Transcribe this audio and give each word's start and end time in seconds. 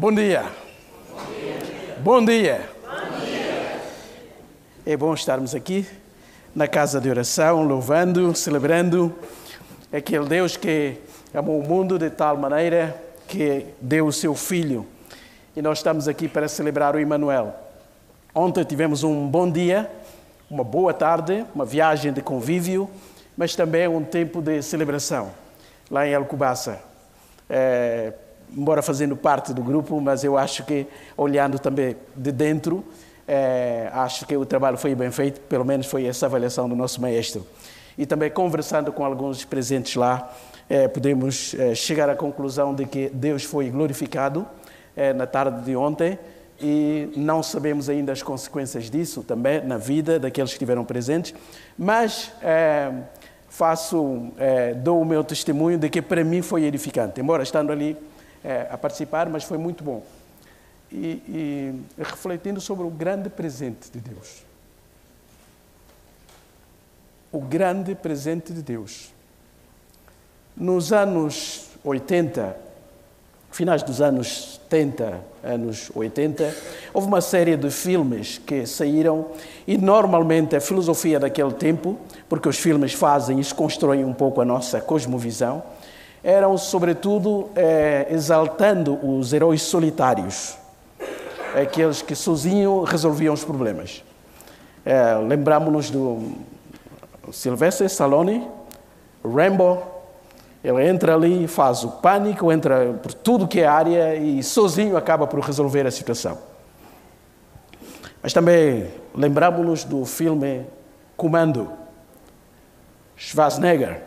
Bom 0.00 0.14
dia. 0.14 0.44
Bom 1.98 2.24
dia. 2.24 2.70
É 4.86 4.96
bom 4.96 5.12
estarmos 5.12 5.56
aqui 5.56 5.84
na 6.54 6.68
casa 6.68 7.00
de 7.00 7.10
oração, 7.10 7.64
louvando, 7.64 8.32
celebrando 8.32 9.12
aquele 9.92 10.26
Deus 10.26 10.56
que 10.56 10.98
amou 11.34 11.58
o 11.58 11.68
mundo 11.68 11.98
de 11.98 12.10
tal 12.10 12.36
maneira 12.36 12.96
que 13.26 13.66
deu 13.80 14.06
o 14.06 14.12
seu 14.12 14.36
Filho. 14.36 14.86
E 15.56 15.60
nós 15.60 15.78
estamos 15.78 16.06
aqui 16.06 16.28
para 16.28 16.46
celebrar 16.46 16.94
o 16.94 17.00
Emmanuel. 17.00 17.52
Ontem 18.32 18.62
tivemos 18.62 19.02
um 19.02 19.26
bom 19.26 19.50
dia, 19.50 19.90
uma 20.48 20.62
boa 20.62 20.94
tarde, 20.94 21.44
uma 21.52 21.64
viagem 21.64 22.12
de 22.12 22.22
convívio, 22.22 22.88
mas 23.36 23.56
também 23.56 23.88
um 23.88 24.04
tempo 24.04 24.40
de 24.40 24.62
celebração 24.62 25.32
lá 25.90 26.06
em 26.06 26.14
Alcobaça. 26.14 26.80
É, 27.50 28.12
embora 28.56 28.82
fazendo 28.82 29.16
parte 29.16 29.52
do 29.52 29.62
grupo, 29.62 30.00
mas 30.00 30.24
eu 30.24 30.36
acho 30.36 30.64
que, 30.64 30.86
olhando 31.16 31.58
também 31.58 31.96
de 32.14 32.32
dentro, 32.32 32.84
é, 33.28 33.90
acho 33.92 34.26
que 34.26 34.34
o 34.34 34.46
trabalho 34.46 34.78
foi 34.78 34.94
bem 34.94 35.10
feito, 35.10 35.40
pelo 35.42 35.64
menos 35.64 35.86
foi 35.86 36.06
essa 36.06 36.24
avaliação 36.24 36.66
do 36.66 36.74
nosso 36.74 36.98
maestro. 37.00 37.46
E 37.98 38.06
também 38.06 38.30
conversando 38.30 38.90
com 38.90 39.04
alguns 39.04 39.44
presentes 39.44 39.96
lá, 39.96 40.32
é, 40.68 40.88
podemos 40.88 41.54
é, 41.54 41.74
chegar 41.74 42.08
à 42.08 42.16
conclusão 42.16 42.74
de 42.74 42.86
que 42.86 43.10
Deus 43.10 43.44
foi 43.44 43.68
glorificado 43.68 44.46
na 45.14 45.28
tarde 45.28 45.62
de 45.62 45.76
ontem 45.76 46.18
e 46.60 47.08
não 47.14 47.40
sabemos 47.40 47.88
ainda 47.88 48.10
as 48.10 48.20
consequências 48.20 48.90
disso 48.90 49.22
também 49.22 49.64
na 49.64 49.78
vida 49.78 50.18
daqueles 50.18 50.50
que 50.50 50.56
estiveram 50.56 50.84
presentes, 50.84 51.32
mas 51.78 52.32
faço, 53.48 54.32
dou 54.82 55.00
o 55.00 55.04
meu 55.04 55.22
testemunho 55.22 55.78
de 55.78 55.88
que 55.88 56.02
para 56.02 56.24
mim 56.24 56.42
foi 56.42 56.64
edificante, 56.64 57.20
embora 57.20 57.44
estando 57.44 57.70
ali 57.70 57.96
é, 58.44 58.68
a 58.70 58.78
participar, 58.78 59.28
mas 59.28 59.44
foi 59.44 59.58
muito 59.58 59.82
bom. 59.82 60.04
E, 60.90 61.22
e 61.96 62.02
refletindo 62.02 62.60
sobre 62.60 62.86
o 62.86 62.90
grande 62.90 63.28
presente 63.28 63.90
de 63.90 64.00
Deus. 64.00 64.42
O 67.30 67.40
grande 67.40 67.94
presente 67.94 68.52
de 68.52 68.62
Deus. 68.62 69.12
Nos 70.56 70.92
anos 70.92 71.68
80, 71.84 72.56
finais 73.50 73.82
dos 73.82 74.00
anos 74.00 74.58
70, 74.70 75.20
anos 75.42 75.90
80, 75.94 76.54
houve 76.92 77.08
uma 77.08 77.20
série 77.20 77.56
de 77.56 77.70
filmes 77.70 78.38
que 78.38 78.66
saíram 78.66 79.26
e 79.66 79.78
normalmente 79.78 80.54
a 80.54 80.60
filosofia 80.60 81.18
daquele 81.18 81.52
tempo, 81.52 81.98
porque 82.28 82.48
os 82.48 82.58
filmes 82.58 82.92
fazem 82.92 83.40
e 83.40 83.54
constroem 83.54 84.04
um 84.04 84.12
pouco 84.12 84.40
a 84.40 84.44
nossa 84.44 84.80
cosmovisão, 84.80 85.62
eram, 86.22 86.56
sobretudo, 86.56 87.50
eh, 87.54 88.08
exaltando 88.10 88.98
os 89.02 89.32
heróis 89.32 89.62
solitários, 89.62 90.56
aqueles 91.54 92.02
que 92.02 92.14
sozinhos 92.14 92.88
resolviam 92.88 93.34
os 93.34 93.44
problemas. 93.44 94.04
Eh, 94.84 95.14
Lembramos-nos 95.26 95.90
do 95.90 96.32
Sylvester 97.32 97.86
Stallone, 97.86 98.46
Rambo, 99.24 99.82
ele 100.62 100.86
entra 100.86 101.14
ali, 101.14 101.46
faz 101.46 101.84
o 101.84 101.88
pânico, 101.88 102.50
entra 102.50 102.92
por 103.02 103.14
tudo 103.14 103.46
que 103.46 103.60
é 103.60 103.66
área 103.66 104.16
e 104.16 104.42
sozinho 104.42 104.96
acaba 104.96 105.26
por 105.26 105.40
resolver 105.40 105.86
a 105.86 105.90
situação. 105.90 106.38
Mas 108.22 108.32
também 108.32 108.90
lembramos-nos 109.14 109.84
do 109.84 110.04
filme 110.04 110.66
Comando, 111.16 111.70
Schwarzenegger, 113.16 114.02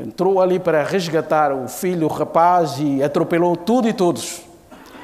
entrou 0.00 0.40
ali 0.40 0.58
para 0.58 0.82
resgatar 0.82 1.52
o 1.52 1.68
filho, 1.68 2.06
o 2.06 2.10
rapaz, 2.10 2.76
e 2.78 3.02
atropelou 3.02 3.56
tudo 3.56 3.88
e 3.88 3.92
todos. 3.92 4.42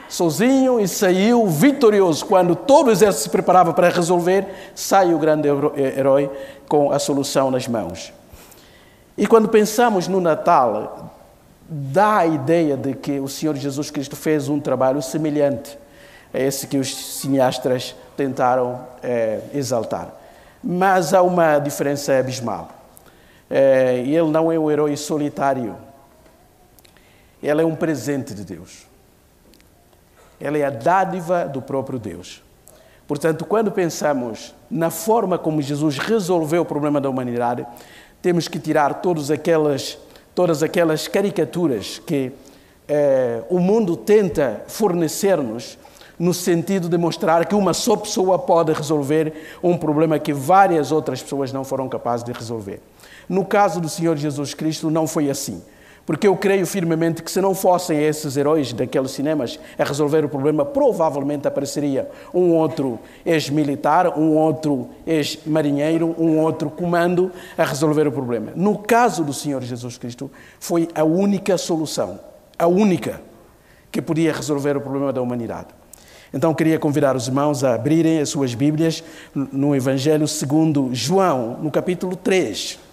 Sozinho 0.08 0.80
e 0.80 0.88
saiu 0.88 1.46
vitorioso. 1.46 2.26
Quando 2.26 2.56
todo 2.56 2.88
o 2.88 2.90
exército 2.90 3.24
se 3.24 3.30
preparava 3.30 3.72
para 3.72 3.88
resolver, 3.88 4.72
sai 4.74 5.14
o 5.14 5.18
grande 5.18 5.48
herói 5.76 6.28
com 6.68 6.90
a 6.90 6.98
solução 6.98 7.50
nas 7.50 7.68
mãos. 7.68 8.12
E 9.16 9.26
quando 9.26 9.48
pensamos 9.48 10.08
no 10.08 10.20
Natal, 10.20 11.14
dá 11.68 12.18
a 12.18 12.26
ideia 12.26 12.76
de 12.76 12.94
que 12.94 13.20
o 13.20 13.28
Senhor 13.28 13.54
Jesus 13.54 13.90
Cristo 13.90 14.16
fez 14.16 14.48
um 14.48 14.58
trabalho 14.58 15.00
semelhante 15.00 15.78
a 16.34 16.38
esse 16.38 16.66
que 16.66 16.78
os 16.78 16.92
cineastas 17.18 17.94
tentaram 18.16 18.80
é, 19.02 19.40
exaltar. 19.54 20.08
Mas 20.62 21.14
há 21.14 21.22
uma 21.22 21.58
diferença 21.58 22.18
abismal. 22.18 22.79
É, 23.50 23.98
ele 23.98 24.30
não 24.30 24.52
é 24.52 24.58
um 24.58 24.70
herói 24.70 24.96
solitário. 24.96 25.76
Ele 27.42 27.60
é 27.60 27.64
um 27.64 27.74
presente 27.74 28.32
de 28.32 28.44
Deus. 28.44 28.86
Ele 30.40 30.60
é 30.60 30.66
a 30.66 30.70
dádiva 30.70 31.44
do 31.46 31.60
próprio 31.60 31.98
Deus. 31.98 32.42
Portanto, 33.08 33.44
quando 33.44 33.72
pensamos 33.72 34.54
na 34.70 34.88
forma 34.88 35.36
como 35.36 35.60
Jesus 35.60 35.98
resolveu 35.98 36.62
o 36.62 36.64
problema 36.64 37.00
da 37.00 37.10
humanidade, 37.10 37.66
temos 38.22 38.46
que 38.46 38.58
tirar 38.58 39.02
todas 39.02 39.30
aquelas, 39.30 39.98
todas 40.34 40.62
aquelas 40.62 41.08
caricaturas 41.08 41.98
que 41.98 42.30
é, 42.86 43.42
o 43.50 43.58
mundo 43.58 43.96
tenta 43.96 44.62
fornecer-nos 44.68 45.76
no 46.18 46.34
sentido 46.34 46.88
de 46.88 46.98
mostrar 46.98 47.46
que 47.46 47.54
uma 47.54 47.72
só 47.72 47.96
pessoa 47.96 48.38
pode 48.38 48.72
resolver 48.72 49.32
um 49.62 49.76
problema 49.76 50.18
que 50.18 50.32
várias 50.32 50.92
outras 50.92 51.22
pessoas 51.22 51.52
não 51.52 51.64
foram 51.64 51.88
capazes 51.88 52.24
de 52.24 52.30
resolver. 52.30 52.80
No 53.30 53.44
caso 53.44 53.80
do 53.80 53.88
Senhor 53.88 54.16
Jesus 54.16 54.54
Cristo, 54.54 54.90
não 54.90 55.06
foi 55.06 55.30
assim. 55.30 55.62
Porque 56.04 56.26
eu 56.26 56.36
creio 56.36 56.66
firmemente 56.66 57.22
que 57.22 57.30
se 57.30 57.40
não 57.40 57.54
fossem 57.54 57.96
esses 58.02 58.36
heróis 58.36 58.72
daqueles 58.72 59.12
cinemas 59.12 59.56
a 59.78 59.84
resolver 59.84 60.24
o 60.24 60.28
problema, 60.28 60.64
provavelmente 60.64 61.46
apareceria 61.46 62.10
um 62.34 62.50
outro 62.50 62.98
ex-militar, 63.24 64.18
um 64.18 64.36
outro 64.36 64.88
ex-marinheiro, 65.06 66.12
um 66.18 66.40
outro 66.40 66.70
comando 66.70 67.30
a 67.56 67.62
resolver 67.62 68.08
o 68.08 68.10
problema. 68.10 68.50
No 68.56 68.76
caso 68.76 69.22
do 69.22 69.32
Senhor 69.32 69.62
Jesus 69.62 69.96
Cristo, 69.96 70.28
foi 70.58 70.88
a 70.92 71.04
única 71.04 71.56
solução, 71.56 72.18
a 72.58 72.66
única 72.66 73.22
que 73.92 74.02
podia 74.02 74.32
resolver 74.32 74.76
o 74.76 74.80
problema 74.80 75.12
da 75.12 75.22
humanidade. 75.22 75.68
Então 76.34 76.52
queria 76.52 76.80
convidar 76.80 77.14
os 77.14 77.28
irmãos 77.28 77.62
a 77.62 77.76
abrirem 77.76 78.18
as 78.18 78.30
suas 78.30 78.56
Bíblias 78.56 79.04
no 79.32 79.72
Evangelho 79.76 80.26
segundo 80.26 80.90
João, 80.92 81.58
no 81.62 81.70
capítulo 81.70 82.16
3. 82.16 82.89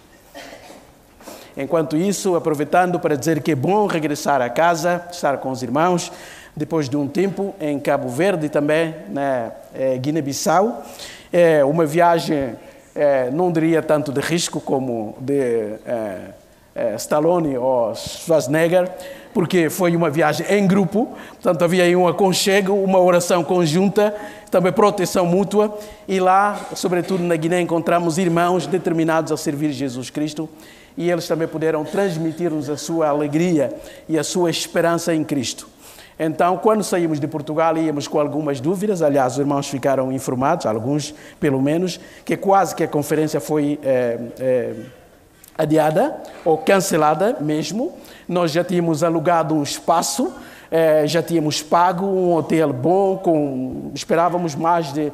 Enquanto 1.60 1.96
isso, 1.96 2.36
aproveitando 2.36 3.00
para 3.00 3.16
dizer 3.16 3.42
que 3.42 3.50
é 3.50 3.54
bom 3.56 3.88
regressar 3.88 4.40
a 4.40 4.48
casa, 4.48 5.04
estar 5.10 5.38
com 5.38 5.50
os 5.50 5.60
irmãos, 5.60 6.12
depois 6.56 6.88
de 6.88 6.96
um 6.96 7.08
tempo 7.08 7.52
em 7.60 7.80
Cabo 7.80 8.08
Verde 8.08 8.48
também, 8.48 8.94
na 9.08 9.50
é, 9.74 9.98
Guiné-Bissau. 9.98 10.84
É 11.32 11.64
uma 11.64 11.84
viagem, 11.84 12.54
é, 12.94 13.28
não 13.32 13.50
diria 13.50 13.82
tanto 13.82 14.12
de 14.12 14.20
risco 14.20 14.60
como 14.60 15.16
de 15.20 15.72
Stallone 16.96 17.58
ou 17.58 17.92
Schwarzenegger, 17.92 18.88
porque 19.34 19.68
foi 19.68 19.96
uma 19.96 20.10
viagem 20.10 20.46
em 20.48 20.64
grupo, 20.64 21.08
portanto 21.32 21.64
havia 21.64 21.82
aí 21.82 21.96
um 21.96 22.06
aconchego, 22.06 22.72
uma 22.72 23.00
oração 23.00 23.42
conjunta, 23.42 24.14
também 24.48 24.72
proteção 24.72 25.26
mútua, 25.26 25.76
e 26.06 26.20
lá, 26.20 26.56
sobretudo 26.76 27.24
na 27.24 27.34
Guiné, 27.34 27.60
encontramos 27.60 28.16
irmãos 28.16 28.64
determinados 28.64 29.32
a 29.32 29.36
servir 29.36 29.72
Jesus 29.72 30.08
Cristo 30.08 30.48
e 30.98 31.08
eles 31.08 31.28
também 31.28 31.46
puderam 31.46 31.84
transmitir-nos 31.84 32.68
a 32.68 32.76
sua 32.76 33.06
alegria 33.06 33.72
e 34.08 34.18
a 34.18 34.24
sua 34.24 34.50
esperança 34.50 35.14
em 35.14 35.22
Cristo. 35.22 35.68
Então, 36.18 36.56
quando 36.56 36.82
saímos 36.82 37.20
de 37.20 37.28
Portugal, 37.28 37.78
íamos 37.78 38.08
com 38.08 38.18
algumas 38.18 38.60
dúvidas. 38.60 39.00
Aliás, 39.00 39.34
os 39.34 39.38
irmãos 39.38 39.68
ficaram 39.68 40.10
informados, 40.10 40.66
alguns 40.66 41.14
pelo 41.38 41.62
menos, 41.62 42.00
que 42.24 42.36
quase 42.36 42.74
que 42.74 42.82
a 42.82 42.88
conferência 42.88 43.38
foi 43.40 43.78
é, 43.84 44.18
é, 44.40 44.74
adiada 45.56 46.16
ou 46.44 46.58
cancelada 46.58 47.36
mesmo. 47.40 47.92
Nós 48.28 48.50
já 48.50 48.64
tínhamos 48.64 49.04
alugado 49.04 49.54
um 49.54 49.62
espaço, 49.62 50.34
é, 50.68 51.06
já 51.06 51.22
tínhamos 51.22 51.62
pago 51.62 52.06
um 52.06 52.34
hotel 52.34 52.72
bom, 52.72 53.18
com, 53.18 53.92
esperávamos 53.94 54.56
mais 54.56 54.92
de 54.92 55.12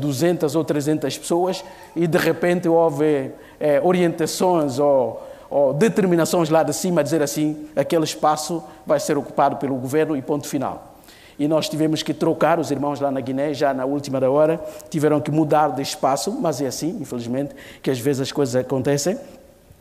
200 0.00 0.56
ou 0.56 0.64
300 0.64 1.18
pessoas 1.18 1.62
e 1.94 2.06
de 2.06 2.18
repente 2.18 2.68
houve 2.68 3.30
é, 3.60 3.80
orientações 3.80 4.78
ou, 4.78 5.22
ou, 5.50 5.74
determinações 5.74 6.48
lá 6.48 6.62
de 6.62 6.72
cima 6.72 7.02
a 7.02 7.04
dizer 7.04 7.22
assim, 7.22 7.68
aquele 7.76 8.04
espaço 8.04 8.64
vai 8.86 8.98
ser 8.98 9.16
ocupado 9.18 9.56
pelo 9.56 9.76
governo 9.76 10.16
e 10.16 10.22
ponto 10.22 10.48
final. 10.48 10.96
E 11.38 11.46
nós 11.46 11.68
tivemos 11.68 12.02
que 12.02 12.12
trocar, 12.12 12.58
os 12.58 12.70
irmãos 12.70 13.00
lá 13.00 13.10
na 13.10 13.20
Guiné, 13.20 13.54
já 13.54 13.72
na 13.72 13.84
última 13.84 14.20
da 14.20 14.30
hora, 14.30 14.60
tiveram 14.90 15.20
que 15.20 15.30
mudar 15.30 15.68
de 15.68 15.80
espaço, 15.80 16.32
mas 16.32 16.60
é 16.60 16.66
assim, 16.66 16.98
infelizmente, 17.00 17.54
que 17.82 17.90
às 17.90 17.98
vezes 17.98 18.22
as 18.22 18.32
coisas 18.32 18.56
acontecem. 18.56 19.18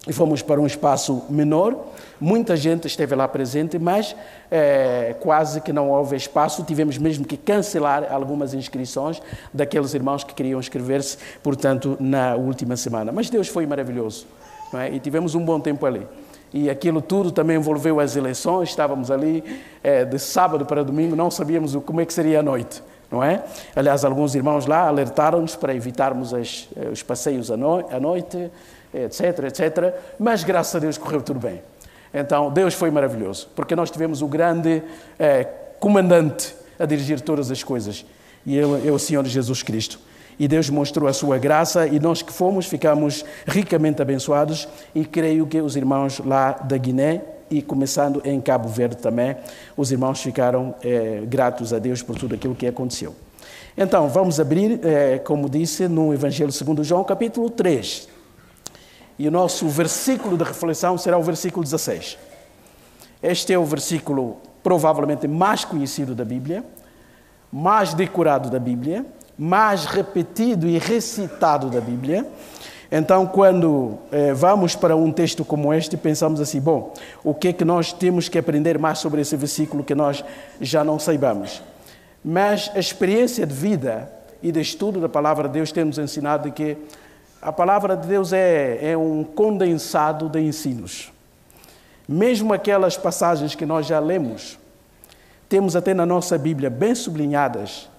E 0.10 0.14
fomos 0.14 0.42
para 0.42 0.60
um 0.60 0.66
espaço 0.66 1.24
menor, 1.30 1.86
muita 2.20 2.58
gente 2.58 2.88
esteve 2.88 3.14
lá 3.14 3.28
presente, 3.28 3.78
mas 3.78 4.16
é, 4.50 5.16
quase 5.20 5.62
que 5.62 5.72
não 5.72 5.92
houve 5.92 6.16
espaço, 6.16 6.64
tivemos 6.64 6.98
mesmo 6.98 7.24
que 7.24 7.38
cancelar 7.38 8.12
algumas 8.12 8.56
inscrições 8.56 9.22
daqueles 9.54 9.94
irmãos 9.94 10.24
que 10.24 10.34
queriam 10.34 10.60
inscrever-se, 10.60 11.16
portanto, 11.44 11.96
na 12.00 12.36
última 12.36 12.76
semana. 12.76 13.12
Mas 13.12 13.30
Deus 13.30 13.50
foi 13.50 13.68
maravilhoso, 13.68 14.26
é? 14.74 14.90
e 14.92 15.00
tivemos 15.00 15.36
um 15.36 15.46
bom 15.46 15.60
tempo 15.60 15.86
ali. 15.86 16.08
e 16.52 16.72
aquilo 16.72 17.04
tudo 17.04 17.30
também 17.30 17.58
envolveu 17.58 18.00
as 18.00 18.16
eleições. 18.16 18.70
Estávamos 18.70 19.12
ali 19.12 19.44
é, 19.84 20.06
de 20.06 20.18
sábado 20.18 20.66
para 20.66 20.84
domingo, 20.84 21.16
não 21.16 21.30
sabíamos 21.30 21.76
como 21.86 22.02
é 22.02 22.06
que 22.06 22.14
seria 22.16 22.40
a 22.40 22.44
noite, 22.44 22.82
não 23.12 23.24
é? 23.24 23.44
Aliás, 23.76 24.04
alguns 24.04 24.34
irmãos 24.34 24.66
lá 24.66 24.88
alertaram-nos 24.88 25.56
para 25.56 25.72
evitarmos 25.76 26.34
as, 26.34 26.68
eh, 26.76 26.90
os 26.90 27.04
passeios 27.04 27.52
à, 27.52 27.58
no, 27.58 27.86
à 27.92 28.00
noite, 28.00 28.52
etc, 28.94 29.46
etc. 29.46 29.94
Mas 30.20 30.44
graças 30.44 30.76
a 30.76 30.80
Deus 30.80 30.98
correu 30.98 31.22
tudo 31.22 31.40
bem. 31.40 31.62
Então, 32.14 32.52
Deus 32.52 32.74
foi 32.74 32.90
maravilhoso, 32.90 33.50
porque 33.56 33.76
nós 33.76 33.92
tivemos 33.92 34.22
o 34.22 34.28
grande 34.28 34.82
é, 35.18 35.44
comandante 35.80 36.56
a 36.80 36.86
dirigir 36.86 37.22
todas 37.22 37.52
as 37.52 37.64
coisas, 37.64 38.06
e 38.46 38.58
ele 38.58 38.88
é 38.88 38.92
o 38.92 38.98
Senhor 38.98 39.26
Jesus 39.26 39.62
Cristo 39.62 40.00
e 40.40 40.48
Deus 40.48 40.70
mostrou 40.70 41.10
a 41.10 41.14
sua 41.14 41.38
graça 41.38 41.86
e 41.86 42.00
nós 42.00 42.22
que 42.22 42.32
fomos 42.32 42.66
ficamos 42.66 43.26
ricamente 43.46 44.02
abençoados 44.02 44.70
e 44.96 45.04
creio 45.04 45.46
que 45.46 45.60
os 45.60 45.76
irmãos 45.76 46.20
lá 46.20 46.54
da 46.54 46.78
Guiné 46.78 47.22
e 47.52 47.62
começando 47.62 48.22
em 48.24 48.40
Cabo 48.40 48.70
Verde 48.70 48.98
também, 48.98 49.36
os 49.76 49.92
irmãos 49.92 50.22
ficaram 50.22 50.74
é, 50.84 51.24
gratos 51.26 51.74
a 51.74 51.80
Deus 51.80 52.02
por 52.02 52.16
tudo 52.16 52.36
aquilo 52.36 52.56
que 52.56 52.68
aconteceu. 52.68 53.16
Então, 53.76 54.08
vamos 54.08 54.40
abrir, 54.40 54.80
é, 54.84 55.18
como 55.18 55.50
disse, 55.50 55.88
no 55.88 56.14
Evangelho 56.14 56.52
segundo 56.52 56.84
João, 56.84 57.04
capítulo 57.04 57.50
3. 57.50 58.08
E 59.20 59.28
o 59.28 59.32
nosso 59.32 59.68
versículo 59.68 60.38
de 60.38 60.46
reflexão 60.46 60.98
será 60.98 61.18
o 61.18 61.22
versículo 61.22 61.62
16. 61.62 62.18
Este 63.22 63.52
é 63.52 63.60
o 63.60 63.66
versículo 63.66 64.38
provavelmente 64.64 65.28
mais 65.28 65.66
conhecido 65.66 66.16
da 66.16 66.24
Bíblia, 66.24 66.64
mais 67.52 67.94
decorado 67.94 68.50
da 68.50 68.60
Bíblia, 68.60 69.06
mais 69.38 69.84
repetido 69.84 70.68
e 70.68 70.78
recitado 70.78 71.70
da 71.70 71.82
Bíblia. 71.82 72.26
Então, 72.90 73.28
quando 73.28 73.98
eh, 74.10 74.34
vamos 74.34 74.74
para 74.74 74.96
um 74.96 75.12
texto 75.12 75.44
como 75.44 75.74
este, 75.74 75.98
pensamos 75.98 76.40
assim: 76.40 76.62
bom, 76.62 76.94
o 77.22 77.34
que 77.34 77.50
é 77.50 77.54
que 77.54 77.66
nós 77.66 77.92
temos 77.92 78.30
que 78.30 78.38
aprender 78.38 78.80
mais 78.80 79.00
sobre 79.00 79.20
esse 79.20 79.36
versículo 79.36 79.84
que 79.84 79.94
nós 79.94 80.24
já 80.62 80.82
não 80.82 80.98
saibamos? 80.98 81.62
Mas 82.24 82.72
a 82.74 82.80
experiência 82.80 83.46
de 83.46 83.54
vida 83.54 84.10
e 84.42 84.50
de 84.50 84.62
estudo 84.62 85.02
da 85.02 85.10
palavra 85.10 85.50
de 85.50 85.56
Deus 85.56 85.74
tem 85.74 85.84
nos 85.84 85.98
ensinado 85.98 86.50
que 86.54 86.78
a 87.42 87.52
palavra 87.52 87.96
de 87.96 88.08
Deus 88.08 88.34
é, 88.34 88.92
é 88.92 88.98
um 88.98 89.24
condensado 89.24 90.28
de 90.28 90.40
ensinos. 90.40 91.12
Mesmo 92.08 92.54
aquelas 92.54 92.98
passagens 92.98 93.56
que 93.56 93.66
nós 93.66 93.86
já 93.86 94.00
lemos, 94.00 94.58
temos 95.48 95.76
até 95.76 95.94
na 95.94 96.06
nossa 96.06 96.38
Bíblia 96.38 96.70
bem 96.70 96.94
sublinhadas 96.94 97.90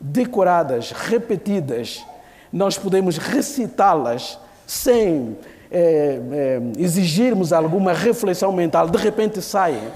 decoradas, 0.00 0.92
repetidas, 0.92 2.04
nós 2.50 2.78
podemos 2.78 3.18
recitá-las 3.18 4.38
sem 4.66 5.36
é, 5.70 6.20
é, 6.32 6.60
exigirmos 6.78 7.52
alguma 7.52 7.92
reflexão 7.92 8.50
mental, 8.50 8.88
de 8.88 8.96
repente 8.96 9.42
saem. 9.42 9.88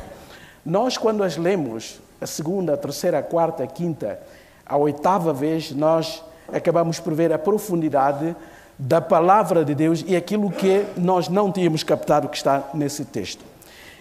Nós, 0.65 0.99
quando 0.99 1.23
as 1.23 1.37
lemos, 1.37 2.01
a 2.21 2.27
segunda, 2.27 2.75
a 2.75 2.77
terceira, 2.77 3.19
a 3.19 3.23
quarta, 3.23 3.65
a 3.65 3.67
quinta, 3.67 4.21
a 4.67 4.77
oitava 4.77 5.33
vez, 5.33 5.71
nós 5.73 6.23
acabamos 6.53 7.01
por 7.01 7.15
ver 7.15 7.33
a 7.33 7.39
profundidade 7.39 8.37
da 8.79 9.01
palavra 9.01 9.65
de 9.65 9.75
Deus 9.75 10.05
e 10.07 10.17
aquilo 10.17 10.51
que 10.51 10.85
nós 10.97 11.29
não 11.29 11.53
tínhamos 11.53 11.83
captado 11.83 12.29
que 12.29 12.37
está 12.37 12.65
nesse 12.75 13.05
texto. 13.05 13.45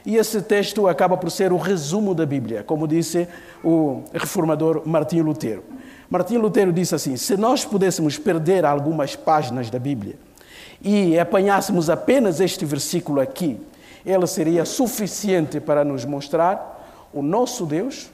E 0.06 0.18
esse 0.18 0.42
texto 0.42 0.88
acaba 0.88 1.16
por 1.16 1.32
ser 1.32 1.54
o 1.54 1.58
resumo 1.58 2.14
da 2.14 2.26
Bíblia, 2.26 2.64
como 2.64 2.88
disse 2.88 3.28
o 3.64 4.04
reformador 4.14 4.82
Martinho 4.86 5.24
Lutero. 5.24 5.64
Martim 6.10 6.38
Lutero 6.38 6.74
disse 6.74 6.94
assim: 6.94 7.16
se 7.16 7.38
nós 7.38 7.64
pudéssemos 7.64 8.18
perder 8.18 8.66
algumas 8.66 9.16
páginas 9.16 9.70
da 9.70 9.80
Bíblia 9.80 10.16
e 10.82 11.18
apanhássemos 11.18 11.90
apenas 11.90 12.42
este 12.42 12.66
versículo 12.66 13.22
aqui, 13.22 13.60
ele 14.06 14.28
seria 14.28 14.66
suficiente 14.66 15.62
para 15.62 15.86
nos 15.86 16.04
mostrar 16.04 17.10
o 17.14 17.22
nosso 17.22 17.66
Deus, 17.66 18.10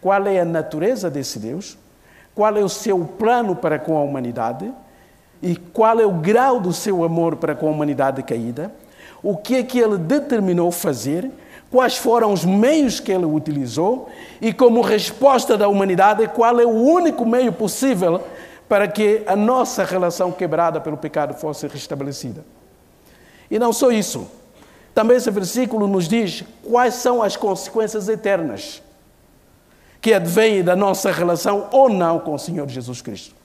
qual 0.00 0.26
é 0.26 0.40
a 0.40 0.44
natureza 0.44 1.08
desse 1.08 1.38
Deus, 1.38 1.78
qual 2.34 2.56
é 2.56 2.64
o 2.64 2.68
seu 2.68 2.98
plano 2.98 3.54
para 3.54 3.78
com 3.78 3.96
a 3.96 4.02
humanidade 4.02 4.72
e 5.42 5.56
qual 5.56 5.98
é 5.98 6.06
o 6.06 6.12
grau 6.12 6.60
do 6.60 6.72
seu 6.72 7.02
amor 7.02 7.36
para 7.36 7.54
com 7.54 7.66
a 7.66 7.70
humanidade 7.70 8.22
caída, 8.22 8.72
o 9.22 9.36
que 9.36 9.56
é 9.56 9.62
que 9.62 9.78
ele 9.78 9.98
determinou 9.98 10.70
fazer 10.70 11.30
quais 11.70 11.96
foram 11.96 12.32
os 12.32 12.44
meios 12.44 13.00
que 13.00 13.10
ele 13.10 13.24
utilizou 13.24 14.08
e, 14.40 14.52
como 14.52 14.82
resposta 14.82 15.56
da 15.56 15.66
humanidade, 15.68 16.28
qual 16.28 16.60
é 16.60 16.66
o 16.66 16.70
único 16.70 17.24
meio 17.24 17.52
possível 17.52 18.20
para 18.68 18.86
que 18.86 19.22
a 19.26 19.34
nossa 19.34 19.82
relação 19.82 20.30
quebrada 20.30 20.80
pelo 20.80 20.96
pecado 20.96 21.34
fosse 21.34 21.66
restabelecida. 21.66 22.44
E 23.50 23.58
não 23.58 23.72
só 23.72 23.90
isso, 23.90 24.28
também 24.94 25.16
esse 25.16 25.30
versículo 25.30 25.88
nos 25.88 26.06
diz 26.06 26.44
quais 26.62 26.94
são 26.94 27.22
as 27.22 27.36
consequências 27.36 28.08
eternas 28.08 28.82
que 30.00 30.12
advêm 30.12 30.62
da 30.62 30.76
nossa 30.76 31.10
relação 31.10 31.68
ou 31.72 31.88
não 31.88 32.18
com 32.18 32.34
o 32.34 32.38
Senhor 32.38 32.68
Jesus 32.68 33.00
Cristo. 33.00 33.41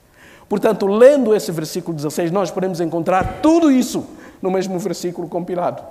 Portanto, 0.50 0.88
lendo 0.88 1.36
esse 1.36 1.52
versículo 1.52 1.96
16, 1.96 2.32
nós 2.32 2.50
podemos 2.50 2.80
encontrar 2.80 3.42
tudo 3.42 3.70
isso 3.70 4.08
no 4.42 4.50
mesmo 4.50 4.80
versículo 4.80 5.28
compilado. 5.28 5.84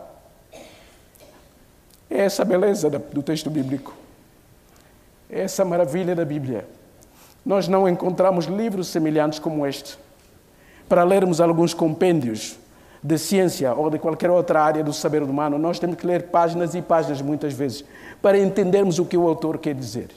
É 2.08 2.20
essa 2.20 2.44
beleza 2.44 2.88
do 2.88 3.22
texto 3.22 3.50
bíblico. 3.50 3.94
É 5.28 5.42
essa 5.42 5.64
maravilha 5.64 6.14
da 6.14 6.24
Bíblia. 6.24 6.66
Nós 7.44 7.68
não 7.68 7.88
encontramos 7.88 8.46
livros 8.46 8.88
semelhantes 8.88 9.38
como 9.38 9.66
este. 9.66 9.98
Para 10.88 11.04
lermos 11.04 11.40
alguns 11.40 11.74
compêndios 11.74 12.56
de 13.02 13.18
ciência 13.18 13.74
ou 13.74 13.90
de 13.90 13.98
qualquer 13.98 14.30
outra 14.30 14.62
área 14.62 14.82
do 14.82 14.92
saber 14.92 15.22
humano, 15.22 15.58
nós 15.58 15.78
temos 15.78 15.96
que 15.96 16.06
ler 16.06 16.24
páginas 16.24 16.74
e 16.74 16.80
páginas 16.80 17.20
muitas 17.20 17.52
vezes 17.52 17.84
para 18.22 18.38
entendermos 18.38 18.98
o 18.98 19.04
que 19.04 19.16
o 19.16 19.28
autor 19.28 19.58
quer 19.58 19.74
dizer. 19.74 20.08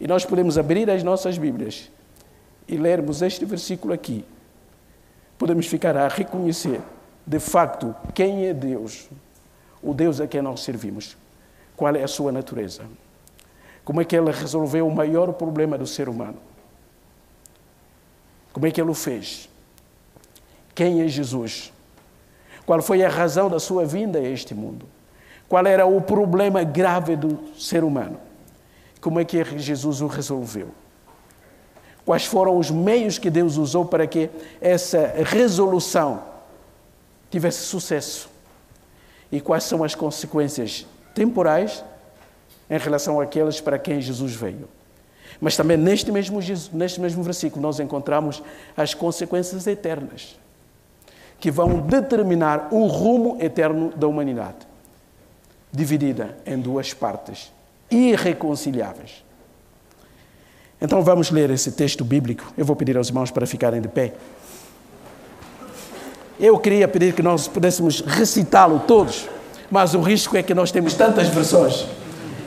E 0.00 0.06
nós 0.06 0.24
podemos 0.24 0.56
abrir 0.56 0.90
as 0.90 1.02
nossas 1.02 1.36
Bíblias 1.36 1.90
e 2.68 2.76
lermos 2.76 3.22
este 3.22 3.44
versículo 3.44 3.92
aqui. 3.92 4.24
Podemos 5.38 5.66
ficar 5.66 5.96
a 5.96 6.08
reconhecer, 6.08 6.80
de 7.26 7.38
facto, 7.38 7.94
quem 8.14 8.46
é 8.46 8.54
Deus, 8.54 9.08
o 9.82 9.92
Deus 9.92 10.20
a 10.20 10.26
quem 10.26 10.42
nós 10.42 10.60
servimos. 10.60 11.16
Qual 11.76 11.94
é 11.94 12.02
a 12.02 12.08
sua 12.08 12.32
natureza? 12.32 12.84
Como 13.84 14.00
é 14.00 14.04
que 14.04 14.16
ele 14.16 14.30
resolveu 14.30 14.86
o 14.86 14.94
maior 14.94 15.32
problema 15.32 15.76
do 15.76 15.86
ser 15.86 16.08
humano? 16.08 16.38
Como 18.52 18.66
é 18.66 18.70
que 18.70 18.80
ele 18.80 18.90
o 18.90 18.94
fez? 18.94 19.48
Quem 20.74 21.02
é 21.02 21.08
Jesus? 21.08 21.72
Qual 22.64 22.82
foi 22.82 23.04
a 23.04 23.08
razão 23.08 23.48
da 23.48 23.60
sua 23.60 23.84
vinda 23.84 24.18
a 24.18 24.22
este 24.22 24.54
mundo? 24.54 24.86
Qual 25.48 25.64
era 25.66 25.86
o 25.86 26.00
problema 26.00 26.64
grave 26.64 27.14
do 27.14 27.38
ser 27.56 27.84
humano? 27.84 28.18
Como 29.00 29.20
é 29.20 29.24
que 29.24 29.44
Jesus 29.58 30.00
o 30.00 30.06
resolveu? 30.06 30.70
Quais 32.06 32.24
foram 32.24 32.56
os 32.56 32.70
meios 32.70 33.18
que 33.18 33.28
Deus 33.28 33.58
usou 33.58 33.84
para 33.84 34.06
que 34.06 34.30
essa 34.60 35.12
resolução 35.24 36.22
tivesse 37.30 37.64
sucesso? 37.64 38.36
e 39.30 39.40
quais 39.40 39.64
são 39.64 39.82
as 39.82 39.94
consequências 39.94 40.86
temporais 41.14 41.84
em 42.70 42.78
relação 42.78 43.20
àqueles 43.20 43.60
para 43.60 43.78
quem 43.78 44.00
Jesus 44.00 44.34
veio. 44.34 44.68
Mas 45.40 45.56
também 45.56 45.76
neste 45.76 46.10
mesmo, 46.10 46.40
neste 46.72 47.00
mesmo 47.00 47.22
versículo 47.22 47.60
nós 47.60 47.78
encontramos 47.78 48.42
as 48.76 48.94
consequências 48.94 49.66
eternas, 49.66 50.38
que 51.38 51.50
vão 51.50 51.80
determinar 51.80 52.68
o 52.72 52.86
rumo 52.86 53.36
eterno 53.40 53.92
da 53.94 54.06
humanidade, 54.06 54.66
dividida 55.70 56.36
em 56.46 56.58
duas 56.58 56.94
partes 56.94 57.52
irreconciliáveis. 57.90 59.25
Então 60.80 61.02
vamos 61.02 61.30
ler 61.30 61.50
esse 61.50 61.72
texto 61.72 62.04
bíblico. 62.04 62.44
Eu 62.56 62.64
vou 62.64 62.76
pedir 62.76 62.96
aos 62.96 63.08
irmãos 63.08 63.30
para 63.30 63.46
ficarem 63.46 63.80
de 63.80 63.88
pé. 63.88 64.12
Eu 66.38 66.58
queria 66.58 66.86
pedir 66.86 67.14
que 67.14 67.22
nós 67.22 67.48
pudéssemos 67.48 68.00
recitá-lo 68.00 68.82
todos, 68.86 69.26
mas 69.70 69.94
o 69.94 70.00
risco 70.00 70.36
é 70.36 70.42
que 70.42 70.52
nós 70.52 70.70
temos 70.70 70.92
tantas 70.92 71.28
versões. 71.28 71.86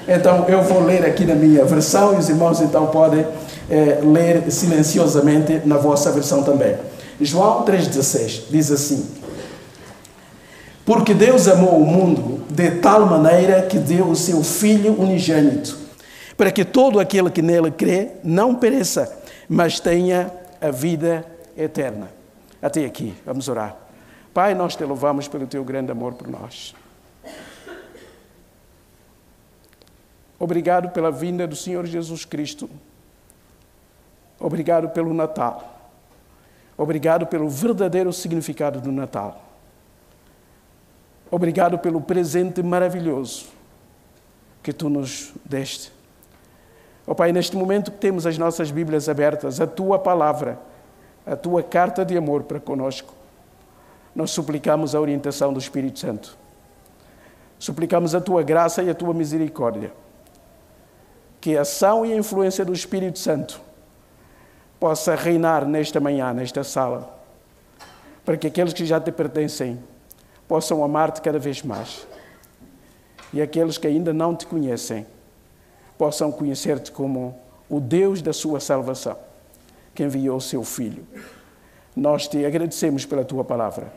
Então 0.07 0.45
eu 0.47 0.61
vou 0.61 0.83
ler 0.83 1.05
aqui 1.05 1.25
na 1.25 1.35
minha 1.35 1.65
versão 1.65 2.13
e 2.13 2.17
os 2.17 2.29
irmãos 2.29 2.61
então 2.61 2.87
podem 2.87 3.25
é, 3.69 3.99
ler 4.03 4.51
silenciosamente 4.51 5.61
na 5.65 5.77
vossa 5.77 6.11
versão 6.11 6.43
também. 6.43 6.75
João 7.21 7.65
3,16 7.65 8.43
diz 8.49 8.71
assim: 8.71 9.05
Porque 10.85 11.13
Deus 11.13 11.47
amou 11.47 11.79
o 11.79 11.85
mundo 11.85 12.41
de 12.49 12.71
tal 12.71 13.05
maneira 13.05 13.63
que 13.63 13.77
deu 13.77 14.05
o 14.05 14.15
seu 14.15 14.43
Filho 14.43 14.99
unigênito, 14.99 15.77
para 16.39 16.53
que 16.53 16.63
todo 16.63 17.01
aquele 17.01 17.29
que 17.29 17.41
nele 17.41 17.69
crê 17.69 18.13
não 18.23 18.55
pereça, 18.55 19.21
mas 19.49 19.77
tenha 19.77 20.31
a 20.61 20.71
vida 20.71 21.25
eterna. 21.57 22.09
Até 22.61 22.85
aqui, 22.85 23.13
vamos 23.25 23.49
orar. 23.49 23.75
Pai, 24.33 24.55
nós 24.55 24.73
te 24.73 24.85
louvamos 24.85 25.27
pelo 25.27 25.45
teu 25.45 25.65
grande 25.65 25.91
amor 25.91 26.13
por 26.13 26.29
nós. 26.29 26.73
Obrigado 30.39 30.91
pela 30.91 31.11
vinda 31.11 31.45
do 31.45 31.57
Senhor 31.57 31.85
Jesus 31.85 32.23
Cristo. 32.23 32.69
Obrigado 34.39 34.87
pelo 34.91 35.13
Natal. 35.13 35.91
Obrigado 36.77 37.27
pelo 37.27 37.49
verdadeiro 37.49 38.13
significado 38.13 38.79
do 38.79 38.93
Natal. 38.93 39.43
Obrigado 41.29 41.77
pelo 41.79 41.99
presente 41.99 42.63
maravilhoso 42.63 43.47
que 44.63 44.71
tu 44.71 44.87
nos 44.87 45.33
deste. 45.43 45.98
Ó 47.09 47.13
oh, 47.13 47.15
Pai, 47.15 47.31
neste 47.31 47.57
momento 47.57 47.89
que 47.89 47.97
temos 47.97 48.27
as 48.27 48.37
nossas 48.37 48.69
Bíblias 48.69 49.09
abertas, 49.09 49.59
a 49.59 49.65
tua 49.65 49.97
palavra, 49.97 50.59
a 51.25 51.35
tua 51.35 51.63
carta 51.63 52.05
de 52.05 52.15
amor 52.15 52.43
para 52.43 52.59
conosco, 52.59 53.15
nós 54.15 54.29
suplicamos 54.29 54.93
a 54.93 55.01
orientação 55.01 55.51
do 55.51 55.57
Espírito 55.57 55.97
Santo. 55.97 56.37
Suplicamos 57.57 58.13
a 58.13 58.21
tua 58.21 58.43
graça 58.43 58.83
e 58.83 58.91
a 58.91 58.93
tua 58.93 59.11
misericórdia. 59.11 59.91
Que 61.41 61.57
a 61.57 61.61
ação 61.61 62.05
e 62.05 62.13
a 62.13 62.15
influência 62.15 62.63
do 62.63 62.73
Espírito 62.73 63.17
Santo 63.17 63.59
possa 64.79 65.15
reinar 65.15 65.65
nesta 65.65 65.99
manhã, 65.99 66.31
nesta 66.31 66.63
sala, 66.63 67.11
para 68.23 68.37
que 68.37 68.45
aqueles 68.45 68.71
que 68.71 68.85
já 68.85 69.01
te 69.01 69.11
pertencem 69.11 69.79
possam 70.47 70.83
amar-te 70.83 71.23
cada 71.23 71.39
vez 71.39 71.63
mais. 71.63 72.05
E 73.33 73.41
aqueles 73.41 73.79
que 73.79 73.87
ainda 73.87 74.13
não 74.13 74.35
te 74.35 74.45
conhecem 74.45 75.07
possam 75.99 76.31
conhecer-te 76.31 76.93
como 76.93 77.35
o 77.69 77.77
Deus 77.81 78.21
da 78.21 78.31
sua 78.31 78.61
salvação, 78.61 79.17
que 79.93 80.01
enviou 80.01 80.37
o 80.37 80.41
seu 80.41 80.63
Filho. 80.63 81.05
Nós 81.93 82.25
te 82.25 82.45
agradecemos 82.45 83.05
pela 83.05 83.25
tua 83.25 83.43
palavra. 83.43 83.91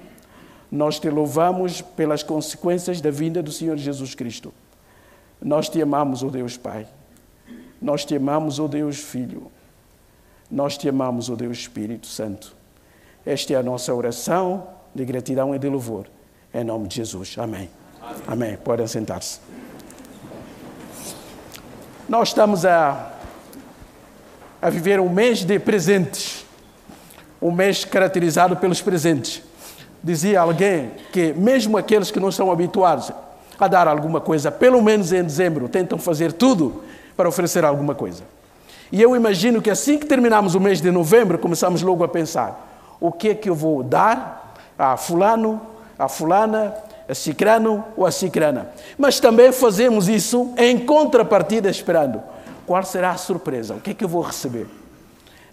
Nós 0.71 0.99
te 0.99 1.09
louvamos 1.09 1.81
pelas 1.81 2.25
consequências 2.25 3.01
da 3.01 3.11
vinda 3.11 3.41
do 3.41 3.53
Senhor 3.53 3.77
Jesus 3.77 4.17
Cristo. 4.17 4.53
Nós 5.41 5.69
te 5.69 5.81
amamos, 5.81 6.25
ó 6.25 6.27
oh 6.27 6.31
Deus 6.31 6.57
Pai. 6.57 6.89
Nós 7.81 8.05
te 8.05 8.17
amamos, 8.17 8.59
ó 8.59 8.65
oh 8.65 8.69
Deus 8.69 8.99
Filho. 8.99 9.47
Nós 10.51 10.77
te 10.77 10.89
amamos, 10.89 11.31
ó 11.31 11.35
oh 11.35 11.37
Deus 11.37 11.59
Espírito 11.59 12.09
Santo. 12.09 12.57
Esta 13.25 13.53
é 13.53 13.57
a 13.57 13.63
nossa 13.63 13.95
oração 13.95 14.67
de 14.93 15.05
gratidão 15.05 15.55
e 15.55 15.59
de 15.59 15.69
louvor. 15.69 16.09
Em 16.53 16.65
nome 16.65 16.89
de 16.89 16.97
Jesus. 16.97 17.37
Amém. 17.39 17.71
Amém. 18.01 18.23
Amém. 18.27 18.57
Podem 18.57 18.89
sentar-se. 18.89 19.62
Nós 22.09 22.29
estamos 22.29 22.67
a, 22.67 23.11
a 24.61 24.69
viver 24.69 24.99
um 24.99 25.09
mês 25.09 25.45
de 25.45 25.59
presentes. 25.59 26.45
Um 27.41 27.53
mês 27.53 27.85
caracterizado 27.85 28.57
pelos 28.57 28.83
presentes. 28.83 29.43
Dizia 30.03 30.41
alguém 30.41 30.91
que, 31.13 31.33
mesmo 31.33 31.77
aqueles 31.77 32.11
que 32.11 32.19
não 32.19 32.33
são 32.33 32.51
habituados 32.51 33.13
a 33.59 33.69
dar 33.69 33.87
alguma 33.87 34.21
coisa, 34.21 34.51
pelo 34.51 34.83
menos 34.83 35.13
em 35.13 35.23
dezembro, 35.23 35.69
tentam 35.69 35.97
fazer 35.97 36.33
tudo 36.33 36.83
para 37.17 37.29
oferecer 37.29 37.65
alguma 37.65 37.95
coisa. 37.95 38.25
E 38.91 39.01
eu 39.01 39.15
imagino 39.15 39.63
que 39.63 39.71
assim 39.71 39.97
que 39.97 40.07
terminamos 40.07 40.57
o 40.57 40.61
mês 40.61 40.81
de 40.81 40.91
novembro, 40.91 41.39
começamos 41.39 41.83
logo 41.83 42.03
a 42.03 42.09
pensar: 42.09 42.97
o 43.01 43.13
que 43.13 43.29
é 43.29 43.35
que 43.35 43.49
eu 43.49 43.55
vou 43.55 43.83
dar 43.83 44.57
a 44.77 44.97
Fulano, 44.97 45.61
a 45.97 46.09
fulana, 46.09 46.75
cicrano 47.15 47.85
ou 47.97 48.07
a 48.07 48.11
cicrana. 48.11 48.71
Mas 48.99 49.21
também 49.21 49.53
fazemos 49.53 50.09
isso 50.09 50.53
em 50.57 50.79
contrapartida, 50.79 51.71
esperando 51.71 52.23
qual 52.67 52.83
será 52.83 53.11
a 53.11 53.17
surpresa, 53.17 53.75
o 53.75 53.81
que 53.81 53.91
é 53.91 53.95
que 53.95 54.05
eu 54.05 54.09
vou 54.09 54.23
receber. 54.23 54.67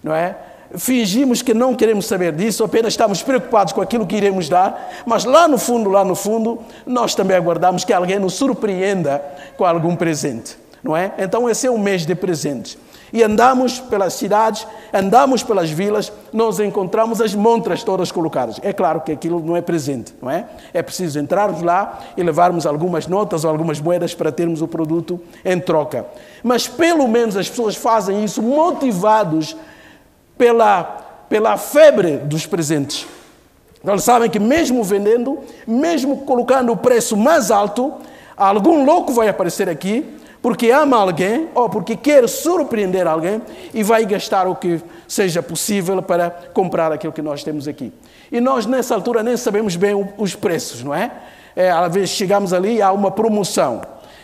Não 0.04 0.13
é? 0.13 0.36
Fingimos 0.78 1.42
que 1.42 1.54
não 1.54 1.74
queremos 1.74 2.06
saber 2.06 2.32
disso, 2.32 2.63
apenas 2.63 2.94
estamos 2.94 3.24
preocupados 3.24 3.74
com 3.74 3.82
aquilo 3.82 4.06
que 4.06 4.16
iremos 4.16 4.48
dar, 4.48 5.04
mas 5.06 5.25
lá 5.25 5.48
no 5.48 5.58
fundo, 5.58 5.89
lá 5.89 6.06
no 6.06 6.13
fundo, 6.13 6.60
nós 6.86 7.16
também 7.16 7.36
aguardamos 7.36 7.84
que 7.84 7.92
alguém 7.92 8.20
nos 8.20 8.36
surpreenda 8.36 9.24
com 9.58 9.66
algum 9.66 9.96
presente, 9.96 10.58
não 10.84 10.96
é? 10.96 11.12
Então 11.18 11.50
esse 11.50 11.66
é 11.66 11.72
um 11.72 11.80
mês 11.80 12.06
de 12.06 12.13
presentes. 12.13 12.78
E 13.12 13.24
andamos 13.24 13.80
pelas 13.80 14.13
cidades, 14.13 14.68
andamos 14.94 15.42
pelas 15.44 15.70
vilas, 15.70 16.12
nós 16.32 16.60
encontramos 16.60 17.20
as 17.22 17.34
montras 17.34 17.84
todas 17.84 18.12
colocadas. 18.12 18.60
É 18.62 18.72
claro 18.72 19.01
que 19.01 19.12
aquilo 19.12 19.39
não 19.39 19.58
é 19.58 19.62
presente, 19.62 20.13
não 20.22 20.30
é? 20.30 20.46
É 20.74 20.82
preciso 20.82 21.20
entrarmos 21.20 21.62
lá 21.62 22.00
e 22.16 22.22
levarmos 22.22 22.66
algumas 22.66 23.08
notas 23.08 23.44
ou 23.44 23.50
algumas 23.50 23.80
moedas 23.80 24.13
para 24.13 24.32
termos 24.32 24.62
o 24.62 24.68
produto 24.68 25.20
em 25.44 25.60
troca. 25.60 26.06
Mas 26.44 26.68
pelo 26.68 27.08
menos 27.08 27.36
as 27.36 27.50
pessoas 27.50 27.75
fazem 27.75 28.24
isso 28.24 28.42
motivados 28.42 29.56
pela, 30.38 30.84
pela 31.28 31.58
febre 31.58 32.18
dos 32.18 32.46
presentes. 32.46 33.08
Eles 33.84 34.04
sabem 34.04 34.30
que 34.30 34.39
mesmo 34.39 34.84
vendendo, 34.84 35.39
mesmo 35.66 36.18
colocando 36.18 36.72
o 36.72 36.78
preço 36.78 37.16
mais 37.16 37.50
alto, 37.50 37.94
algum 38.36 38.84
louco 38.84 39.13
vai 39.13 39.30
aparecer 39.30 39.70
aqui 39.70 40.19
porque 40.41 40.72
ama 40.72 40.98
alguém 40.98 41.50
ou 41.53 41.69
porque 41.69 41.96
quer 41.96 42.27
surpreender 42.29 43.05
alguém 43.05 43.41
e 43.74 43.84
vai 43.84 44.05
gastar 44.05 44.48
o 44.48 44.55
que 44.55 44.81
seja 45.08 45.43
possível 45.43 46.01
para 46.01 46.29
comprar 46.53 46.91
aquilo 46.91 47.12
que 47.12 47.22
nós 47.22 47.43
temos 47.43 47.67
aqui. 47.67 47.91
E 48.31 48.39
nós, 48.39 48.65
nessa 48.65 48.96
altura, 48.96 49.22
nem 49.22 49.36
sabemos 49.36 49.75
bem 49.75 49.93
os 50.17 50.36
preços, 50.36 50.84
não 50.84 50.93
é? 50.93 51.12
é 51.55 51.69
às 51.69 51.93
vezes 51.93 52.12
chegamos 52.12 52.53
ali 52.53 52.75
e 52.75 52.81
há 52.81 52.91
uma 52.91 53.12
promoção. 53.12 53.81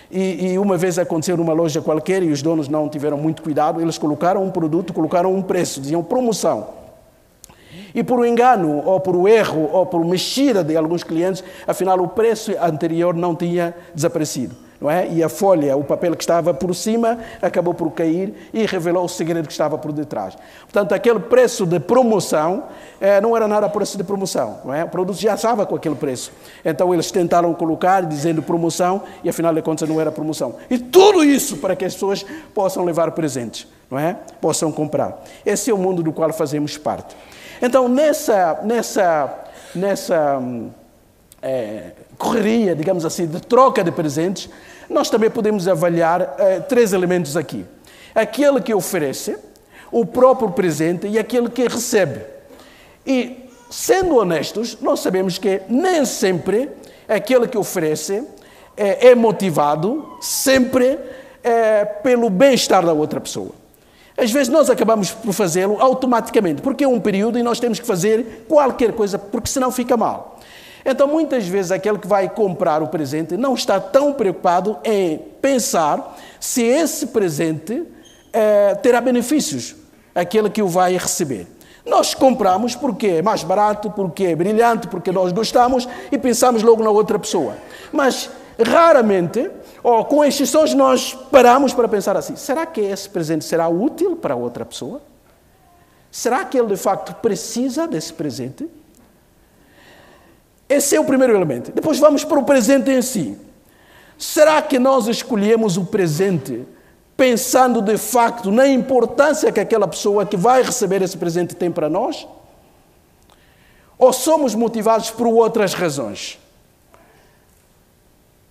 E, 0.09 0.51
e, 0.51 0.59
uma 0.59 0.77
vez 0.77 0.97
aconteceu 0.99 1.35
numa 1.35 1.51
loja 1.51 1.81
qualquer 1.81 2.21
e 2.23 2.31
os 2.31 2.41
donos 2.41 2.69
não 2.69 2.87
tiveram 2.87 3.17
muito 3.17 3.41
cuidado, 3.41 3.81
eles 3.81 3.97
colocaram 3.97 4.43
um 4.43 4.51
produto, 4.51 4.93
colocaram 4.93 5.33
um 5.33 5.41
preço, 5.41 5.81
diziam 5.81 6.03
promoção. 6.03 6.67
E 7.93 8.03
por 8.03 8.19
um 8.19 8.25
engano, 8.25 8.83
ou 8.85 8.99
por 8.99 9.15
um 9.15 9.27
erro, 9.27 9.69
ou 9.73 9.85
por 9.85 10.05
mexida 10.05 10.63
de 10.63 10.77
alguns 10.77 11.03
clientes, 11.03 11.43
afinal 11.67 11.99
o 11.99 12.07
preço 12.07 12.53
anterior 12.61 13.15
não 13.15 13.35
tinha 13.35 13.75
desaparecido 13.93 14.64
não 14.79 14.89
é? 14.91 15.07
E 15.07 15.23
a 15.23 15.29
folha, 15.29 15.75
o 15.77 15.83
papel 15.83 16.15
que 16.15 16.23
estava 16.23 16.53
por 16.53 16.73
cima, 16.75 17.17
acabou 17.41 17.73
por 17.73 17.91
cair 17.91 18.49
e 18.53 18.65
revelou 18.65 19.05
o 19.05 19.09
segredo 19.09 19.47
que 19.47 19.51
estava 19.51 19.77
por 19.77 19.91
detrás. 19.91 20.37
Portanto, 20.61 20.93
aquele 20.93 21.19
preço 21.19 21.65
de 21.65 21.79
promoção 21.79 22.63
eh, 22.99 23.21
não 23.21 23.35
era 23.35 23.47
nada 23.47 23.69
preço 23.69 23.97
de 23.97 24.03
promoção, 24.03 24.59
não 24.65 24.73
é? 24.73 24.83
O 24.83 24.89
produto 24.89 25.19
já 25.19 25.35
estava 25.35 25.65
com 25.65 25.75
aquele 25.75 25.95
preço. 25.95 26.31
Então 26.63 26.93
eles 26.93 27.11
tentaram 27.11 27.53
colocar 27.53 28.01
dizendo 28.01 28.41
promoção 28.41 29.03
e 29.23 29.29
afinal 29.29 29.53
de 29.53 29.61
contas 29.61 29.87
não 29.87 29.99
era 29.99 30.11
promoção. 30.11 30.55
E 30.69 30.77
tudo 30.77 31.23
isso 31.23 31.57
para 31.57 31.75
que 31.75 31.85
as 31.85 31.93
pessoas 31.93 32.25
possam 32.53 32.83
levar 32.83 33.11
presentes, 33.11 33.67
não 33.89 33.97
é? 33.97 34.17
Possam 34.41 34.71
comprar. 34.71 35.23
Esse 35.45 35.71
é 35.71 35.73
o 35.73 35.77
mundo 35.77 36.03
do 36.03 36.11
qual 36.11 36.31
fazemos 36.33 36.77
parte. 36.77 37.15
Então, 37.61 37.87
nessa 37.87 38.59
nessa 38.63 39.33
nessa 39.73 40.41
é, 41.41 41.91
correria, 42.17 42.75
digamos 42.75 43.05
assim, 43.05 43.27
de 43.27 43.41
troca 43.41 43.83
de 43.83 43.91
presentes, 43.91 44.49
nós 44.89 45.09
também 45.09 45.29
podemos 45.29 45.67
avaliar 45.67 46.35
é, 46.37 46.59
três 46.59 46.93
elementos 46.93 47.35
aqui: 47.35 47.65
aquele 48.13 48.61
que 48.61 48.73
oferece, 48.73 49.37
o 49.91 50.05
próprio 50.05 50.51
presente 50.51 51.07
e 51.07 51.17
aquele 51.17 51.49
que 51.49 51.67
recebe. 51.67 52.21
E, 53.05 53.49
sendo 53.69 54.17
honestos, 54.17 54.77
nós 54.81 54.99
sabemos 54.99 55.37
que 55.37 55.61
nem 55.69 56.05
sempre 56.05 56.69
aquele 57.07 57.47
que 57.47 57.57
oferece 57.57 58.23
é, 58.75 59.09
é 59.09 59.15
motivado 59.15 60.17
sempre 60.19 60.99
é, 61.43 61.85
pelo 61.85 62.29
bem-estar 62.29 62.85
da 62.85 62.93
outra 62.93 63.21
pessoa. 63.21 63.51
Às 64.17 64.31
vezes 64.31 64.47
nós 64.47 64.69
acabamos 64.69 65.11
por 65.11 65.33
fazê-lo 65.33 65.77
automaticamente, 65.79 66.61
porque 66.61 66.85
é 66.85 66.87
um 66.87 66.99
período 66.99 67.37
e 67.37 67.43
nós 67.43 67.59
temos 67.59 67.79
que 67.79 67.85
fazer 67.85 68.45
qualquer 68.47 68.93
coisa, 68.93 69.19
porque 69.19 69.49
senão 69.49 69.71
fica 69.71 69.97
mal. 69.97 70.34
Então, 70.85 71.07
muitas 71.07 71.47
vezes, 71.47 71.71
aquele 71.71 71.97
que 71.97 72.07
vai 72.07 72.29
comprar 72.29 72.83
o 72.83 72.87
presente 72.87 73.35
não 73.35 73.55
está 73.55 73.79
tão 73.79 74.13
preocupado 74.13 74.77
em 74.83 75.17
pensar 75.41 76.15
se 76.39 76.61
esse 76.61 77.07
presente 77.07 77.83
é, 78.31 78.75
terá 78.75 79.01
benefícios, 79.01 79.75
aquele 80.13 80.47
que 80.47 80.61
o 80.61 80.67
vai 80.67 80.95
receber. 80.95 81.47
Nós 81.83 82.13
compramos 82.13 82.75
porque 82.75 83.07
é 83.07 83.21
mais 83.21 83.43
barato, 83.43 83.89
porque 83.89 84.25
é 84.25 84.35
brilhante, 84.35 84.87
porque 84.87 85.11
nós 85.11 85.31
gostamos 85.31 85.87
e 86.11 86.17
pensamos 86.19 86.61
logo 86.61 86.83
na 86.83 86.91
outra 86.91 87.17
pessoa. 87.17 87.55
Mas 87.91 88.29
raramente, 88.63 89.49
ou 89.83 90.05
com 90.05 90.23
exceções, 90.23 90.73
nós 90.73 91.13
paramos 91.31 91.73
para 91.73 91.87
pensar 91.87 92.15
assim: 92.15 92.35
será 92.35 92.65
que 92.65 92.81
esse 92.81 93.09
presente 93.09 93.45
será 93.45 93.67
útil 93.67 94.15
para 94.15 94.35
outra 94.35 94.65
pessoa? 94.65 95.01
Será 96.11 96.45
que 96.45 96.57
ele 96.57 96.69
de 96.69 96.77
facto 96.77 97.13
precisa 97.15 97.87
desse 97.87 98.13
presente? 98.13 98.67
Esse 100.67 100.95
é 100.95 100.99
o 100.99 101.05
primeiro 101.05 101.35
elemento. 101.35 101.71
Depois 101.71 101.99
vamos 101.99 102.23
para 102.23 102.39
o 102.39 102.43
presente 102.43 102.89
em 102.89 103.01
si. 103.01 103.37
Será 104.17 104.61
que 104.61 104.79
nós 104.79 105.07
escolhemos 105.07 105.77
o 105.77 105.85
presente 105.85 106.65
pensando 107.15 107.81
de 107.81 107.97
facto 107.97 108.51
na 108.51 108.67
importância 108.67 109.51
que 109.51 109.59
aquela 109.59 109.87
pessoa 109.87 110.25
que 110.25 110.35
vai 110.35 110.63
receber 110.63 111.01
esse 111.01 111.17
presente 111.17 111.55
tem 111.55 111.71
para 111.71 111.89
nós? 111.89 112.27
Ou 113.97 114.11
somos 114.11 114.55
motivados 114.55 115.11
por 115.11 115.27
outras 115.27 115.73
razões? 115.73 116.39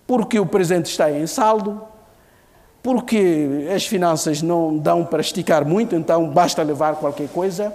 Porque 0.07 0.39
o 0.39 0.45
presente 0.45 0.85
está 0.85 1.11
em 1.11 1.27
saldo, 1.27 1.81
porque 2.81 3.67
as 3.75 3.85
finanças 3.85 4.41
não 4.41 4.77
dão 4.77 5.03
para 5.03 5.21
esticar 5.21 5.65
muito, 5.65 5.95
então 5.95 6.29
basta 6.29 6.61
levar 6.63 6.95
qualquer 6.95 7.27
coisa, 7.29 7.73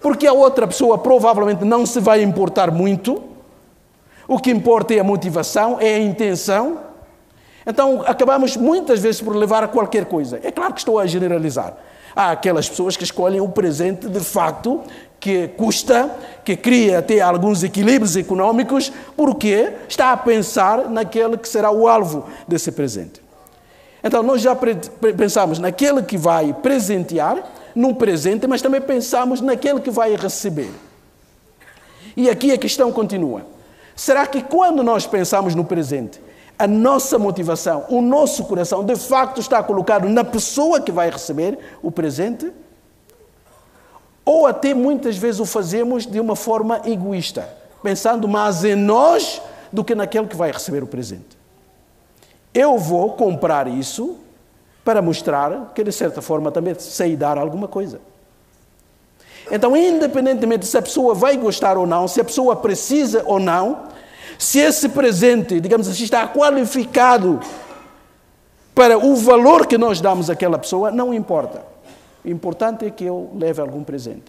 porque 0.00 0.26
a 0.26 0.32
outra 0.32 0.66
pessoa 0.66 0.96
provavelmente 0.98 1.64
não 1.64 1.84
se 1.84 2.00
vai 2.00 2.22
importar 2.22 2.70
muito 2.70 3.33
o 4.26 4.38
que 4.38 4.50
importa 4.50 4.94
é 4.94 4.98
a 4.98 5.04
motivação, 5.04 5.78
é 5.80 5.94
a 5.94 5.98
intenção. 5.98 6.78
Então, 7.66 8.02
acabamos 8.06 8.56
muitas 8.56 9.00
vezes 9.00 9.20
por 9.20 9.34
levar 9.34 9.62
a 9.62 9.68
qualquer 9.68 10.04
coisa. 10.06 10.40
É 10.42 10.50
claro 10.50 10.72
que 10.72 10.80
estou 10.80 10.98
a 10.98 11.06
generalizar. 11.06 11.76
Há 12.14 12.30
aquelas 12.30 12.68
pessoas 12.68 12.96
que 12.96 13.04
escolhem 13.04 13.40
o 13.40 13.48
presente 13.48 14.08
de 14.08 14.20
facto 14.20 14.82
que 15.18 15.48
custa, 15.48 16.10
que 16.44 16.56
cria 16.56 16.98
até 16.98 17.20
alguns 17.20 17.64
equilíbrios 17.64 18.14
econômicos, 18.14 18.92
porque 19.16 19.72
está 19.88 20.12
a 20.12 20.16
pensar 20.16 20.90
naquele 20.90 21.36
que 21.36 21.48
será 21.48 21.70
o 21.70 21.88
alvo 21.88 22.26
desse 22.46 22.70
presente. 22.70 23.22
Então, 24.02 24.22
nós 24.22 24.42
já 24.42 24.54
pensamos 25.16 25.58
naquele 25.58 26.02
que 26.02 26.18
vai 26.18 26.52
presentear, 26.52 27.42
num 27.74 27.94
presente, 27.94 28.46
mas 28.46 28.62
também 28.62 28.80
pensamos 28.80 29.40
naquele 29.40 29.80
que 29.80 29.90
vai 29.90 30.14
receber. 30.14 30.70
E 32.16 32.30
aqui 32.30 32.52
a 32.52 32.58
questão 32.58 32.92
continua. 32.92 33.53
Será 33.96 34.26
que 34.26 34.42
quando 34.42 34.82
nós 34.82 35.06
pensamos 35.06 35.54
no 35.54 35.64
presente, 35.64 36.20
a 36.58 36.66
nossa 36.66 37.18
motivação, 37.18 37.84
o 37.88 38.00
nosso 38.00 38.44
coração, 38.44 38.84
de 38.84 38.96
facto 38.96 39.40
está 39.40 39.62
colocado 39.62 40.08
na 40.08 40.24
pessoa 40.24 40.80
que 40.80 40.92
vai 40.92 41.10
receber 41.10 41.58
o 41.82 41.90
presente? 41.90 42.52
Ou 44.24 44.46
até 44.46 44.72
muitas 44.72 45.16
vezes 45.16 45.40
o 45.40 45.44
fazemos 45.44 46.06
de 46.06 46.18
uma 46.18 46.34
forma 46.34 46.80
egoísta, 46.86 47.48
pensando 47.82 48.26
mais 48.26 48.64
em 48.64 48.74
nós 48.74 49.42
do 49.72 49.84
que 49.84 49.94
naquele 49.94 50.26
que 50.26 50.36
vai 50.36 50.50
receber 50.50 50.82
o 50.82 50.86
presente. 50.86 51.36
Eu 52.52 52.78
vou 52.78 53.12
comprar 53.12 53.66
isso 53.68 54.16
para 54.84 55.02
mostrar 55.02 55.72
que, 55.74 55.82
de 55.82 55.92
certa 55.92 56.22
forma, 56.22 56.52
também 56.52 56.74
sei 56.78 57.16
dar 57.16 57.36
alguma 57.36 57.66
coisa. 57.66 58.00
Então, 59.50 59.76
independentemente 59.76 60.66
se 60.66 60.76
a 60.76 60.82
pessoa 60.82 61.14
vai 61.14 61.36
gostar 61.36 61.76
ou 61.76 61.86
não, 61.86 62.08
se 62.08 62.20
a 62.20 62.24
pessoa 62.24 62.56
precisa 62.56 63.22
ou 63.26 63.38
não, 63.38 63.88
se 64.38 64.58
esse 64.58 64.88
presente, 64.88 65.60
digamos 65.60 65.88
assim, 65.88 66.04
está 66.04 66.26
qualificado 66.26 67.40
para 68.74 68.98
o 68.98 69.14
valor 69.14 69.66
que 69.66 69.78
nós 69.78 70.00
damos 70.00 70.28
àquela 70.28 70.58
pessoa, 70.58 70.90
não 70.90 71.14
importa. 71.14 71.62
O 72.24 72.28
importante 72.28 72.86
é 72.86 72.90
que 72.90 73.04
eu 73.04 73.30
leve 73.38 73.60
algum 73.60 73.84
presente. 73.84 74.24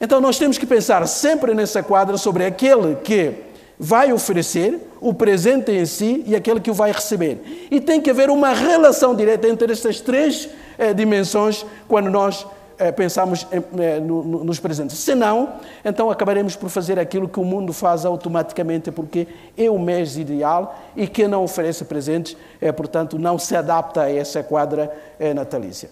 Então, 0.00 0.20
nós 0.20 0.38
temos 0.38 0.56
que 0.56 0.66
pensar 0.66 1.06
sempre 1.06 1.52
nessa 1.54 1.82
quadra 1.82 2.16
sobre 2.16 2.46
aquele 2.46 2.94
que 2.96 3.34
vai 3.78 4.12
oferecer 4.12 4.80
o 5.00 5.12
presente 5.12 5.70
em 5.70 5.86
si 5.86 6.24
e 6.26 6.34
aquele 6.34 6.60
que 6.60 6.70
o 6.70 6.74
vai 6.74 6.90
receber. 6.90 7.68
E 7.70 7.80
tem 7.80 8.00
que 8.00 8.10
haver 8.10 8.30
uma 8.30 8.52
relação 8.52 9.14
direta 9.14 9.48
entre 9.48 9.72
essas 9.72 10.00
três 10.00 10.48
eh, 10.76 10.92
dimensões 10.94 11.64
quando 11.86 12.10
nós 12.10 12.46
é, 12.78 12.92
pensamos 12.92 13.46
é, 13.50 14.00
no, 14.00 14.22
no, 14.22 14.44
nos 14.44 14.60
presentes. 14.60 14.98
Se 14.98 15.14
não, 15.14 15.54
então 15.84 16.10
acabaremos 16.10 16.54
por 16.54 16.70
fazer 16.70 16.98
aquilo 16.98 17.28
que 17.28 17.40
o 17.40 17.44
mundo 17.44 17.72
faz 17.72 18.04
automaticamente, 18.04 18.92
porque 18.92 19.26
é 19.56 19.68
o 19.68 19.78
mês 19.78 20.16
ideal 20.16 20.78
e 20.94 21.06
quem 21.06 21.26
não 21.26 21.42
oferece 21.42 21.84
presentes, 21.84 22.36
é, 22.60 22.70
portanto, 22.70 23.18
não 23.18 23.38
se 23.38 23.56
adapta 23.56 24.02
a 24.02 24.12
essa 24.12 24.42
quadra 24.42 24.96
é, 25.18 25.34
natalícia. 25.34 25.90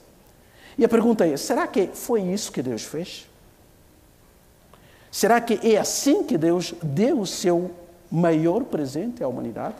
E 0.78 0.84
a 0.84 0.88
pergunta 0.88 1.26
é: 1.26 1.36
será 1.36 1.66
que 1.66 1.88
foi 1.92 2.20
isso 2.22 2.52
que 2.52 2.62
Deus 2.62 2.82
fez? 2.82 3.28
Será 5.10 5.40
que 5.40 5.58
é 5.72 5.78
assim 5.78 6.22
que 6.22 6.36
Deus 6.36 6.74
deu 6.82 7.20
o 7.20 7.26
seu 7.26 7.70
maior 8.10 8.64
presente 8.64 9.24
à 9.24 9.28
humanidade? 9.28 9.74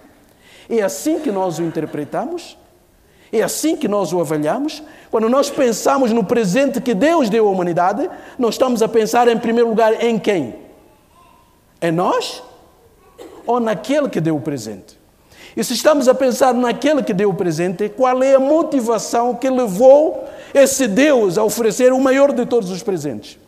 É 0.69 0.83
assim 0.83 1.21
que 1.21 1.31
nós 1.31 1.59
o 1.59 1.63
interpretamos? 1.63 2.57
É 3.33 3.43
assim 3.43 3.77
que 3.77 3.89
nós 3.89 4.13
o 4.13 4.21
avaliamos. 4.21 4.83
Quando 5.11 5.29
nós 5.29 5.51
pensamos 5.51 6.13
no 6.13 6.25
presente 6.25 6.81
que 6.81 6.95
Deus 6.95 7.29
deu 7.29 7.49
à 7.49 7.51
humanidade, 7.51 8.09
nós 8.39 8.55
estamos 8.55 8.83
a 8.83 8.89
pensar 8.89 9.29
em 9.29 9.39
primeiro 9.39 9.69
lugar 9.69 10.03
em 10.03 10.19
quem? 10.19 10.55
Em 11.81 11.93
nós 11.93 12.43
ou 13.47 13.61
naquele 13.61 14.09
que 14.09 14.21
deu 14.21 14.37
o 14.37 14.41
presente? 14.41 14.99
E 15.57 15.65
se 15.65 15.73
estamos 15.73 16.07
a 16.07 16.15
pensar 16.15 16.53
naquele 16.53 17.03
que 17.03 17.15
deu 17.15 17.31
o 17.31 17.35
presente, 17.35 17.89
qual 17.89 18.23
é 18.23 18.35
a 18.35 18.41
motivação 18.41 19.35
que 19.35 19.49
levou 19.49 20.25
esse 20.53 20.87
Deus 20.87 21.39
a 21.39 21.45
oferecer 21.45 21.93
o 21.93 22.01
maior 22.01 22.33
de 22.33 22.45
todos 22.45 22.71
os 22.71 22.83
presentes? 22.83 23.39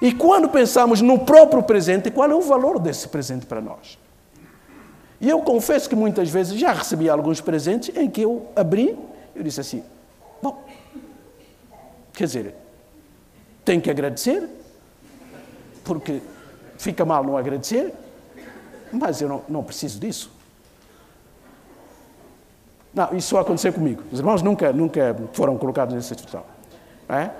E 0.00 0.12
quando 0.12 0.48
pensamos 0.48 1.02
no 1.02 1.18
próprio 1.18 1.62
presente, 1.62 2.10
qual 2.10 2.30
é 2.30 2.34
o 2.34 2.40
valor 2.40 2.78
desse 2.78 3.08
presente 3.08 3.44
para 3.44 3.60
nós? 3.60 3.98
E 5.20 5.28
eu 5.28 5.40
confesso 5.40 5.88
que 5.88 5.96
muitas 5.96 6.30
vezes 6.30 6.58
já 6.58 6.72
recebi 6.72 7.08
alguns 7.10 7.40
presentes 7.40 7.94
em 7.96 8.08
que 8.08 8.22
eu 8.22 8.46
abri 8.54 8.96
e 9.34 9.42
disse 9.42 9.60
assim: 9.60 9.82
bom, 10.40 10.62
quer 12.12 12.24
dizer, 12.24 12.54
tenho 13.64 13.80
que 13.80 13.90
agradecer, 13.90 14.48
porque 15.84 16.20
fica 16.76 17.04
mal 17.04 17.24
não 17.24 17.36
agradecer, 17.36 17.92
mas 18.92 19.20
eu 19.20 19.28
não, 19.28 19.42
não 19.48 19.62
preciso 19.62 19.98
disso. 19.98 20.30
Não, 22.94 23.16
isso 23.16 23.28
só 23.28 23.40
aconteceu 23.40 23.72
comigo. 23.72 24.02
Os 24.10 24.18
irmãos 24.18 24.42
nunca, 24.42 24.72
nunca 24.72 25.16
foram 25.32 25.58
colocados 25.58 25.94
nessa 25.94 26.14
situação. 26.14 26.42
É? 27.08 27.30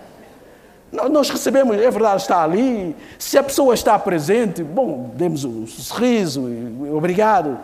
Nós 0.91 1.29
recebemos, 1.29 1.77
é 1.77 1.91
verdade, 1.91 2.23
está 2.23 2.43
ali. 2.43 2.97
Se 3.19 3.37
a 3.37 3.43
pessoa 3.43 3.75
está 3.75 3.99
presente, 3.99 4.63
bom, 4.63 5.11
demos 5.15 5.45
um 5.45 5.67
sorriso, 5.67 6.47
obrigado. 6.95 7.59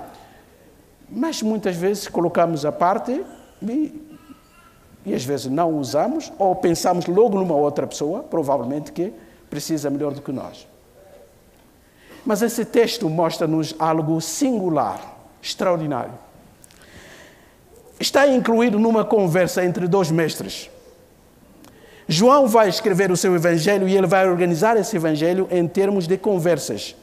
Mas 1.09 1.43
muitas 1.43 1.77
vezes 1.77 2.09
colocamos 2.09 2.65
a 2.65 2.73
parte 2.73 3.25
e, 3.63 4.19
e 5.05 5.15
às 5.15 5.25
vezes 5.25 5.47
não 5.47 5.79
usamos, 5.79 6.33
ou 6.39 6.55
pensamos 6.57 7.07
logo 7.07 7.39
numa 7.39 7.55
outra 7.55 7.87
pessoa, 7.87 8.23
provavelmente 8.23 8.93
que 8.93 9.13
precisa 9.51 9.91
melhor 9.91 10.13
do 10.13 10.23
que 10.23 10.33
nós. 10.33 10.67
Mas 12.25 12.41
esse 12.43 12.65
texto 12.65 13.09
mostra-nos 13.09 13.75
algo 13.79 14.21
singular, 14.21 15.01
extraordinário. 15.43 16.15
Está 18.01 18.27
incluído 18.27 18.79
numa 18.79 19.05
conversa 19.05 19.65
entre 19.65 19.87
dois 19.87 20.11
mestres. 20.11 20.71
João 22.09 22.47
vai 22.47 22.69
escrever 22.69 23.11
o 23.11 23.17
seu 23.17 23.35
evangelho 23.35 23.89
e 23.89 23.97
ele 23.97 24.07
vai 24.07 24.29
organizar 24.29 24.77
esse 24.77 24.97
evangelho 24.97 25.49
em 25.51 25.67
termos 25.67 26.07
de 26.07 26.19
conversas. 26.19 26.95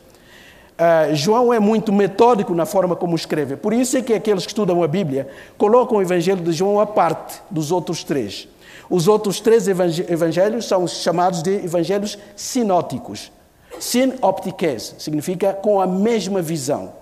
Uh, 0.82 1.15
João 1.15 1.54
é 1.54 1.60
muito 1.60 1.94
metódico 1.94 2.56
na 2.56 2.65
forma 2.65 2.96
como 2.96 3.15
escreve. 3.15 3.56
Por 3.56 3.72
isso 3.72 3.98
é 3.98 4.02
que 4.02 4.15
aqueles 4.15 4.46
que 4.46 4.52
estudam 4.52 4.82
a 4.82 4.88
Bíblia 4.88 5.28
colocam 5.56 6.00
o 6.00 6.02
evangelho 6.02 6.41
de 6.41 6.52
João 6.52 6.80
à 6.80 6.88
parte 6.88 7.39
dos 7.52 7.72
outros 7.72 8.04
três. 8.04 8.48
Os 8.89 9.08
outros 9.08 9.39
três 9.39 9.67
evangelhos 9.67 10.67
são 10.67 10.88
chamados 10.88 11.44
de 11.44 11.52
evangelhos 11.52 12.17
sinóticos. 12.36 13.32
Sinoptiques 13.80 14.96
significa 14.98 15.54
com 15.54 15.80
a 15.80 15.86
mesma 15.86 16.41
visão 16.41 16.94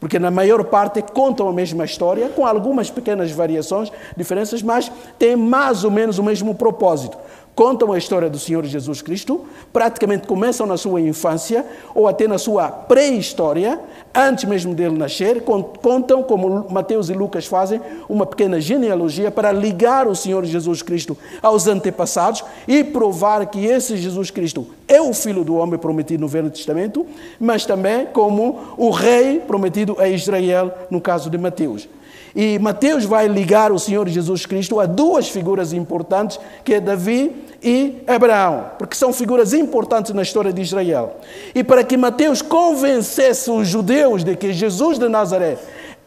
porque 0.00 0.18
na 0.18 0.30
maior 0.30 0.64
parte 0.64 1.02
contam 1.02 1.46
a 1.46 1.52
mesma 1.52 1.84
história, 1.84 2.30
com 2.30 2.46
algumas 2.46 2.90
pequenas 2.90 3.30
variações, 3.30 3.92
diferenças, 4.16 4.62
mas 4.62 4.90
têm 5.18 5.36
mais 5.36 5.84
ou 5.84 5.90
menos 5.90 6.18
o 6.18 6.22
mesmo 6.22 6.54
propósito 6.54 7.18
contam 7.54 7.92
a 7.92 7.98
história 7.98 8.30
do 8.30 8.38
Senhor 8.38 8.64
Jesus 8.64 9.02
Cristo, 9.02 9.44
praticamente 9.72 10.26
começam 10.26 10.66
na 10.66 10.76
sua 10.76 11.00
infância 11.00 11.64
ou 11.94 12.08
até 12.08 12.26
na 12.26 12.38
sua 12.38 12.68
pré-história, 12.68 13.78
antes 14.14 14.44
mesmo 14.44 14.74
dele 14.74 14.96
nascer, 14.96 15.42
contam, 15.42 16.22
como 16.22 16.66
Mateus 16.70 17.10
e 17.10 17.12
Lucas 17.12 17.46
fazem, 17.46 17.80
uma 18.08 18.24
pequena 18.24 18.60
genealogia 18.60 19.30
para 19.30 19.52
ligar 19.52 20.08
o 20.08 20.16
Senhor 20.16 20.44
Jesus 20.44 20.82
Cristo 20.82 21.16
aos 21.42 21.66
antepassados 21.66 22.44
e 22.66 22.82
provar 22.82 23.46
que 23.46 23.66
esse 23.66 23.96
Jesus 23.96 24.30
Cristo 24.30 24.66
é 24.88 25.00
o 25.00 25.12
Filho 25.12 25.44
do 25.44 25.56
homem 25.56 25.78
prometido 25.78 26.22
no 26.22 26.28
Velho 26.28 26.50
Testamento, 26.50 27.06
mas 27.38 27.64
também 27.66 28.06
como 28.06 28.74
o 28.76 28.90
Rei 28.90 29.40
prometido 29.40 29.96
a 29.98 30.08
Israel, 30.08 30.72
no 30.90 31.00
caso 31.00 31.30
de 31.30 31.38
Mateus. 31.38 31.88
E 32.34 32.58
Mateus 32.58 33.04
vai 33.04 33.26
ligar 33.26 33.72
o 33.72 33.78
Senhor 33.78 34.08
Jesus 34.08 34.46
Cristo 34.46 34.78
a 34.78 34.86
duas 34.86 35.28
figuras 35.28 35.72
importantes, 35.72 36.38
que 36.64 36.74
é 36.74 36.80
Davi 36.80 37.32
e 37.62 38.02
Abraão, 38.06 38.70
porque 38.78 38.96
são 38.96 39.12
figuras 39.12 39.52
importantes 39.52 40.12
na 40.12 40.22
história 40.22 40.52
de 40.52 40.62
Israel. 40.62 41.16
E 41.54 41.62
para 41.62 41.84
que 41.84 41.96
Mateus 41.96 42.40
convencesse 42.40 43.50
os 43.50 43.68
judeus 43.68 44.24
de 44.24 44.36
que 44.36 44.52
Jesus 44.52 44.98
de 44.98 45.08
Nazaré 45.08 45.58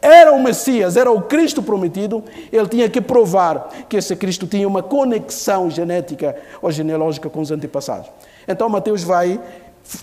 era 0.04 0.32
o 0.32 0.42
Messias, 0.42 0.98
era 0.98 1.10
o 1.10 1.22
Cristo 1.22 1.62
prometido, 1.62 2.22
ele 2.52 2.68
tinha 2.68 2.90
que 2.90 3.00
provar 3.00 3.70
que 3.88 3.96
esse 3.96 4.14
Cristo 4.14 4.46
tinha 4.46 4.68
uma 4.68 4.82
conexão 4.82 5.70
genética 5.70 6.36
ou 6.60 6.70
genealógica 6.70 7.30
com 7.30 7.40
os 7.40 7.50
antepassados. 7.50 8.10
Então 8.46 8.68
Mateus 8.68 9.02
vai 9.02 9.40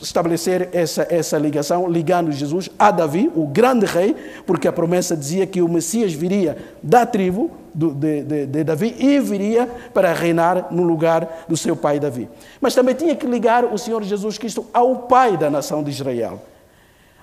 estabelecer 0.01 0.69
essa, 0.73 1.07
essa 1.09 1.37
ligação, 1.37 1.89
ligando 1.89 2.31
Jesus 2.31 2.69
a 2.77 2.91
Davi, 2.91 3.31
o 3.35 3.47
grande 3.47 3.85
rei, 3.85 4.15
porque 4.45 4.67
a 4.67 4.71
promessa 4.71 5.17
dizia 5.17 5.47
que 5.47 5.61
o 5.61 5.67
Messias 5.67 6.13
viria 6.13 6.57
da 6.83 7.05
tribo 7.05 7.51
de, 7.73 8.23
de, 8.23 8.45
de, 8.45 8.63
Davi 8.63 8.95
e 8.99 9.19
viria 9.19 9.67
para 9.93 10.13
reinar 10.13 10.67
no 10.71 10.83
lugar 10.83 11.45
do 11.47 11.57
seu 11.57 11.75
pai 11.75 11.99
Davi. 11.99 12.29
Mas 12.59 12.75
também 12.75 12.93
tinha 12.93 13.15
que 13.15 13.25
ligar 13.25 13.65
o 13.65 13.77
Senhor 13.77 14.03
Jesus 14.03 14.37
Cristo 14.37 14.67
ao 14.73 14.95
pai 14.95 15.35
da 15.35 15.49
nação 15.49 15.83
de 15.83 15.89
Israel, 15.89 16.41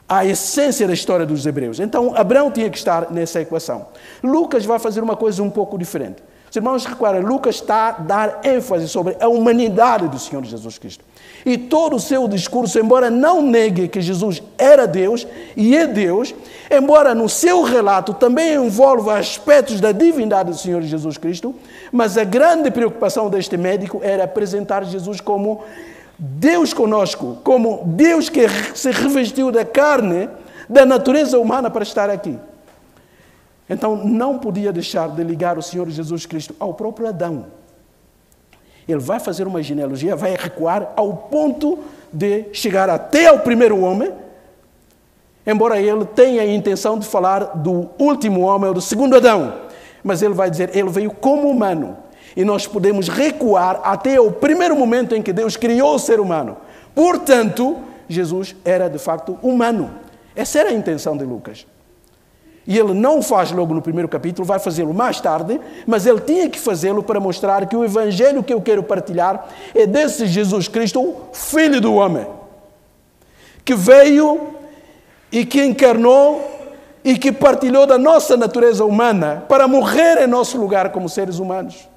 à 0.09 0.25
essência 0.25 0.87
da 0.87 0.95
história 0.95 1.25
dos 1.25 1.47
hebreus. 1.47 1.79
Então, 1.79 2.15
Abraão 2.17 2.51
tinha 2.51 2.69
que 2.71 2.79
estar 2.79 3.11
nessa 3.13 3.41
equação. 3.41 3.87
Lucas 4.23 4.65
vai 4.65 4.79
fazer 4.79 5.03
uma 5.03 5.17
coisa 5.17 5.43
um 5.43 5.51
pouco 5.51 5.79
diferente. 5.79 6.23
Os 6.51 6.57
irmãos 6.57 6.87
reparem, 6.87 7.21
Lucas 7.21 7.57
está 7.57 7.89
a 7.89 7.93
dar 7.93 8.41
ênfase 8.43 8.89
sobre 8.89 9.17
a 9.21 9.29
humanidade 9.29 10.09
do 10.09 10.19
Senhor 10.19 10.43
Jesus 10.45 10.79
Cristo. 10.79 11.05
E 11.49 11.57
todo 11.57 11.97
o 11.97 12.01
seu 12.01 12.29
discurso, 12.29 12.79
embora 12.79 13.09
não 13.09 13.41
negue 13.41 13.89
que 13.89 14.03
Jesus 14.03 14.43
era 14.59 14.87
Deus 14.87 15.27
e 15.57 15.75
é 15.75 15.87
Deus, 15.87 16.35
embora 16.71 17.15
no 17.15 17.27
seu 17.27 17.63
relato 17.63 18.13
também 18.13 18.53
envolva 18.53 19.17
aspectos 19.19 19.81
da 19.81 19.91
divindade 19.91 20.51
do 20.51 20.59
Senhor 20.59 20.83
Jesus 20.83 21.17
Cristo, 21.17 21.55
mas 21.91 22.19
a 22.19 22.25
grande 22.25 22.71
preocupação 22.71 23.31
deste 23.31 23.57
médico 23.57 23.99
era 24.05 24.25
apresentar 24.25 24.85
Jesus 24.85 25.23
como 25.23 25.63
Deus 26.19 26.75
conosco, 26.75 27.39
como 27.43 27.83
Deus 27.87 28.29
que 28.29 28.47
se 28.75 28.91
revestiu 28.91 29.51
da 29.51 29.65
carne, 29.65 30.29
da 30.69 30.85
natureza 30.85 31.39
humana 31.39 31.71
para 31.71 31.83
estar 31.83 32.11
aqui. 32.11 32.39
Então 33.71 33.97
não 33.97 34.39
podia 34.39 34.71
deixar 34.71 35.09
de 35.09 35.25
ligar 35.25 35.57
o 35.57 35.63
Senhor 35.63 35.89
Jesus 35.89 36.27
Cristo 36.27 36.55
ao 36.61 36.75
próprio 36.75 37.09
Adão. 37.09 37.47
Ele 38.89 38.99
vai 38.99 39.21
fazer 39.21 39.47
uma 39.47 39.63
genealogia, 39.63 40.17
vai 40.17 40.35
recuar 40.35 40.93
ao 40.97 41.13
ponto 41.13 41.79
de 42.11 42.47
chegar 42.53 42.89
até 42.89 43.27
ao 43.27 43.41
primeiro 43.41 43.81
homem, 43.81 44.11
embora 45.47 45.79
ele 45.81 46.07
tenha 46.07 46.43
a 46.43 46.47
intenção 46.47 46.99
de 46.99 47.07
falar 47.07 47.57
do 47.57 47.91
último 47.99 48.41
homem, 48.41 48.69
ou 48.69 48.75
do 48.75 48.81
segundo 48.81 49.17
Adão. 49.17 49.55
Mas 50.03 50.23
ele 50.23 50.35
vai 50.35 50.51
dizer, 50.51 50.75
ele 50.75 50.89
veio 50.89 51.11
como 51.11 51.49
humano. 51.49 51.97
E 52.35 52.45
nós 52.45 52.67
podemos 52.67 53.09
recuar 53.09 53.81
até 53.85 54.19
o 54.21 54.31
primeiro 54.31 54.75
momento 54.75 55.15
em 55.15 55.21
que 55.21 55.33
Deus 55.33 55.57
criou 55.57 55.95
o 55.95 55.99
ser 55.99 56.21
humano. 56.21 56.57
Portanto, 56.95 57.77
Jesus 58.09 58.57
era 58.65 58.89
de 58.89 58.99
facto 58.99 59.39
humano. 59.43 59.91
Essa 60.35 60.61
era 60.61 60.71
a 60.71 60.73
intenção 60.73 61.17
de 61.17 61.25
Lucas. 61.25 61.67
E 62.69 62.79
ele 62.79 62.93
não 62.93 63.23
faz 63.23 63.51
logo 63.51 63.73
no 63.73 63.81
primeiro 63.81 64.07
capítulo, 64.07 64.47
vai 64.47 64.59
fazê-lo 64.59 64.93
mais 64.93 65.19
tarde, 65.23 65.59
mas 65.87 66.05
ele 66.05 66.21
tinha 66.21 66.51
que 66.51 66.61
fazê-lo 66.61 67.03
para 67.03 67.19
mostrar 67.19 67.67
que 67.67 67.75
o 67.75 67.83
evangelho 67.83 68.43
que 68.43 68.53
eu 68.53 68.61
quero 68.61 68.83
partilhar 68.83 69.49
é 69.75 69.87
desse 69.87 70.27
Jesus 70.27 70.69
Cristo, 70.69 71.17
filho 71.33 71.81
do 71.81 71.95
homem, 71.95 72.27
que 73.65 73.75
veio 73.75 74.49
e 75.33 75.47
que 75.47 75.65
encarnou 75.65 76.45
e 77.03 77.17
que 77.17 77.33
partilhou 77.33 77.87
da 77.87 77.97
nossa 77.97 78.37
natureza 78.37 78.85
humana 78.85 79.47
para 79.49 79.67
morrer 79.67 80.23
em 80.23 80.27
nosso 80.27 80.59
lugar 80.59 80.93
como 80.93 81.09
seres 81.09 81.39
humanos. 81.39 81.89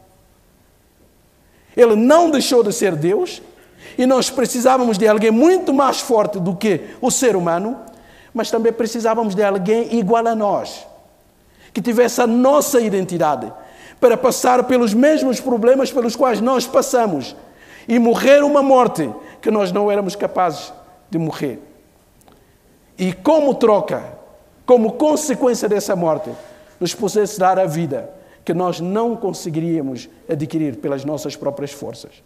Ele 1.76 1.98
não 1.98 2.32
deixou 2.32 2.64
de 2.64 2.72
ser 2.72 2.96
Deus 2.96 3.42
e 3.98 4.06
nós 4.06 4.30
precisávamos 4.30 4.98
de 4.98 5.06
alguém 5.06 5.32
muito 5.32 5.74
mais 5.74 6.00
forte 6.00 6.40
do 6.40 6.56
que 6.56 6.80
o 7.02 7.12
ser 7.12 7.36
humano 7.36 7.91
mas 8.34 8.50
também 8.50 8.72
precisávamos 8.72 9.36
de 9.36 9.44
alguém 9.44 9.96
igual 9.96 10.26
a 10.28 10.36
nós, 10.36 10.88
que 11.74 11.82
tivesse 11.82 12.22
a 12.22 12.28
nossa 12.28 12.80
identidade, 12.80 13.52
para 14.00 14.18
passar 14.18 14.64
pelos 14.64 14.94
mesmos 14.94 15.40
problemas 15.40 15.92
pelos 15.92 16.16
quais 16.16 16.42
nós 16.42 16.66
passamos 16.66 17.36
e 17.88 18.00
morrer 18.00 18.44
uma 18.44 18.64
morte 18.64 19.10
que 19.42 19.52
nós 19.52 19.72
não 19.72 19.92
éramos 19.92 20.16
capazes 20.16 20.74
de 21.10 21.20
morrer. 21.20 21.60
E 22.98 23.14
como 23.14 23.54
troca, 23.54 24.04
como 24.66 24.94
consequência 24.94 25.70
dessa 25.70 25.96
morte, 25.96 26.32
nos 26.80 26.96
pudesse 26.96 27.40
dar 27.40 27.60
a 27.60 27.66
vida 27.66 28.10
que 28.44 28.54
nós 28.54 28.80
não 28.80 29.16
conseguiríamos 29.16 30.10
adquirir 30.28 30.78
pelas 30.78 31.06
nossas 31.06 31.36
próprias 31.36 31.72
forças. 31.72 32.24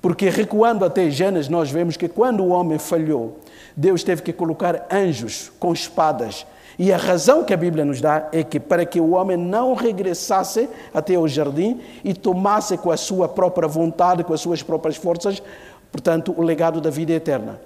Porque 0.00 0.28
recuando 0.30 0.84
até 0.84 1.10
Gênesis, 1.10 1.48
nós 1.48 1.70
vemos 1.70 1.96
que 1.96 2.08
quando 2.08 2.42
o 2.42 2.48
homem 2.48 2.78
falhou, 2.78 3.38
Deus 3.76 4.02
teve 4.02 4.22
que 4.22 4.32
colocar 4.32 4.86
anjos 4.90 5.50
com 5.58 5.72
espadas. 5.72 6.46
E 6.78 6.92
a 6.92 6.96
razão 6.96 7.44
que 7.44 7.52
a 7.52 7.56
Bíblia 7.56 7.84
nos 7.84 8.00
dá 8.00 8.28
é 8.32 8.42
que 8.42 8.58
para 8.58 8.84
que 8.84 9.00
o 9.00 9.12
homem 9.12 9.36
não 9.36 9.74
regressasse 9.74 10.68
até 10.92 11.18
o 11.18 11.28
jardim 11.28 11.80
e 12.02 12.14
tomasse 12.14 12.76
com 12.78 12.90
a 12.90 12.96
sua 12.96 13.28
própria 13.28 13.68
vontade, 13.68 14.24
com 14.24 14.32
as 14.32 14.40
suas 14.40 14.62
próprias 14.62 14.96
forças, 14.96 15.42
portanto, 15.90 16.34
o 16.36 16.42
legado 16.42 16.80
da 16.80 16.90
vida 16.90 17.12
eterna. 17.12 17.60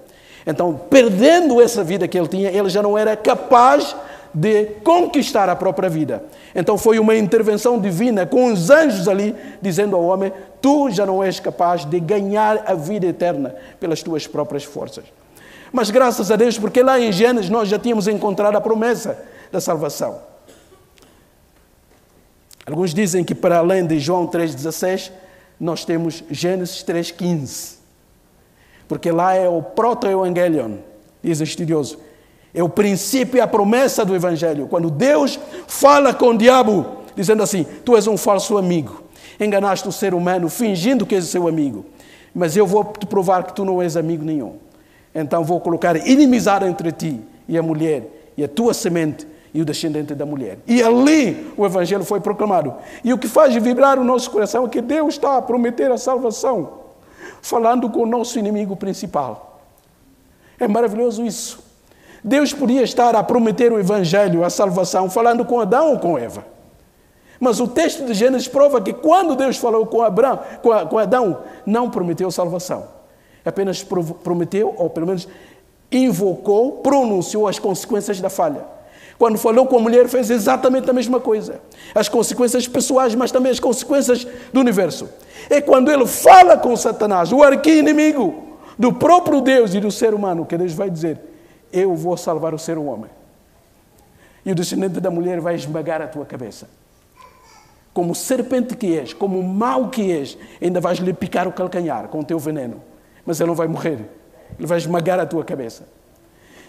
Então, 0.45 0.79
perdendo 0.89 1.61
essa 1.61 1.83
vida 1.83 2.07
que 2.07 2.17
ele 2.17 2.27
tinha, 2.27 2.49
ele 2.49 2.69
já 2.69 2.81
não 2.81 2.97
era 2.97 3.15
capaz 3.15 3.95
de 4.33 4.65
conquistar 4.83 5.49
a 5.49 5.55
própria 5.55 5.89
vida. 5.89 6.23
Então 6.53 6.77
foi 6.77 6.99
uma 6.99 7.15
intervenção 7.15 7.79
divina 7.79 8.25
com 8.25 8.51
os 8.51 8.69
anjos 8.69 9.07
ali 9.07 9.35
dizendo 9.61 9.95
ao 9.95 10.03
homem: 10.03 10.31
Tu 10.61 10.91
já 10.91 11.05
não 11.05 11.23
és 11.23 11.39
capaz 11.39 11.85
de 11.85 11.99
ganhar 11.99 12.63
a 12.65 12.73
vida 12.73 13.07
eterna 13.07 13.55
pelas 13.79 14.03
tuas 14.03 14.27
próprias 14.27 14.63
forças. 14.63 15.05
Mas 15.71 15.89
graças 15.89 16.31
a 16.31 16.35
Deus, 16.35 16.57
porque 16.57 16.81
lá 16.81 16.99
em 16.99 17.11
Gênesis 17.11 17.49
nós 17.49 17.69
já 17.69 17.77
tínhamos 17.77 18.07
encontrado 18.07 18.55
a 18.55 18.61
promessa 18.61 19.23
da 19.51 19.59
salvação. 19.59 20.19
Alguns 22.65 22.93
dizem 22.93 23.23
que 23.23 23.33
para 23.33 23.59
além 23.59 23.85
de 23.85 23.99
João 23.99 24.27
3,16, 24.27 25.11
nós 25.59 25.85
temos 25.85 26.23
Gênesis 26.29 26.83
3,15. 26.83 27.77
Porque 28.87 29.11
lá 29.11 29.33
é 29.33 29.47
o 29.47 29.61
proto-evangelion, 29.61 30.77
diz 31.23 31.39
o 31.39 31.43
estudioso. 31.43 31.99
É 32.53 32.63
o 32.63 32.69
princípio 32.69 33.37
e 33.37 33.41
a 33.41 33.47
promessa 33.47 34.03
do 34.03 34.15
Evangelho. 34.15 34.67
Quando 34.67 34.89
Deus 34.89 35.39
fala 35.67 36.13
com 36.13 36.29
o 36.29 36.37
diabo, 36.37 37.03
dizendo 37.15 37.43
assim: 37.43 37.65
Tu 37.85 37.95
és 37.95 38.07
um 38.07 38.17
falso 38.17 38.57
amigo, 38.57 39.03
enganaste 39.39 39.87
o 39.87 39.91
ser 39.91 40.13
humano 40.13 40.49
fingindo 40.49 41.05
que 41.05 41.15
és 41.15 41.25
seu 41.25 41.47
amigo, 41.47 41.85
mas 42.33 42.55
eu 42.55 42.65
vou 42.65 42.83
te 42.83 43.05
provar 43.05 43.43
que 43.43 43.53
tu 43.53 43.63
não 43.65 43.81
és 43.81 43.95
amigo 43.95 44.23
nenhum. 44.23 44.57
Então 45.13 45.43
vou 45.43 45.59
colocar 45.59 45.95
inimizade 46.07 46.65
entre 46.65 46.91
ti 46.91 47.21
e 47.47 47.57
a 47.57 47.63
mulher, 47.63 48.31
e 48.35 48.43
a 48.43 48.47
tua 48.47 48.73
semente 48.73 49.27
e 49.53 49.61
o 49.61 49.65
descendente 49.65 50.13
da 50.13 50.25
mulher. 50.25 50.59
E 50.67 50.83
ali 50.83 51.51
o 51.57 51.65
Evangelho 51.65 52.03
foi 52.03 52.19
proclamado. 52.19 52.75
E 53.03 53.11
o 53.13 53.17
que 53.17 53.27
faz 53.27 53.55
vibrar 53.55 53.97
o 53.97 54.03
nosso 54.03 54.29
coração 54.29 54.65
é 54.65 54.69
que 54.69 54.81
Deus 54.81 55.15
está 55.15 55.37
a 55.37 55.41
prometer 55.41 55.91
a 55.91 55.97
salvação, 55.97 56.79
falando 57.41 57.89
com 57.89 58.01
o 58.01 58.05
nosso 58.05 58.37
inimigo 58.37 58.75
principal. 58.75 59.61
É 60.59 60.67
maravilhoso 60.67 61.25
isso. 61.25 61.65
Deus 62.23 62.53
podia 62.53 62.83
estar 62.83 63.15
a 63.15 63.23
prometer 63.23 63.71
o 63.71 63.79
Evangelho, 63.79 64.43
a 64.43 64.49
salvação, 64.49 65.09
falando 65.09 65.45
com 65.45 65.59
Adão 65.59 65.91
ou 65.91 65.99
com 65.99 66.17
Eva. 66.17 66.45
Mas 67.39 67.59
o 67.59 67.67
texto 67.67 68.05
de 68.05 68.13
Gênesis 68.13 68.47
prova 68.47 68.81
que 68.81 68.91
quando 68.91 69.35
Deus 69.35 69.57
falou 69.57 69.85
com, 69.85 70.01
Abraão, 70.01 70.39
com 70.89 70.97
Adão, 70.97 71.43
não 71.65 71.89
prometeu 71.89 72.29
salvação. 72.31 72.96
Apenas 73.47 73.83
prometeu, 73.83 74.73
ou 74.77 74.89
pelo 74.89 75.07
menos 75.07 75.27
invocou, 75.91 76.73
pronunciou 76.83 77.47
as 77.47 77.57
consequências 77.57 78.19
da 78.19 78.29
falha. 78.29 78.65
Quando 79.17 79.37
falou 79.37 79.65
com 79.65 79.77
a 79.77 79.81
mulher, 79.81 80.07
fez 80.07 80.29
exatamente 80.29 80.89
a 80.89 80.93
mesma 80.93 81.19
coisa. 81.19 81.59
As 81.95 82.07
consequências 82.07 82.67
pessoais, 82.67 83.15
mas 83.15 83.31
também 83.31 83.51
as 83.51 83.59
consequências 83.59 84.27
do 84.53 84.59
universo. 84.59 85.09
É 85.49 85.59
quando 85.59 85.91
ele 85.91 86.05
fala 86.05 86.57
com 86.57 86.75
Satanás, 86.75 87.31
o 87.31 87.41
arqui-inimigo 87.41 88.43
do 88.77 88.93
próprio 88.93 89.41
Deus 89.41 89.73
e 89.73 89.79
do 89.79 89.89
ser 89.89 90.13
humano, 90.13 90.45
que 90.45 90.55
Deus 90.55 90.73
vai 90.73 90.89
dizer: 90.89 91.19
eu 91.73 91.95
vou 91.95 92.15
salvar 92.15 92.53
o 92.53 92.59
ser 92.59 92.77
homem. 92.77 93.09
E 94.45 94.51
o 94.51 94.55
descendente 94.55 94.99
da 94.99 95.09
mulher 95.09 95.41
vai 95.41 95.55
esmagar 95.55 96.01
a 96.01 96.07
tua 96.07 96.25
cabeça. 96.25 96.67
Como 97.93 98.13
serpente 98.13 98.77
que 98.77 98.95
és, 98.95 99.13
como 99.13 99.41
mau 99.41 99.89
que 99.89 100.11
és, 100.11 100.37
ainda 100.61 100.79
vais 100.79 100.99
lhe 100.99 101.11
picar 101.11 101.47
o 101.47 101.51
calcanhar 101.51 102.07
com 102.07 102.19
o 102.19 102.23
teu 102.23 102.37
veneno. 102.37 102.81
Mas 103.27 103.39
ele 103.39 103.49
não 103.49 103.55
vai 103.55 103.67
morrer. 103.67 103.99
Ele 104.57 104.65
vai 104.65 104.79
esmagar 104.79 105.19
a 105.19 105.25
tua 105.25 105.43
cabeça. 105.43 105.83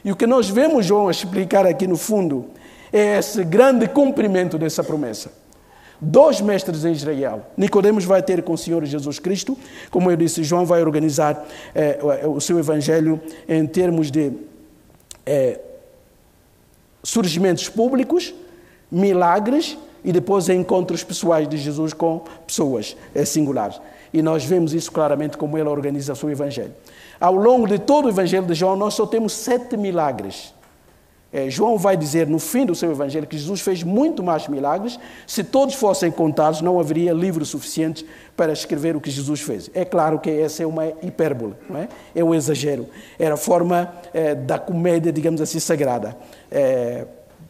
E 0.05 0.12
o 0.12 0.16
que 0.16 0.27
nós 0.27 0.51
vemos 0.51 0.85
João 0.85 1.11
explicar 1.11 1.64
aqui 1.64 1.87
no 1.87 1.97
fundo 1.97 2.47
é 2.92 3.18
esse 3.18 3.44
grande 3.44 3.87
cumprimento 3.87 4.59
dessa 4.59 4.83
promessa. 4.83 5.33
Dois 6.01 6.40
mestres 6.40 6.85
em 6.85 6.92
Israel. 6.92 7.47
Nicodemos 7.57 8.05
vai 8.05 8.23
ter 8.23 8.42
com 8.42 8.53
o 8.53 8.59
Senhor 8.59 8.85
Jesus 8.85 9.18
Cristo. 9.18 9.57
Como 9.90 10.11
eu 10.11 10.16
disse, 10.16 10.44
João 10.44 10.66
vai 10.66 10.83
organizar 10.83 11.47
eh, 11.75 11.99
o 12.25 12.40
seu 12.40 12.59
evangelho 12.59 13.21
em 13.49 13.66
termos 13.66 14.11
de 14.11 14.33
é, 15.27 15.61
surgimentos 17.03 17.68
públicos, 17.68 18.35
milagres 18.90 19.77
e 20.05 20.12
depois 20.12 20.49
encontros 20.49 21.05
pessoais 21.05 21.49
de 21.49 21.57
Jesus 21.57 21.92
com 21.92 22.23
pessoas 22.47 22.97
é, 23.14 23.25
singulares. 23.25 23.81
E 24.12 24.23
nós 24.23 24.44
vemos 24.44 24.75
isso 24.75 24.90
claramente 24.90 25.37
como 25.37 25.57
ele 25.59 25.68
organiza 25.68 26.12
o 26.12 26.16
seu 26.16 26.31
evangelho. 26.31 26.73
Ao 27.21 27.35
longo 27.35 27.66
de 27.66 27.79
todo 27.79 28.07
o 28.07 28.09
evangelho 28.09 28.47
de 28.47 28.55
João, 28.55 28.77
nós 28.77 28.94
só 28.94 29.07
temos 29.07 29.33
sete 29.33 29.77
milagres. 29.77 30.55
É, 31.31 31.51
João 31.51 31.77
vai 31.77 31.94
dizer 31.94 32.27
no 32.27 32.38
fim 32.38 32.64
do 32.64 32.75
seu 32.75 32.90
evangelho 32.90 33.27
que 33.27 33.37
Jesus 33.37 33.61
fez 33.61 33.83
muito 33.83 34.23
mais 34.23 34.49
milagres. 34.49 34.99
Se 35.27 35.44
todos 35.44 35.75
fossem 35.75 36.11
contados, 36.11 36.62
não 36.62 36.81
haveria 36.81 37.12
livros 37.12 37.51
suficientes 37.51 38.05
para 38.35 38.51
escrever 38.51 38.97
o 38.97 39.01
que 39.01 39.11
Jesus 39.11 39.40
fez. 39.40 39.71
É 39.75 39.85
claro 39.85 40.18
que 40.18 40.31
essa 40.31 40.62
é 40.62 40.66
uma 40.66 40.87
hipérbole, 41.03 41.55
não 41.68 41.81
é? 41.81 41.88
é 42.14 42.25
um 42.25 42.35
exagero. 42.35 42.87
Era 43.18 43.35
a 43.35 43.37
forma 43.37 43.92
é, 44.14 44.35
da 44.35 44.59
comédia, 44.59 45.12
digamos 45.12 45.40
assim, 45.40 45.61
sagrada. 45.61 46.16
É, 46.51 47.07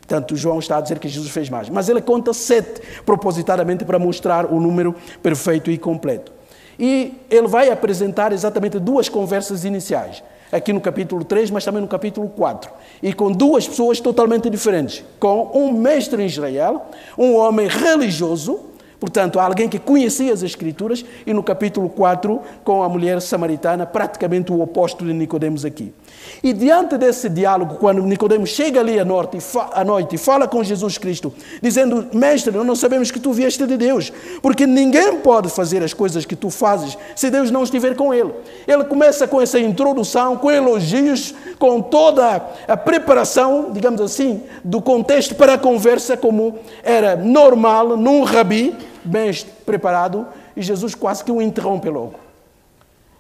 Portanto, 0.09 0.35
João 0.37 0.59
está 0.59 0.79
a 0.79 0.81
dizer 0.81 0.99
que 0.99 1.07
Jesus 1.07 1.31
fez 1.31 1.51
mais. 1.51 1.69
Mas 1.69 1.91
ele 1.91 2.01
conta 2.01 2.33
sete, 2.33 2.81
propositadamente, 3.05 3.85
para 3.85 3.99
mostrar 3.99 4.47
o 4.51 4.59
número 4.59 4.95
perfeito 5.23 5.71
e 5.71 5.77
completo. 5.77 6.33
E 6.79 7.15
ele 7.29 7.49
vai 7.49 7.71
apresentar 7.71 8.33
exatamente 8.33 8.79
duas 8.79 9.09
conversas 9.09 9.65
iniciais 9.65 10.23
aqui 10.51 10.73
no 10.73 10.81
capítulo 10.81 11.25
3, 11.25 11.51
mas 11.51 11.65
também 11.65 11.83
no 11.83 11.89
capítulo 11.89 12.29
4. 12.29 12.71
E 13.03 13.13
com 13.13 13.31
duas 13.31 13.69
pessoas 13.69 14.01
totalmente 14.01 14.49
diferentes. 14.49 15.05
Com 15.21 15.51
um 15.55 15.73
mestre 15.73 16.23
em 16.23 16.27
Israel, 16.27 16.87
um 17.17 17.37
homem 17.37 17.69
religioso, 17.69 18.61
Portanto, 19.01 19.39
alguém 19.39 19.69
que 19.69 19.79
conhecia 19.79 20.33
as 20.33 20.43
Escrituras, 20.43 21.05
e 21.25 21.33
no 21.33 21.43
capítulo 21.43 21.89
4, 21.89 22.41
com 22.65 22.83
a 22.83 22.89
mulher 22.89 23.21
samaritana, 23.21 23.87
praticamente 23.87 24.51
o 24.51 24.61
oposto 24.61 25.05
de 25.05 25.13
Nicodemos 25.13 25.65
aqui. 25.65 25.95
E 26.43 26.53
diante 26.53 26.97
desse 26.97 27.29
diálogo, 27.29 27.77
quando 27.77 28.03
Nicodemos 28.03 28.51
chega 28.51 28.81
ali 28.81 28.99
à 28.99 29.05
noite, 29.05 29.39
à 29.73 29.85
noite 29.85 30.15
e 30.15 30.19
fala 30.19 30.47
com 30.47 30.63
Jesus 30.63 30.97
Cristo, 30.97 31.33
dizendo: 31.61 32.07
Mestre, 32.13 32.57
nós 32.57 32.67
não 32.67 32.77
sabemos 32.77 33.11
que 33.11 33.19
tu 33.19 33.33
vieste 33.33 33.67
de 33.67 33.77
Deus, 33.77 34.13
porque 34.41 34.67
ninguém 34.67 35.17
pode 35.17 35.49
fazer 35.49 35.83
as 35.83 35.93
coisas 35.93 36.25
que 36.25 36.37
tu 36.37 36.49
fazes 36.51 36.97
se 37.17 37.31
Deus 37.31 37.51
não 37.51 37.65
estiver 37.65 37.97
com 37.97 38.15
ele. 38.15 38.33
Ele 38.67 38.85
começa 38.85 39.27
com 39.27 39.41
essa 39.41 39.59
introdução, 39.59 40.37
com 40.37 40.51
elogios, 40.51 41.35
com 41.59 41.83
toda 41.83 42.41
a 42.69 42.77
preparação, 42.77 43.71
digamos 43.73 44.01
assim, 44.01 44.43
do 44.63 44.81
contexto 44.81 45.35
para 45.35 45.55
a 45.55 45.59
conversa, 45.59 46.17
como 46.17 46.59
era 46.85 47.17
normal 47.17 47.97
num 47.97 48.23
rabi 48.23 48.77
bem 49.05 49.33
preparado, 49.67 50.27
e 50.57 50.63
Jesus 50.63 50.95
quase 50.95 51.25
que 51.25 51.33
o 51.33 51.43
interrompe 51.43 51.89
logo. 51.89 52.15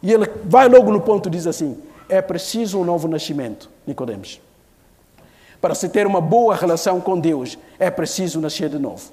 E 0.03 0.13
ele 0.13 0.31
vai 0.45 0.69
logo 0.69 0.93
no 0.93 1.01
ponto 1.01 1.29
e 1.29 1.33
diz 1.33 1.47
assim: 1.47 1.77
é 2.09 2.23
preciso 2.23 2.79
um 2.79 2.85
novo 2.85 3.07
nascimento, 3.09 3.71
Nicodemos. 3.87 4.41
Para 5.61 5.75
se 5.75 5.89
ter 5.89 6.07
uma 6.07 6.21
boa 6.21 6.55
relação 6.55 7.01
com 7.01 7.19
Deus, 7.19 7.59
é 7.79 7.91
preciso 7.91 8.41
nascer 8.41 8.69
de 8.69 8.79
novo. 8.79 9.11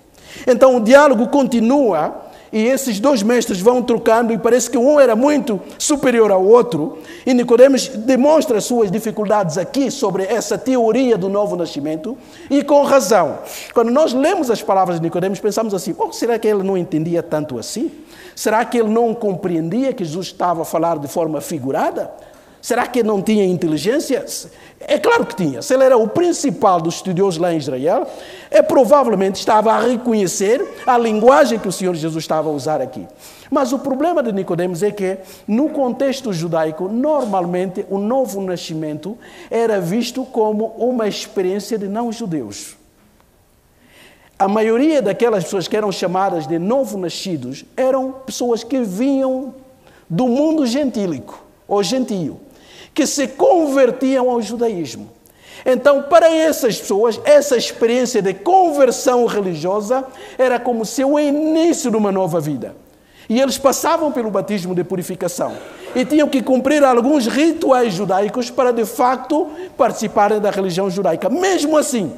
Então 0.48 0.78
o 0.78 0.80
diálogo 0.80 1.28
continua 1.28 2.26
e 2.52 2.64
esses 2.68 3.00
dois 3.00 3.22
mestres 3.24 3.60
vão 3.60 3.82
trocando 3.82 4.32
e 4.32 4.38
parece 4.38 4.70
que 4.70 4.78
um 4.78 5.00
era 5.00 5.16
muito 5.16 5.60
superior 5.78 6.32
ao 6.32 6.46
outro. 6.46 7.00
E 7.26 7.34
Nicodemos 7.34 7.88
demonstra 7.90 8.62
suas 8.62 8.92
dificuldades 8.92 9.58
aqui 9.58 9.90
sobre 9.90 10.24
essa 10.24 10.58
teoria 10.58 11.18
do 11.18 11.28
novo 11.28 11.56
nascimento 11.56 12.18
e 12.50 12.64
com 12.64 12.84
razão. 12.84 13.40
Quando 13.74 13.92
nós 13.92 14.14
lemos 14.14 14.50
as 14.50 14.62
palavras 14.62 15.00
de 15.00 15.04
Nicodemos, 15.04 15.40
pensamos 15.40 15.74
assim: 15.74 15.96
oh, 15.98 16.12
será 16.12 16.38
que 16.38 16.48
ele 16.48 16.64
não 16.64 16.78
entendia 16.78 17.22
tanto 17.24 17.58
assim? 17.58 17.92
Será 18.36 18.64
que 18.64 18.78
ele 18.78 18.90
não 18.90 19.14
compreendia 19.14 19.94
que 19.94 20.06
Jesus 20.06 20.28
estava 20.28 20.62
a 20.62 20.66
falar 20.66 20.98
de 21.00 21.08
forma 21.08 21.42
figurada? 21.42 22.12
Será 22.66 22.88
que 22.88 23.04
não 23.04 23.22
tinha 23.22 23.46
inteligência? 23.46 24.26
É 24.80 24.98
claro 24.98 25.24
que 25.24 25.36
tinha. 25.36 25.62
Se 25.62 25.72
ele 25.76 25.84
era 25.84 25.96
o 25.96 26.08
principal 26.08 26.82
dos 26.82 26.96
estudiosos 26.96 27.40
lá 27.40 27.54
em 27.54 27.58
Israel, 27.58 28.08
é 28.50 28.60
provavelmente 28.64 29.36
estava 29.36 29.72
a 29.72 29.80
reconhecer 29.80 30.68
a 30.84 30.98
linguagem 30.98 31.60
que 31.60 31.68
o 31.68 31.72
Senhor 31.72 31.94
Jesus 31.94 32.24
estava 32.24 32.50
a 32.50 32.52
usar 32.52 32.82
aqui. 32.82 33.06
Mas 33.52 33.72
o 33.72 33.78
problema 33.78 34.24
de 34.24 34.32
Nicodemos 34.32 34.82
é 34.82 34.90
que, 34.90 35.20
no 35.48 35.70
contexto 35.70 36.34
judaico, 36.34 36.90
normalmente 36.90 37.86
o 37.88 38.00
novo 38.00 38.42
nascimento 38.42 39.16
era 39.52 39.80
visto 39.80 40.26
como 40.26 40.74
uma 40.76 41.08
experiência 41.08 41.78
de 41.78 41.88
não-judeus. 41.88 42.76
A 44.40 44.48
maioria 44.48 45.04
daquelas 45.04 45.44
pessoas 45.44 45.68
que 45.68 45.78
eram 45.78 45.92
chamadas 45.92 46.48
de 46.48 46.58
novo-nascidos 46.58 47.64
eram 47.78 48.12
pessoas 48.12 48.64
que 48.64 48.82
vinham 48.82 49.54
do 50.10 50.28
mundo 50.28 50.66
gentílico 50.66 51.46
ou 51.68 51.84
gentio 51.84 52.40
que 52.96 53.06
se 53.06 53.28
convertiam 53.28 54.30
ao 54.30 54.42
judaísmo. 54.42 55.12
Então, 55.66 56.04
para 56.04 56.30
essas 56.30 56.80
pessoas, 56.80 57.20
essa 57.26 57.58
experiência 57.58 58.22
de 58.22 58.34
conversão 58.34 59.26
religiosa 59.26 60.06
era 60.38 60.60
como 60.60 60.86
se 60.86 61.04
o 61.04 61.20
início 61.20 61.92
de 61.92 61.98
uma 61.98 62.12
nova 62.12 62.40
vida. 62.40 62.76
E 63.28 63.42
eles 63.42 63.58
passavam 63.58 64.12
pelo 64.12 64.32
batismo 64.32 64.74
de 64.74 64.84
purificação 64.84 65.58
e 65.96 66.06
tinham 66.06 66.30
que 66.30 66.42
cumprir 66.42 66.84
alguns 66.84 67.26
rituais 67.26 67.94
judaicos 67.94 68.52
para 68.52 68.72
de 68.72 68.86
facto 68.86 69.50
participarem 69.76 70.40
da 70.40 70.52
religião 70.52 70.90
judaica. 70.90 71.28
Mesmo 71.30 71.76
assim, 71.76 72.14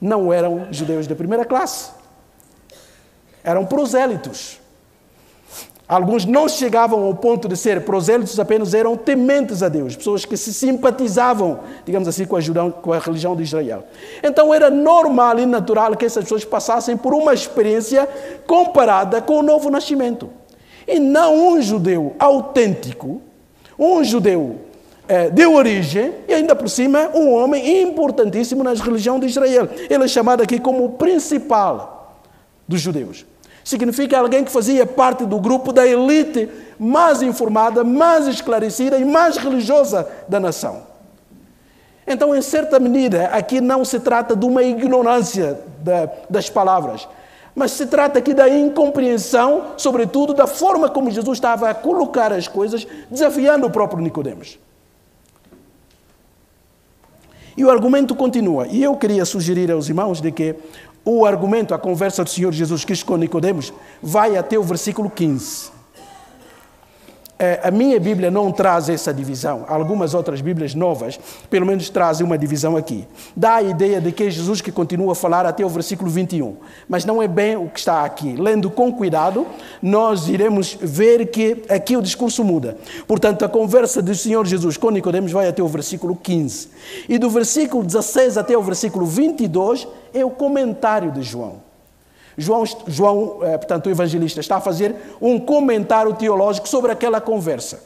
não 0.00 0.32
eram 0.32 0.68
judeus 0.70 1.08
de 1.08 1.14
primeira 1.14 1.44
classe, 1.44 1.90
eram 3.42 3.66
prosélitos. 3.66 4.60
Alguns 5.88 6.26
não 6.26 6.46
chegavam 6.46 7.02
ao 7.02 7.14
ponto 7.14 7.48
de 7.48 7.56
ser 7.56 7.82
prosélitos, 7.82 8.38
apenas 8.38 8.74
eram 8.74 8.94
tementes 8.94 9.62
a 9.62 9.70
Deus, 9.70 9.96
pessoas 9.96 10.26
que 10.26 10.36
se 10.36 10.52
simpatizavam, 10.52 11.60
digamos 11.82 12.06
assim, 12.06 12.26
com 12.26 12.36
a, 12.36 12.40
Judão, 12.42 12.70
com 12.70 12.92
a 12.92 12.98
religião 12.98 13.34
de 13.34 13.44
Israel. 13.44 13.84
Então 14.22 14.52
era 14.52 14.68
normal 14.68 15.38
e 15.38 15.46
natural 15.46 15.96
que 15.96 16.04
essas 16.04 16.24
pessoas 16.24 16.44
passassem 16.44 16.94
por 16.94 17.14
uma 17.14 17.32
experiência 17.32 18.06
comparada 18.46 19.22
com 19.22 19.38
o 19.38 19.42
novo 19.42 19.70
nascimento. 19.70 20.28
E 20.86 21.00
não 21.00 21.54
um 21.54 21.62
judeu 21.62 22.14
autêntico, 22.18 23.22
um 23.78 24.04
judeu 24.04 24.56
eh, 25.08 25.30
de 25.30 25.46
origem, 25.46 26.12
e 26.28 26.34
ainda 26.34 26.54
por 26.54 26.68
cima 26.68 27.08
um 27.14 27.32
homem 27.32 27.80
importantíssimo 27.80 28.62
na 28.62 28.74
religião 28.74 29.18
de 29.18 29.26
Israel. 29.26 29.66
Ele 29.88 30.04
é 30.04 30.08
chamado 30.08 30.42
aqui 30.42 30.58
como 30.60 30.84
o 30.84 30.90
principal 30.90 32.20
dos 32.66 32.82
judeus. 32.82 33.24
Significa 33.68 34.18
alguém 34.18 34.44
que 34.44 34.50
fazia 34.50 34.86
parte 34.86 35.26
do 35.26 35.38
grupo 35.38 35.74
da 35.74 35.86
elite 35.86 36.48
mais 36.78 37.20
informada, 37.20 37.84
mais 37.84 38.26
esclarecida 38.26 38.96
e 38.96 39.04
mais 39.04 39.36
religiosa 39.36 40.08
da 40.26 40.40
nação. 40.40 40.84
Então, 42.06 42.34
em 42.34 42.40
certa 42.40 42.80
medida, 42.80 43.26
aqui 43.26 43.60
não 43.60 43.84
se 43.84 44.00
trata 44.00 44.34
de 44.34 44.46
uma 44.46 44.62
ignorância 44.62 45.60
das 46.30 46.48
palavras, 46.48 47.06
mas 47.54 47.72
se 47.72 47.84
trata 47.84 48.18
aqui 48.18 48.32
da 48.32 48.48
incompreensão, 48.48 49.74
sobretudo 49.76 50.32
da 50.32 50.46
forma 50.46 50.88
como 50.88 51.10
Jesus 51.10 51.36
estava 51.36 51.68
a 51.68 51.74
colocar 51.74 52.32
as 52.32 52.48
coisas, 52.48 52.86
desafiando 53.10 53.66
o 53.66 53.70
próprio 53.70 54.00
Nicodemos. 54.00 54.58
E 57.54 57.64
o 57.64 57.70
argumento 57.70 58.14
continua. 58.14 58.68
E 58.68 58.84
eu 58.84 58.96
queria 58.96 59.24
sugerir 59.24 59.68
aos 59.72 59.88
irmãos 59.88 60.20
de 60.20 60.30
que 60.30 60.54
o 61.04 61.24
argumento, 61.24 61.74
a 61.74 61.78
conversa 61.78 62.24
do 62.24 62.30
Senhor 62.30 62.52
Jesus 62.52 62.84
Cristo 62.84 63.06
com 63.06 63.16
Nicodemos, 63.16 63.72
vai 64.02 64.36
até 64.36 64.58
o 64.58 64.62
versículo 64.62 65.08
15. 65.08 65.77
É, 67.40 67.60
a 67.62 67.70
minha 67.70 68.00
Bíblia 68.00 68.32
não 68.32 68.50
traz 68.50 68.88
essa 68.88 69.14
divisão. 69.14 69.64
Algumas 69.68 70.12
outras 70.12 70.40
Bíblias 70.40 70.74
novas, 70.74 71.20
pelo 71.48 71.64
menos, 71.64 71.88
trazem 71.88 72.26
uma 72.26 72.36
divisão 72.36 72.76
aqui. 72.76 73.06
Dá 73.36 73.56
a 73.56 73.62
ideia 73.62 74.00
de 74.00 74.10
que 74.10 74.24
é 74.24 74.30
Jesus 74.30 74.60
que 74.60 74.72
continua 74.72 75.12
a 75.12 75.14
falar 75.14 75.46
até 75.46 75.64
o 75.64 75.68
versículo 75.68 76.10
21. 76.10 76.56
Mas 76.88 77.04
não 77.04 77.22
é 77.22 77.28
bem 77.28 77.56
o 77.56 77.68
que 77.68 77.78
está 77.78 78.04
aqui. 78.04 78.34
Lendo 78.34 78.68
com 78.68 78.92
cuidado, 78.92 79.46
nós 79.80 80.28
iremos 80.28 80.76
ver 80.80 81.26
que 81.26 81.62
aqui 81.68 81.96
o 81.96 82.02
discurso 82.02 82.42
muda. 82.42 82.76
Portanto, 83.06 83.44
a 83.44 83.48
conversa 83.48 84.02
do 84.02 84.14
Senhor 84.16 84.44
Jesus 84.44 84.76
com 84.76 84.90
Nicodemos 84.90 85.30
vai 85.30 85.46
até 85.46 85.62
o 85.62 85.68
versículo 85.68 86.16
15. 86.16 86.70
E 87.08 87.18
do 87.18 87.30
versículo 87.30 87.84
16 87.84 88.36
até 88.36 88.58
o 88.58 88.62
versículo 88.62 89.06
22 89.06 89.86
é 90.12 90.24
o 90.24 90.30
comentário 90.30 91.12
de 91.12 91.22
João. 91.22 91.67
João, 92.38 92.64
João 92.86 93.38
eh, 93.42 93.58
portanto, 93.58 93.86
o 93.86 93.90
evangelista, 93.90 94.40
está 94.40 94.56
a 94.56 94.60
fazer 94.60 94.94
um 95.20 95.38
comentário 95.40 96.14
teológico 96.14 96.68
sobre 96.68 96.92
aquela 96.92 97.20
conversa. 97.20 97.82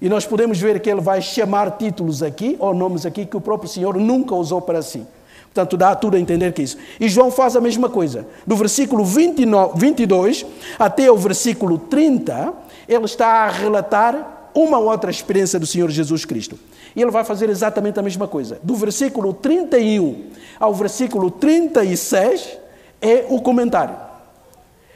E 0.00 0.08
nós 0.08 0.26
podemos 0.26 0.58
ver 0.60 0.80
que 0.80 0.90
ele 0.90 1.00
vai 1.00 1.22
chamar 1.22 1.78
títulos 1.78 2.22
aqui, 2.22 2.56
ou 2.58 2.74
nomes 2.74 3.06
aqui, 3.06 3.24
que 3.24 3.36
o 3.36 3.40
próprio 3.40 3.70
Senhor 3.70 3.96
nunca 3.96 4.34
usou 4.34 4.60
para 4.60 4.82
si. 4.82 5.06
Portanto, 5.44 5.76
dá 5.76 5.94
tudo 5.94 6.16
a 6.16 6.20
entender 6.20 6.52
que 6.52 6.62
é 6.62 6.64
isso. 6.64 6.76
E 6.98 7.08
João 7.08 7.30
faz 7.30 7.56
a 7.56 7.60
mesma 7.60 7.88
coisa. 7.88 8.26
Do 8.46 8.56
versículo 8.56 9.04
29, 9.04 9.78
22 9.78 10.46
até 10.78 11.10
o 11.10 11.16
versículo 11.16 11.78
30, 11.78 12.52
ele 12.88 13.04
está 13.04 13.44
a 13.44 13.48
relatar 13.48 14.50
uma 14.54 14.78
outra 14.78 15.10
experiência 15.10 15.58
do 15.58 15.66
Senhor 15.66 15.90
Jesus 15.90 16.24
Cristo. 16.24 16.58
E 16.94 17.00
ele 17.00 17.10
vai 17.10 17.24
fazer 17.24 17.48
exatamente 17.48 17.98
a 17.98 18.02
mesma 18.02 18.26
coisa. 18.26 18.58
Do 18.62 18.74
versículo 18.74 19.32
31 19.32 20.24
ao 20.58 20.74
versículo 20.74 21.30
36, 21.30 22.58
é 23.02 23.26
o 23.28 23.40
comentário. 23.40 23.94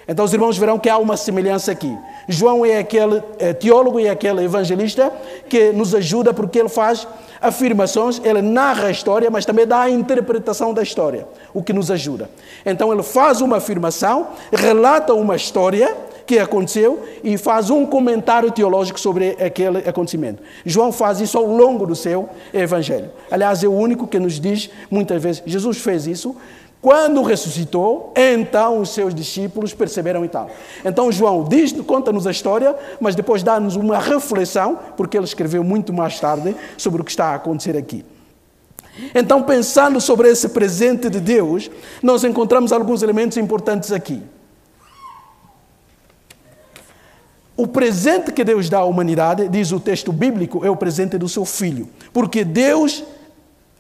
Então 0.09 0.25
os 0.25 0.33
irmãos 0.33 0.57
verão 0.57 0.79
que 0.79 0.88
há 0.88 0.97
uma 0.99 1.16
semelhança 1.16 1.73
aqui. 1.73 1.97
João 2.29 2.64
é 2.64 2.79
aquele 2.79 3.23
é, 3.38 3.53
teólogo 3.53 3.99
e 3.99 4.07
é 4.07 4.11
aquele 4.11 4.45
evangelista 4.45 5.12
que 5.49 5.73
nos 5.73 5.95
ajuda 5.95 6.33
porque 6.33 6.61
ele 6.61 6.69
faz 6.69 7.07
afirmações, 7.40 8.21
ele 8.25 8.40
narra 8.40 8.87
a 8.87 8.90
história, 8.90 9.31
mas 9.31 9.45
também 9.45 9.66
dá 9.66 9.83
a 9.83 9.90
interpretação 9.90 10.73
da 10.73 10.83
história, 10.83 11.27
o 11.53 11.62
que 11.62 11.73
nos 11.73 11.90
ajuda. 11.90 12.31
Então 12.64 12.92
ele 12.92 13.03
faz 13.03 13.40
uma 13.40 13.57
afirmação, 13.57 14.29
relata 14.53 15.12
uma 15.12 15.35
história 15.35 15.97
que 16.27 16.38
aconteceu 16.38 17.05
e 17.23 17.38
faz 17.38 17.71
um 17.71 17.87
comentário 17.87 18.51
teológico 18.51 18.99
sobre 18.99 19.37
aquele 19.40 19.79
acontecimento. 19.79 20.42
João 20.64 20.90
faz 20.90 21.21
isso 21.21 21.38
ao 21.38 21.47
longo 21.47 21.87
do 21.87 21.95
seu 21.95 22.29
evangelho. 22.53 23.11
Aliás, 23.31 23.62
é 23.62 23.69
o 23.69 23.73
único 23.73 24.09
que 24.09 24.19
nos 24.19 24.40
diz 24.40 24.69
muitas 24.90 25.23
vezes, 25.23 25.42
Jesus 25.47 25.79
fez 25.79 26.07
isso, 26.07 26.37
quando 26.87 27.20
ressuscitou, 27.20 28.12
então 28.14 28.79
os 28.79 28.90
seus 28.90 29.12
discípulos 29.12 29.75
perceberam 29.75 30.25
e 30.25 30.29
tal. 30.29 30.49
Então 30.85 31.11
João 31.11 31.42
diz, 31.42 31.72
conta-nos 31.72 32.29
a 32.29 32.31
história, 32.31 32.77
mas 33.01 33.16
depois 33.16 33.42
dá-nos 33.42 33.75
uma 33.75 33.99
reflexão, 33.99 34.79
porque 34.96 35.16
ele 35.16 35.25
escreveu 35.25 35.64
muito 35.64 35.92
mais 35.92 36.20
tarde 36.20 36.55
sobre 36.79 37.03
o 37.03 37.05
que 37.05 37.11
está 37.11 37.33
a 37.33 37.35
acontecer 37.35 37.77
aqui. 37.77 38.05
Então, 39.12 39.42
pensando 39.42 40.01
sobre 40.01 40.29
esse 40.29 40.51
presente 40.51 41.11
de 41.11 41.18
Deus, 41.18 41.68
nós 42.01 42.22
encontramos 42.22 42.70
alguns 42.70 43.03
elementos 43.03 43.37
importantes 43.37 43.90
aqui. 43.90 44.22
O 47.57 47.66
presente 47.66 48.31
que 48.31 48.44
Deus 48.44 48.68
dá 48.68 48.79
à 48.79 48.85
humanidade, 48.85 49.49
diz 49.49 49.72
o 49.72 49.81
texto 49.81 50.12
bíblico, 50.12 50.64
é 50.64 50.70
o 50.70 50.77
presente 50.77 51.18
do 51.18 51.29
seu 51.29 51.44
filho. 51.44 51.88
Porque 52.12 52.44
Deus 52.44 53.03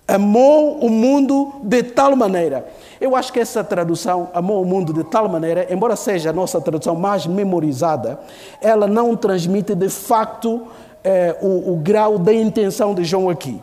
amou 0.06 0.78
o 0.78 0.88
mundo 0.88 1.54
de 1.62 1.82
tal 1.82 2.14
maneira. 2.14 2.66
Eu 3.00 3.16
acho 3.16 3.32
que 3.32 3.40
essa 3.40 3.64
tradução, 3.64 4.30
amou 4.32 4.62
o 4.62 4.64
mundo 4.64 4.92
de 4.92 5.04
tal 5.04 5.28
maneira, 5.28 5.66
embora 5.70 5.96
seja 5.96 6.30
a 6.30 6.32
nossa 6.32 6.60
tradução 6.60 6.94
mais 6.94 7.26
memorizada, 7.26 8.18
ela 8.60 8.86
não 8.86 9.16
transmite 9.16 9.74
de 9.74 9.88
facto 9.88 10.66
eh, 11.02 11.36
o, 11.42 11.72
o, 11.72 11.76
grau 11.76 12.18
da 12.18 12.32
intenção 12.32 12.94
de 12.94 13.04
João 13.04 13.28
aqui. 13.28 13.60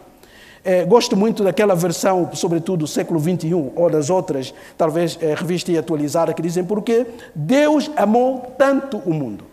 Eh, 0.65 0.85
gosto 0.85 1.15
muito 1.15 1.43
daquela 1.43 1.75
versão, 1.75 2.29
sobretudo 2.33 2.79
do 2.79 2.87
século 2.87 3.19
XXI, 3.19 3.71
ou 3.75 3.89
das 3.89 4.09
outras, 4.09 4.53
talvez 4.77 5.17
eh, 5.21 5.33
revista 5.35 5.71
e 5.71 5.77
atualizada, 5.77 6.33
que 6.33 6.41
dizem 6.41 6.63
porque 6.63 7.07
Deus 7.33 7.89
amou 7.95 8.53
tanto 8.57 8.97
o 9.05 9.13
mundo. 9.13 9.45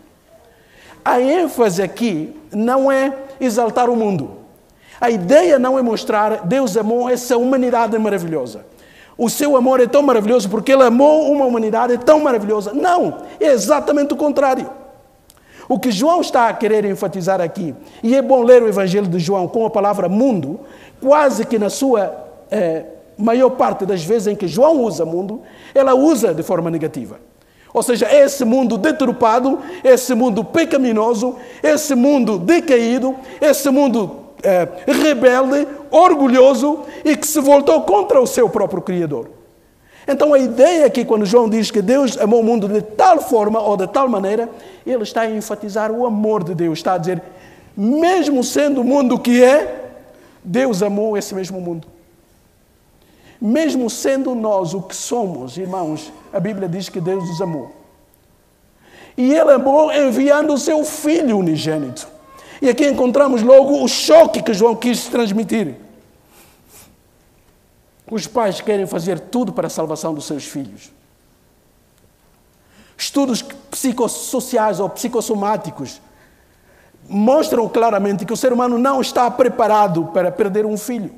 A 1.03 1.19
ênfase 1.19 1.81
aqui 1.81 2.35
não 2.51 2.91
é 2.91 3.13
exaltar 3.39 3.89
o 3.89 3.95
mundo. 3.95 4.40
A 5.01 5.09
ideia 5.09 5.57
não 5.57 5.79
é 5.79 5.81
mostrar 5.81 6.45
Deus 6.45 6.77
amou 6.77 7.09
essa 7.09 7.35
humanidade 7.35 7.97
maravilhosa. 7.97 8.63
O 9.17 9.29
seu 9.29 9.57
amor 9.57 9.79
é 9.79 9.87
tão 9.87 10.03
maravilhoso 10.03 10.47
porque 10.47 10.71
ele 10.71 10.83
amou 10.83 11.31
uma 11.31 11.45
humanidade 11.45 11.97
tão 11.97 12.19
maravilhosa. 12.19 12.71
Não, 12.71 13.17
é 13.39 13.47
exatamente 13.47 14.13
o 14.13 14.15
contrário. 14.15 14.69
O 15.67 15.79
que 15.79 15.91
João 15.91 16.21
está 16.21 16.49
a 16.49 16.53
querer 16.53 16.85
enfatizar 16.85 17.41
aqui, 17.41 17.73
e 18.03 18.15
é 18.15 18.21
bom 18.21 18.43
ler 18.43 18.61
o 18.61 18.67
Evangelho 18.67 19.07
de 19.07 19.19
João 19.19 19.47
com 19.47 19.65
a 19.65 19.69
palavra 19.69 20.07
mundo, 20.07 20.59
quase 21.01 21.45
que 21.45 21.57
na 21.57 21.69
sua 21.69 22.13
eh, 22.51 22.85
maior 23.17 23.51
parte 23.51 23.85
das 23.85 24.03
vezes 24.03 24.27
em 24.27 24.35
que 24.35 24.47
João 24.47 24.81
usa 24.81 25.05
mundo, 25.05 25.41
ela 25.73 25.95
usa 25.95 26.33
de 26.33 26.43
forma 26.43 26.69
negativa. 26.69 27.19
Ou 27.73 27.81
seja, 27.81 28.07
esse 28.13 28.43
mundo 28.43 28.77
deturpado, 28.77 29.59
esse 29.83 30.13
mundo 30.13 30.43
pecaminoso, 30.43 31.37
esse 31.63 31.95
mundo 31.95 32.37
decaído, 32.37 33.15
esse 33.39 33.69
mundo 33.69 34.20
é, 34.43 34.67
rebelde, 34.87 35.67
orgulhoso 35.89 36.83
e 37.03 37.15
que 37.15 37.27
se 37.27 37.39
voltou 37.39 37.81
contra 37.81 38.21
o 38.21 38.27
seu 38.27 38.49
próprio 38.49 38.81
Criador. 38.81 39.29
Então 40.07 40.33
a 40.33 40.39
ideia 40.39 40.85
aqui, 40.85 41.05
quando 41.05 41.25
João 41.25 41.49
diz 41.49 41.69
que 41.69 41.81
Deus 41.81 42.17
amou 42.17 42.41
o 42.41 42.43
mundo 42.43 42.67
de 42.67 42.81
tal 42.81 43.19
forma 43.21 43.59
ou 43.59 43.77
de 43.77 43.87
tal 43.87 44.09
maneira, 44.09 44.49
ele 44.85 45.03
está 45.03 45.21
a 45.21 45.29
enfatizar 45.29 45.91
o 45.91 46.05
amor 46.05 46.43
de 46.43 46.55
Deus. 46.55 46.79
Está 46.79 46.93
a 46.93 46.97
dizer, 46.97 47.21
mesmo 47.77 48.43
sendo 48.43 48.81
o 48.81 48.83
mundo 48.83 49.19
que 49.19 49.43
é, 49.43 49.91
Deus 50.43 50.81
amou 50.81 51.17
esse 51.17 51.35
mesmo 51.35 51.61
mundo. 51.61 51.87
Mesmo 53.39 53.89
sendo 53.89 54.35
nós 54.35 54.73
o 54.73 54.81
que 54.81 54.95
somos, 54.95 55.57
irmãos, 55.57 56.11
a 56.31 56.39
Bíblia 56.39 56.67
diz 56.67 56.89
que 56.89 57.01
Deus 57.01 57.27
nos 57.27 57.41
amou. 57.41 57.71
E 59.17 59.33
Ele 59.33 59.51
amou 59.51 59.91
enviando 59.91 60.53
o 60.53 60.57
seu 60.57 60.83
Filho 60.83 61.37
unigênito. 61.37 62.07
E 62.61 62.69
aqui 62.69 62.87
encontramos 62.87 63.41
logo 63.41 63.83
o 63.83 63.87
choque 63.87 64.43
que 64.43 64.53
João 64.53 64.75
quis 64.75 65.07
transmitir. 65.07 65.75
Os 68.09 68.27
pais 68.27 68.61
querem 68.61 68.85
fazer 68.85 69.19
tudo 69.19 69.51
para 69.51 69.67
a 69.67 69.69
salvação 69.69 70.13
dos 70.13 70.25
seus 70.25 70.45
filhos. 70.45 70.91
Estudos 72.97 73.41
psicossociais 73.41 74.79
ou 74.79 74.87
psicossomáticos 74.89 75.99
mostram 77.09 77.67
claramente 77.67 78.25
que 78.25 78.33
o 78.33 78.37
ser 78.37 78.53
humano 78.53 78.77
não 78.77 79.01
está 79.01 79.31
preparado 79.31 80.05
para 80.13 80.31
perder 80.31 80.65
um 80.65 80.77
filho 80.77 81.11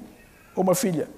ou 0.55 0.63
uma 0.63 0.73
filha. 0.73 1.09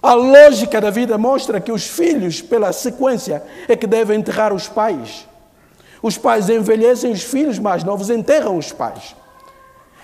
A 0.00 0.14
lógica 0.14 0.80
da 0.80 0.90
vida 0.90 1.18
mostra 1.18 1.60
que 1.60 1.72
os 1.72 1.86
filhos, 1.86 2.40
pela 2.40 2.72
sequência, 2.72 3.42
é 3.68 3.74
que 3.74 3.86
devem 3.86 4.20
enterrar 4.20 4.54
os 4.54 4.68
pais. 4.68 5.26
Os 6.02 6.16
pais 6.16 6.48
envelhecem, 6.48 7.12
os 7.12 7.22
filhos 7.22 7.58
mais 7.58 7.84
novos 7.84 8.10
enterram 8.10 8.56
os 8.56 8.72
pais. 8.72 9.14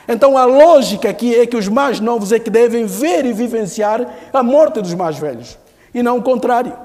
Então 0.09 0.37
a 0.38 0.44
lógica 0.44 1.11
aqui 1.11 1.35
é 1.35 1.46
que 1.46 1.56
os 1.56 1.68
mais 1.68 1.98
novos 1.98 2.30
é 2.32 2.38
que 2.38 2.50
devem 2.50 2.87
ver 2.87 3.24
e 3.24 3.32
vivenciar 3.32 4.06
a 4.32 4.42
morte 4.42 4.80
dos 4.80 4.94
mais 4.94 5.18
velhos, 5.18 5.59
e 5.92 6.02
não 6.02 6.18
o 6.18 6.22
contrário. 6.22 6.76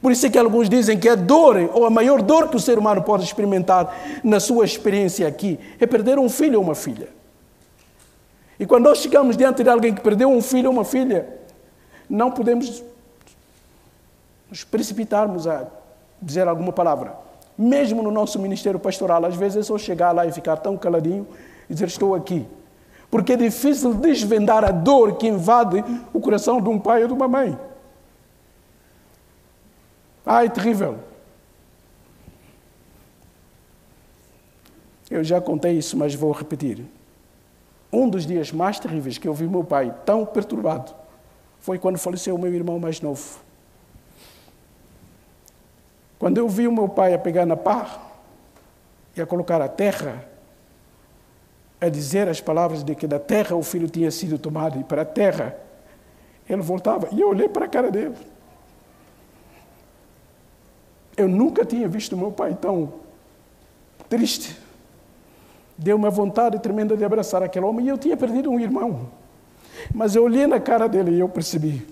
Por 0.00 0.12
isso 0.12 0.26
é 0.26 0.30
que 0.30 0.38
alguns 0.38 0.68
dizem 0.68 0.98
que 0.98 1.08
a 1.08 1.14
dor, 1.14 1.70
ou 1.74 1.84
a 1.84 1.90
maior 1.90 2.22
dor 2.22 2.48
que 2.48 2.56
o 2.56 2.60
ser 2.60 2.78
humano 2.78 3.02
pode 3.02 3.24
experimentar 3.24 3.96
na 4.22 4.38
sua 4.38 4.64
experiência 4.64 5.26
aqui, 5.26 5.58
é 5.80 5.86
perder 5.86 6.18
um 6.18 6.28
filho 6.28 6.58
ou 6.58 6.64
uma 6.64 6.74
filha. 6.74 7.08
E 8.58 8.66
quando 8.66 8.84
nós 8.84 8.98
chegamos 8.98 9.36
diante 9.36 9.62
de 9.62 9.70
alguém 9.70 9.94
que 9.94 10.00
perdeu 10.00 10.30
um 10.30 10.42
filho 10.42 10.68
ou 10.68 10.72
uma 10.72 10.84
filha, 10.84 11.28
não 12.08 12.30
podemos 12.30 12.82
nos 14.50 14.64
precipitarmos 14.64 15.46
a 15.46 15.66
dizer 16.20 16.46
alguma 16.48 16.72
palavra. 16.72 17.14
Mesmo 17.56 18.02
no 18.02 18.10
nosso 18.10 18.38
ministério 18.38 18.78
pastoral, 18.78 19.24
às 19.24 19.34
vezes 19.34 19.58
é 19.58 19.62
só 19.62 19.76
chegar 19.76 20.12
lá 20.12 20.26
e 20.26 20.32
ficar 20.32 20.56
tão 20.56 20.76
caladinho 20.76 21.26
e 21.68 21.72
dizer: 21.72 21.88
Estou 21.88 22.14
aqui. 22.14 22.46
Porque 23.10 23.32
é 23.32 23.36
difícil 23.36 23.94
desvendar 23.94 24.64
a 24.64 24.70
dor 24.70 25.16
que 25.16 25.26
invade 25.26 25.82
o 26.12 26.20
coração 26.20 26.60
de 26.60 26.68
um 26.68 26.78
pai 26.78 27.02
ou 27.02 27.08
de 27.08 27.14
uma 27.14 27.26
mãe. 27.26 27.58
Ai, 30.24 30.50
terrível. 30.50 30.98
Eu 35.10 35.24
já 35.24 35.40
contei 35.40 35.72
isso, 35.72 35.96
mas 35.96 36.14
vou 36.14 36.30
repetir. 36.32 36.84
Um 37.90 38.08
dos 38.08 38.26
dias 38.26 38.52
mais 38.52 38.78
terríveis 38.78 39.16
que 39.16 39.26
eu 39.26 39.32
vi 39.32 39.46
meu 39.46 39.64
pai 39.64 39.94
tão 40.04 40.26
perturbado 40.26 40.94
foi 41.60 41.78
quando 41.78 41.98
faleceu 41.98 42.34
o 42.34 42.38
meu 42.38 42.52
irmão 42.52 42.78
mais 42.78 43.00
novo. 43.00 43.40
Quando 46.18 46.38
eu 46.38 46.48
vi 46.48 46.66
o 46.66 46.72
meu 46.72 46.88
pai 46.88 47.14
a 47.14 47.18
pegar 47.18 47.46
na 47.46 47.56
pá 47.56 48.00
e 49.16 49.20
a 49.20 49.26
colocar 49.26 49.60
a 49.62 49.68
terra, 49.68 50.24
a 51.80 51.88
dizer 51.88 52.28
as 52.28 52.40
palavras 52.40 52.82
de 52.82 52.94
que 52.94 53.06
da 53.06 53.20
terra 53.20 53.54
o 53.54 53.62
filho 53.62 53.88
tinha 53.88 54.10
sido 54.10 54.38
tomado 54.38 54.80
e 54.80 54.84
para 54.84 55.02
a 55.02 55.04
terra 55.04 55.56
ele 56.48 56.62
voltava. 56.62 57.08
E 57.12 57.20
eu 57.20 57.28
olhei 57.28 57.48
para 57.48 57.66
a 57.66 57.68
cara 57.68 57.90
dele. 57.90 58.16
Eu 61.16 61.28
nunca 61.28 61.64
tinha 61.64 61.86
visto 61.88 62.16
meu 62.16 62.32
pai 62.32 62.56
tão 62.60 62.92
triste. 64.08 64.58
Deu 65.76 65.96
uma 65.96 66.10
vontade 66.10 66.58
tremenda 66.58 66.96
de 66.96 67.04
abraçar 67.04 67.42
aquele 67.42 67.64
homem 67.64 67.86
e 67.86 67.88
eu 67.88 67.98
tinha 67.98 68.16
perdido 68.16 68.50
um 68.50 68.58
irmão. 68.58 69.08
Mas 69.94 70.16
eu 70.16 70.24
olhei 70.24 70.46
na 70.46 70.58
cara 70.58 70.88
dele 70.88 71.12
e 71.12 71.20
eu 71.20 71.28
percebi 71.28 71.86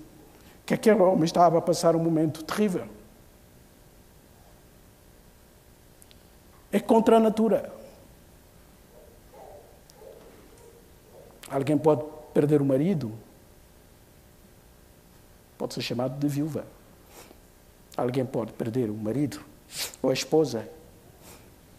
que 0.65 0.73
aquele 0.73 1.01
homem 1.01 1.23
estava 1.23 1.57
a 1.57 1.61
passar 1.61 1.95
um 1.95 1.99
momento 1.99 2.43
terrível. 2.43 2.96
É 6.71 6.79
contra 6.79 7.17
a 7.17 7.19
natura. 7.19 7.73
Alguém 11.49 11.77
pode 11.77 12.03
perder 12.33 12.61
o 12.61 12.65
marido, 12.65 13.13
pode 15.57 15.73
ser 15.73 15.81
chamado 15.81 16.19
de 16.19 16.27
viúva. 16.27 16.65
Alguém 17.95 18.25
pode 18.25 18.51
perder 18.53 18.89
o 18.89 18.93
marido 18.93 19.43
ou 20.01 20.09
a 20.09 20.13
esposa 20.13 20.69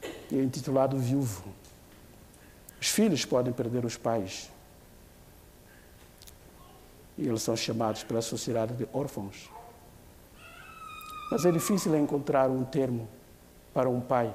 é 0.02 0.36
intitulado 0.36 0.98
viúvo. 0.98 1.44
Os 2.80 2.88
filhos 2.88 3.24
podem 3.24 3.52
perder 3.52 3.84
os 3.84 3.96
pais. 3.96 4.50
E 7.16 7.26
eles 7.26 7.42
são 7.42 7.56
chamados 7.56 8.04
pela 8.04 8.22
sociedade 8.22 8.74
de 8.74 8.88
órfãos. 8.92 9.50
Mas 11.30 11.44
é 11.44 11.50
difícil 11.50 11.96
encontrar 11.96 12.48
um 12.48 12.64
termo 12.64 13.08
para 13.74 13.88
um 13.88 14.00
pai 14.00 14.34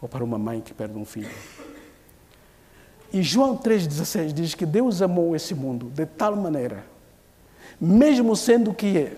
ou 0.00 0.08
para 0.08 0.24
uma 0.24 0.38
mãe 0.38 0.60
que 0.60 0.72
perde 0.72 0.96
um 0.96 1.04
filho. 1.04 1.30
E 3.12 3.22
João 3.22 3.56
3,16 3.56 4.32
diz 4.32 4.54
que 4.54 4.66
Deus 4.66 5.00
amou 5.00 5.34
esse 5.34 5.54
mundo 5.54 5.90
de 5.90 6.06
tal 6.06 6.36
maneira, 6.36 6.84
mesmo 7.80 8.36
sendo 8.36 8.74
que 8.74 8.98
é, 8.98 9.16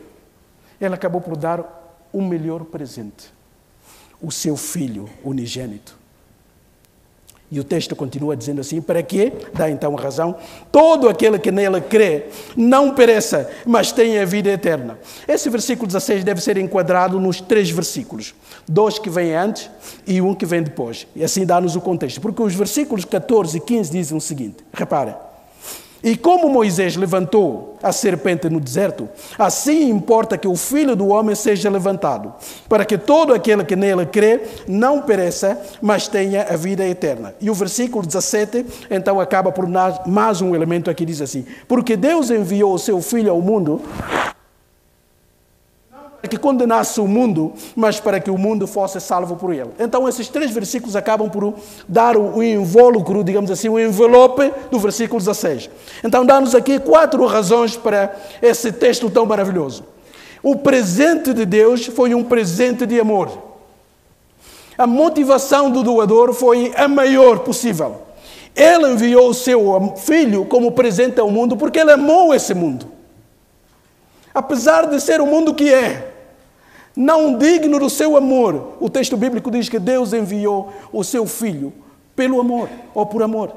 Ele 0.81 0.95
acabou 0.95 1.21
por 1.21 1.37
dar 1.37 2.09
o 2.12 2.23
melhor 2.23 2.64
presente, 2.64 3.33
o 4.21 4.31
seu 4.31 4.57
filho 4.57 5.09
unigênito. 5.25 6.00
E 7.51 7.59
o 7.59 7.65
texto 7.65 7.97
continua 7.97 8.37
dizendo 8.37 8.61
assim: 8.61 8.81
para 8.81 9.03
que, 9.03 9.33
dá 9.53 9.69
então 9.69 9.95
razão, 9.97 10.37
todo 10.71 11.09
aquele 11.09 11.39
que 11.39 11.51
nele 11.51 11.81
crê 11.81 12.27
não 12.57 12.95
pereça, 12.95 13.51
mas 13.67 13.91
tenha 13.91 14.25
vida 14.25 14.51
eterna. 14.51 14.99
Esse 15.27 15.51
versículo 15.51 15.87
16 15.89 16.23
deve 16.23 16.41
ser 16.41 16.57
enquadrado 16.57 17.19
nos 17.19 17.41
três 17.41 17.69
versículos: 17.69 18.35
dois 18.69 18.99
que 18.99 19.11
vêm 19.11 19.35
antes 19.35 19.69
e 20.07 20.21
um 20.21 20.35
que 20.35 20.47
vem 20.47 20.63
depois. 20.63 21.07
E 21.17 21.25
assim 21.25 21.45
dá-nos 21.45 21.75
o 21.75 21.81
contexto, 21.81 22.21
porque 22.21 22.43
os 22.43 22.55
versículos 22.55 23.05
14 23.05 23.57
e 23.57 23.61
15 23.61 23.91
dizem 23.91 24.17
o 24.17 24.21
seguinte: 24.21 24.59
reparem. 24.73 25.30
E 26.03 26.17
como 26.17 26.49
Moisés 26.49 26.97
levantou 26.97 27.77
a 27.83 27.93
serpente 27.93 28.49
no 28.49 28.61
deserto, 28.61 29.09
assim 29.39 29.89
importa 29.91 30.39
que 30.39 30.49
o 30.49 30.57
filho 30.57 30.97
do 30.97 31.09
homem 31.09 31.35
seja 31.35 31.69
levantado, 31.69 32.33
para 32.69 32.85
que 32.85 32.97
todo 32.97 33.35
aquele 33.35 33.65
que 33.65 33.77
nele 33.77 34.07
crê 34.07 34.43
não 34.67 35.03
pereça, 35.03 35.61
mas 35.81 36.09
tenha 36.09 36.43
a 36.43 36.57
vida 36.57 36.87
eterna. 36.87 37.35
E 37.41 37.51
o 37.51 37.55
versículo 37.55 38.07
17 38.07 38.67
então 38.91 39.21
acaba 39.21 39.53
por 39.53 39.67
mais 40.07 40.41
um 40.41 40.55
elemento 40.55 40.91
aqui 40.91 41.05
diz 41.05 41.20
assim: 41.20 41.45
Porque 41.68 41.97
Deus 41.97 42.31
enviou 42.31 42.74
o 42.74 42.79
seu 42.79 43.01
filho 43.03 43.31
ao 43.31 43.41
mundo 43.41 43.81
que 46.29 46.37
condenasse 46.37 47.01
o 47.01 47.07
mundo, 47.07 47.53
mas 47.75 47.99
para 47.99 48.21
que 48.21 48.31
o 48.31 48.37
mundo 48.37 48.66
fosse 48.66 49.01
salvo 49.01 49.37
por 49.37 49.53
ele. 49.53 49.71
Então, 49.79 50.09
esses 50.09 50.29
três 50.29 50.51
versículos 50.51 50.95
acabam 50.95 51.31
por 51.31 51.55
dar 51.89 52.16
o 52.16 52.43
invólucro, 52.43 53.25
digamos 53.25 53.51
assim, 53.51 53.68
o 53.68 53.79
envelope 53.79 54.53
do 54.71 54.79
versículo 54.79 55.18
16. 55.18 55.71
Então, 56.05 56.25
dá-nos 56.25 56.55
aqui 56.55 56.79
quatro 56.79 57.25
razões 57.27 57.77
para 57.77 58.14
esse 58.43 58.71
texto 58.73 59.09
tão 59.09 59.25
maravilhoso. 59.25 59.85
O 60.43 60.57
presente 60.57 61.33
de 61.33 61.45
Deus 61.45 61.87
foi 61.87 62.14
um 62.14 62.25
presente 62.25 62.87
de 62.87 63.01
amor. 63.01 63.51
A 64.77 64.87
motivação 64.87 65.71
do 65.71 65.83
doador 65.83 66.33
foi 66.33 66.73
a 66.77 66.89
maior 66.89 67.41
possível. 67.41 68.03
Ele 68.57 68.89
enviou 68.89 69.29
o 69.29 69.35
seu 69.35 69.95
filho 69.97 70.45
como 70.47 70.73
presente 70.73 71.21
ao 71.21 71.31
mundo 71.31 71.57
porque 71.57 71.79
ele 71.79 71.93
amou 71.93 72.35
esse 72.35 72.55
mundo. 72.55 72.87
Apesar 74.35 74.87
de 74.87 75.01
ser 75.01 75.21
o 75.21 75.27
mundo 75.27 75.55
que 75.55 75.73
é, 75.73 76.10
não 77.01 77.38
digno 77.38 77.78
do 77.78 77.88
seu 77.88 78.14
amor, 78.14 78.76
o 78.78 78.90
texto 78.90 79.16
bíblico 79.16 79.51
diz 79.51 79.70
que 79.70 79.78
Deus 79.78 80.12
enviou 80.12 80.70
o 80.92 81.03
seu 81.03 81.24
filho 81.24 81.72
pelo 82.14 82.38
amor 82.38 82.68
ou 82.94 83.07
por 83.07 83.22
amor. 83.22 83.55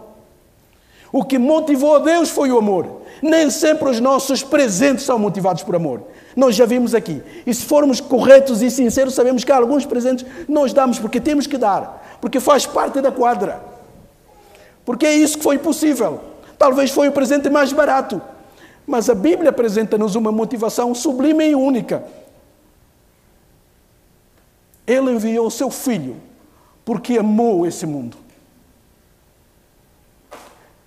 O 1.11 1.25
que 1.25 1.37
motivou 1.37 1.99
Deus 1.99 2.29
foi 2.29 2.53
o 2.53 2.57
amor. 2.57 3.01
Nem 3.21 3.49
sempre 3.49 3.89
os 3.89 3.99
nossos 3.99 4.41
presentes 4.41 5.03
são 5.03 5.19
motivados 5.19 5.61
por 5.61 5.75
amor. 5.75 6.03
Nós 6.37 6.55
já 6.55 6.65
vimos 6.65 6.95
aqui. 6.95 7.21
E 7.45 7.53
se 7.53 7.65
formos 7.65 7.99
corretos 7.99 8.61
e 8.61 8.71
sinceros, 8.71 9.13
sabemos 9.13 9.43
que 9.43 9.51
alguns 9.51 9.85
presentes 9.85 10.25
nós 10.47 10.71
damos 10.71 10.97
porque 10.97 11.19
temos 11.19 11.45
que 11.45 11.57
dar, 11.57 12.17
porque 12.21 12.39
faz 12.39 12.65
parte 12.65 13.01
da 13.01 13.11
quadra. 13.11 13.61
Porque 14.85 15.05
é 15.05 15.13
isso 15.13 15.37
que 15.37 15.43
foi 15.43 15.57
possível. 15.57 16.21
Talvez 16.57 16.91
foi 16.91 17.09
o 17.09 17.11
presente 17.11 17.49
mais 17.49 17.73
barato. 17.73 18.21
Mas 18.87 19.09
a 19.09 19.13
Bíblia 19.13 19.49
apresenta-nos 19.49 20.15
uma 20.15 20.31
motivação 20.31 20.95
sublime 20.95 21.49
e 21.49 21.55
única. 21.55 22.22
Ele 24.86 25.11
enviou 25.11 25.47
o 25.47 25.51
seu 25.51 25.69
filho 25.69 26.17
porque 26.84 27.17
amou 27.17 27.65
esse 27.65 27.86
mundo. 27.86 28.17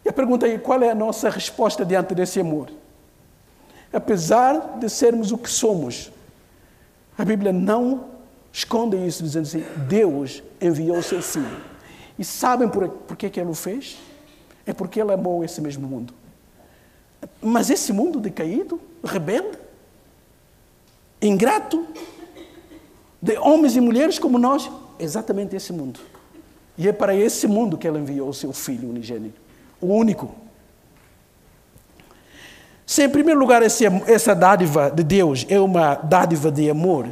E 0.05 0.09
a 0.09 0.13
pergunta 0.13 0.47
é: 0.47 0.59
qual 0.59 0.83
é 0.83 0.91
a 0.91 0.95
nossa 0.95 1.29
resposta 1.31 1.85
diante 1.85 2.15
desse 2.15 2.41
amor? 2.41 2.71
Apesar 3.93 4.79
de 4.79 4.89
sermos 4.89 5.33
o 5.33 5.39
que 5.39 5.51
somos, 5.51 6.13
a 7.17 7.25
Bíblia 7.25 7.53
não 7.53 8.05
esconde 8.53 8.97
isso, 8.97 9.23
dizendo 9.23 9.47
assim: 9.47 9.65
Deus 9.89 10.43
enviou 10.61 10.99
o 10.99 11.03
seu 11.03 11.23
filho. 11.23 11.61
E 12.19 12.25
sabem 12.25 12.69
por, 12.69 12.89
por 12.89 13.17
que, 13.17 13.29
que 13.29 13.41
ele 13.41 13.51
o 13.51 13.55
fez? 13.55 13.99
É 14.65 14.73
porque 14.73 15.01
ele 15.01 15.13
amou 15.13 15.45
esse 15.45 15.61
mesmo 15.61 15.87
mundo. 15.87 16.15
Mas 17.41 17.71
esse 17.71 17.93
mundo 17.93 18.21
decaído, 18.21 18.81
rebelde, 19.03 19.59
ingrato, 21.21 21.87
de 23.27 23.37
homens 23.39 23.75
e 23.75 23.81
mulheres 23.81 24.19
como 24.19 24.39
nós, 24.39 24.71
exatamente 24.99 25.57
esse 25.57 25.73
mundo. 25.73 25.99
E 26.79 26.89
é 26.89 26.93
para 26.93 27.15
esse 27.15 27.49
mundo 27.49 27.77
que 27.77 27.89
ele 27.89 27.99
enviou 27.99 28.29
o 28.29 28.35
seu 28.35 28.53
filho 28.53 28.89
unigênito, 28.89 29.41
o 29.81 29.87
único. 29.87 30.35
Se, 32.87 33.03
em 33.03 33.09
primeiro 33.09 33.41
lugar, 33.41 33.63
essa 33.63 34.35
dádiva 34.35 34.91
de 34.91 35.03
Deus 35.03 35.45
é 35.49 35.59
uma 35.59 35.97
dádiva 35.97 36.53
de 36.53 36.71
amor, 36.71 37.09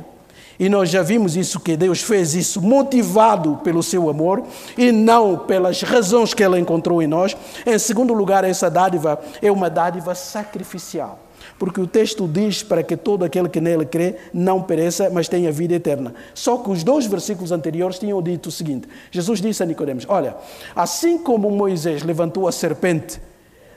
e 0.56 0.68
nós 0.68 0.88
já 0.88 1.02
vimos 1.02 1.34
isso, 1.36 1.58
que 1.58 1.76
Deus 1.76 2.00
fez 2.00 2.34
isso 2.36 2.62
motivado 2.62 3.56
pelo 3.64 3.82
seu 3.82 4.08
amor 4.08 4.44
e 4.78 4.92
não 4.92 5.36
pelas 5.36 5.82
razões 5.82 6.32
que 6.32 6.44
Ele 6.44 6.60
encontrou 6.60 7.02
em 7.02 7.08
nós. 7.08 7.36
Em 7.66 7.76
segundo 7.76 8.14
lugar, 8.14 8.44
essa 8.44 8.70
dádiva 8.70 9.20
é 9.42 9.50
uma 9.50 9.68
dádiva 9.68 10.14
sacrificial. 10.14 11.23
Porque 11.58 11.80
o 11.80 11.86
texto 11.86 12.26
diz 12.26 12.62
para 12.62 12.82
que 12.82 12.96
todo 12.96 13.24
aquele 13.24 13.48
que 13.48 13.60
nele 13.60 13.86
crê 13.86 14.16
não 14.32 14.60
pereça, 14.60 15.08
mas 15.10 15.28
tenha 15.28 15.52
vida 15.52 15.74
eterna. 15.74 16.14
Só 16.34 16.56
que 16.58 16.70
os 16.70 16.82
dois 16.82 17.06
versículos 17.06 17.52
anteriores 17.52 17.98
tinham 17.98 18.20
dito 18.20 18.48
o 18.48 18.52
seguinte: 18.52 18.88
Jesus 19.10 19.40
disse 19.40 19.62
a 19.62 19.66
Nicodemos: 19.66 20.04
Olha, 20.08 20.34
assim 20.74 21.16
como 21.16 21.50
Moisés 21.50 22.02
levantou 22.02 22.48
a 22.48 22.52
serpente 22.52 23.20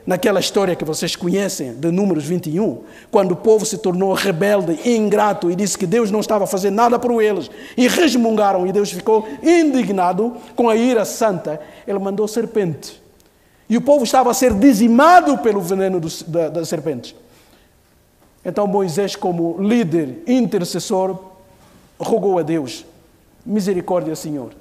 naquela 0.08 0.40
história 0.40 0.74
que 0.74 0.86
vocês 0.86 1.14
conhecem, 1.14 1.74
de 1.74 1.90
Números 1.90 2.24
21, 2.24 2.82
quando 3.10 3.32
o 3.32 3.36
povo 3.36 3.66
se 3.66 3.76
tornou 3.76 4.14
rebelde 4.14 4.80
e 4.82 4.96
ingrato 4.96 5.50
e 5.50 5.54
disse 5.54 5.76
que 5.76 5.86
Deus 5.86 6.10
não 6.10 6.20
estava 6.20 6.46
fazendo 6.46 6.76
nada 6.76 6.98
por 6.98 7.22
eles, 7.22 7.50
e 7.76 7.86
resmungaram, 7.86 8.66
e 8.66 8.72
Deus 8.72 8.90
ficou 8.90 9.28
indignado 9.42 10.34
com 10.56 10.70
a 10.70 10.74
ira 10.74 11.04
santa, 11.04 11.60
ele 11.86 11.98
mandou 11.98 12.26
serpente. 12.26 13.02
E 13.68 13.76
o 13.76 13.82
povo 13.82 14.02
estava 14.02 14.30
a 14.30 14.34
ser 14.34 14.54
dizimado 14.54 15.36
pelo 15.38 15.60
veneno 15.60 16.00
das 16.00 16.22
da, 16.22 16.64
serpentes. 16.64 17.14
Então 18.48 18.66
Moisés, 18.66 19.14
como 19.14 19.60
líder, 19.60 20.22
intercessor, 20.26 21.18
rogou 22.00 22.38
a 22.38 22.42
Deus: 22.42 22.86
misericórdia, 23.44 24.16
Senhor. 24.16 24.52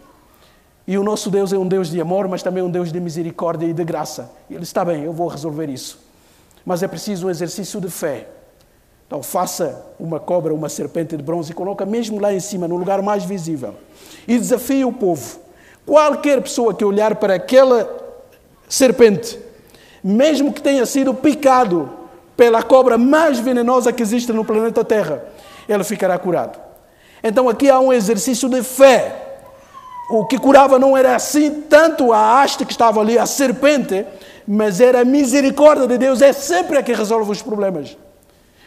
E 0.86 0.98
o 0.98 1.04
nosso 1.04 1.30
Deus 1.30 1.54
é 1.54 1.58
um 1.58 1.66
Deus 1.66 1.90
de 1.90 2.02
amor, 2.02 2.28
mas 2.28 2.44
também 2.44 2.62
um 2.62 2.70
Deus 2.70 2.92
de 2.92 3.00
misericórdia 3.00 3.66
e 3.66 3.72
de 3.72 3.86
graça. 3.86 4.30
Ele 4.52 4.64
está 4.64 4.84
bem, 4.84 5.04
eu 5.04 5.14
vou 5.14 5.30
resolver 5.30 5.70
isso. 5.70 6.00
Mas 6.66 6.84
é 6.84 6.88
preciso 6.88 7.28
um 7.28 7.30
exercício 7.30 7.80
de 7.80 7.90
fé. 7.90 8.28
Então 9.06 9.24
faça 9.24 9.86
uma 9.98 10.20
cobra, 10.20 10.54
uma 10.54 10.68
serpente 10.68 11.16
de 11.16 11.24
bronze 11.24 11.54
e 11.54 11.56
coloca 11.56 11.86
mesmo 11.86 12.20
lá 12.20 12.34
em 12.34 12.42
cima, 12.42 12.68
no 12.68 12.76
lugar 12.76 13.02
mais 13.02 13.24
visível. 13.24 13.74
E 14.28 14.38
desafie 14.38 14.84
o 14.84 14.92
povo. 14.92 15.40
Qualquer 15.86 16.42
pessoa 16.42 16.74
que 16.74 16.84
olhar 16.84 17.16
para 17.16 17.36
aquela 17.36 17.90
serpente, 18.68 19.40
mesmo 20.04 20.52
que 20.52 20.62
tenha 20.62 20.86
sido 20.86 21.14
picado 21.14 21.97
pela 22.38 22.64
cobra 22.64 22.98
mais 22.98 23.40
venenosa 23.40 23.92
que 23.92 24.02
existe 24.02 24.32
no 24.32 24.46
planeta 24.46 24.86
Terra, 24.86 25.26
ele 25.68 25.84
ficará 25.84 26.18
curado. 26.18 26.58
Então 27.22 27.50
aqui 27.50 27.70
há 27.70 27.80
um 27.80 27.92
exercício 27.92 28.48
de 28.48 28.64
fé 28.64 29.28
o 30.10 30.26
que 30.26 30.38
curava 30.38 30.80
não 30.80 30.96
era 30.96 31.16
assim 31.16 31.62
tanto 31.64 32.14
a 32.14 32.42
haste 32.42 32.66
que 32.66 32.72
estava 32.72 33.02
ali, 33.02 33.18
a 33.18 33.26
serpente, 33.26 34.06
mas 34.48 34.80
era 34.80 35.02
a 35.02 35.06
misericórdia 35.06 35.86
de 35.86 35.98
Deus, 35.98 36.22
é 36.22 36.32
sempre 36.32 36.78
a 36.78 36.84
que 36.84 36.94
resolve 36.94 37.30
os 37.30 37.42
problemas. 37.42 37.98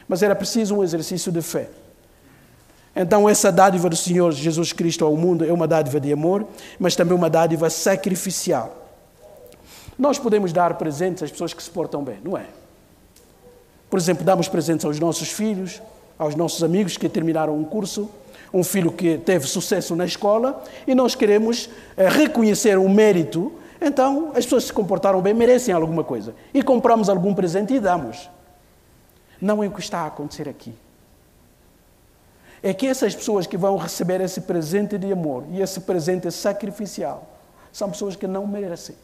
Mas 0.07 0.23
era 0.23 0.35
preciso 0.35 0.77
um 0.77 0.85
exercício 0.85 1.33
de 1.33 1.41
fé. 1.41 1.71
Então, 2.95 3.29
essa 3.29 3.51
dádiva 3.51 3.89
do 3.89 3.97
Senhor 3.97 4.33
Jesus 4.33 4.73
Cristo 4.73 5.05
ao 5.05 5.17
mundo 5.17 5.45
é 5.45 5.53
uma 5.53 5.67
dádiva 5.67 5.99
de 5.99 6.13
amor, 6.13 6.47
mas 6.79 6.95
também 6.95 7.17
uma 7.17 7.31
dádiva 7.31 7.71
sacrificial. 7.71 8.77
Nós 9.99 10.19
podemos 10.19 10.53
dar 10.53 10.75
presentes 10.75 11.23
às 11.23 11.31
pessoas 11.31 11.55
que 11.55 11.63
se 11.63 11.71
portam 11.71 12.03
bem, 12.03 12.19
não 12.23 12.37
é? 12.37 12.47
Por 13.91 13.99
exemplo, 13.99 14.25
damos 14.25 14.49
presentes 14.49 14.87
aos 14.87 15.01
nossos 15.01 15.31
filhos, 15.31 15.83
aos 16.17 16.37
nossos 16.37 16.63
amigos 16.63 16.97
que 16.97 17.09
terminaram 17.09 17.59
um 17.59 17.65
curso, 17.65 18.09
um 18.55 18.63
filho 18.63 18.93
que 18.93 19.19
teve 19.19 19.47
sucesso 19.47 19.97
na 19.97 20.05
escola 20.05 20.63
e 20.87 20.95
nós 20.95 21.17
queremos 21.17 21.69
é, 21.97 22.09
reconhecer 22.09 22.79
o 22.79 22.89
mérito, 22.89 23.53
então 23.81 24.31
as 24.31 24.45
pessoas 24.45 24.65
se 24.65 24.73
comportaram 24.73 25.21
bem, 25.21 25.35
merecem 25.35 25.75
alguma 25.75 26.05
coisa. 26.05 26.35
E 26.55 26.63
compramos 26.63 27.09
algum 27.09 27.35
presente 27.35 27.75
e 27.75 27.81
damos. 27.81 28.31
Não 29.41 29.65
é 29.65 29.67
o 29.67 29.71
que 29.71 29.81
está 29.81 30.01
a 30.01 30.07
acontecer 30.07 30.49
aqui. 30.49 30.73
É 32.63 32.75
que 32.75 32.87
essas 32.87 33.15
pessoas 33.15 33.47
que 33.47 33.57
vão 33.57 33.77
receber 33.77 34.21
esse 34.21 34.43
presente 34.43 34.99
de 34.99 35.11
amor 35.11 35.45
e 35.51 35.63
esse 35.63 35.81
presente 35.81 36.31
sacrificial 36.31 37.27
são 37.73 37.91
pessoas 37.91 38.15
que 38.15 38.27
não 38.27 38.47
merecem. 38.47 38.95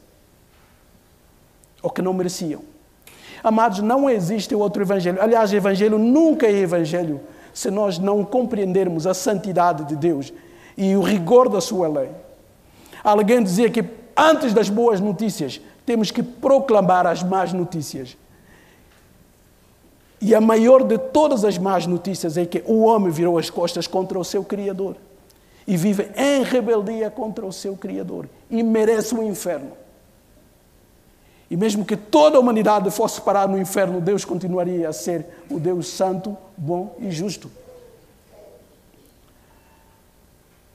Ou 1.83 1.91
que 1.91 2.03
não 2.03 2.13
mereciam. 2.13 2.76
Amados, 3.43 3.81
não 3.81 4.09
existe 4.09 4.55
outro 4.55 4.83
evangelho. 4.83 5.21
Aliás, 5.21 5.53
evangelho 5.53 5.99
nunca 5.99 6.47
é 6.47 6.53
evangelho 6.53 7.21
se 7.53 7.71
nós 7.71 7.99
não 7.99 8.25
compreendermos 8.25 9.07
a 9.07 9.15
santidade 9.15 9.85
de 9.85 9.97
Deus 9.97 10.33
e 10.77 10.95
o 10.95 11.01
rigor 11.01 11.49
da 11.49 11.61
sua 11.61 11.89
lei. 11.89 12.11
Alguém 13.03 13.43
dizia 13.43 13.71
que 13.71 13.85
antes 14.17 14.53
das 14.53 14.69
boas 14.69 15.01
notícias, 15.01 15.61
temos 15.85 16.11
que 16.11 16.23
proclamar 16.23 17.07
as 17.07 17.23
más 17.23 17.53
notícias. 17.53 18.17
E 20.21 20.35
a 20.35 20.41
maior 20.41 20.83
de 20.83 20.99
todas 20.99 21.45
as 21.45 21.59
más 21.59 21.87
notícias 21.87 22.37
é 22.37 22.47
que 22.47 22.63
o 22.67 22.85
homem 22.85 23.11
virou 23.11 23.39
as 23.39 23.51
costas 23.51 23.87
contra 23.87 24.19
o 24.19 24.25
seu 24.25 24.43
Criador 24.43 24.97
e 25.67 25.77
vive 25.77 26.11
em 26.17 26.43
rebeldia 26.43 27.11
contra 27.11 27.45
o 27.45 27.53
seu 27.53 27.77
Criador 27.77 28.29
e 28.51 28.63
merece 28.63 29.15
o 29.15 29.23
inferno. 29.23 29.73
E 31.51 31.57
mesmo 31.57 31.85
que 31.85 31.97
toda 31.97 32.37
a 32.37 32.41
humanidade 32.41 32.91
fosse 32.91 33.21
parar 33.21 33.49
no 33.49 33.59
inferno, 33.59 34.01
Deus 34.01 34.25
continuaria 34.25 34.89
a 34.89 34.93
ser 34.93 35.25
o 35.49 35.61
Deus 35.61 35.87
santo, 35.87 36.37
bom 36.57 36.97
e 36.99 37.11
justo. 37.11 37.51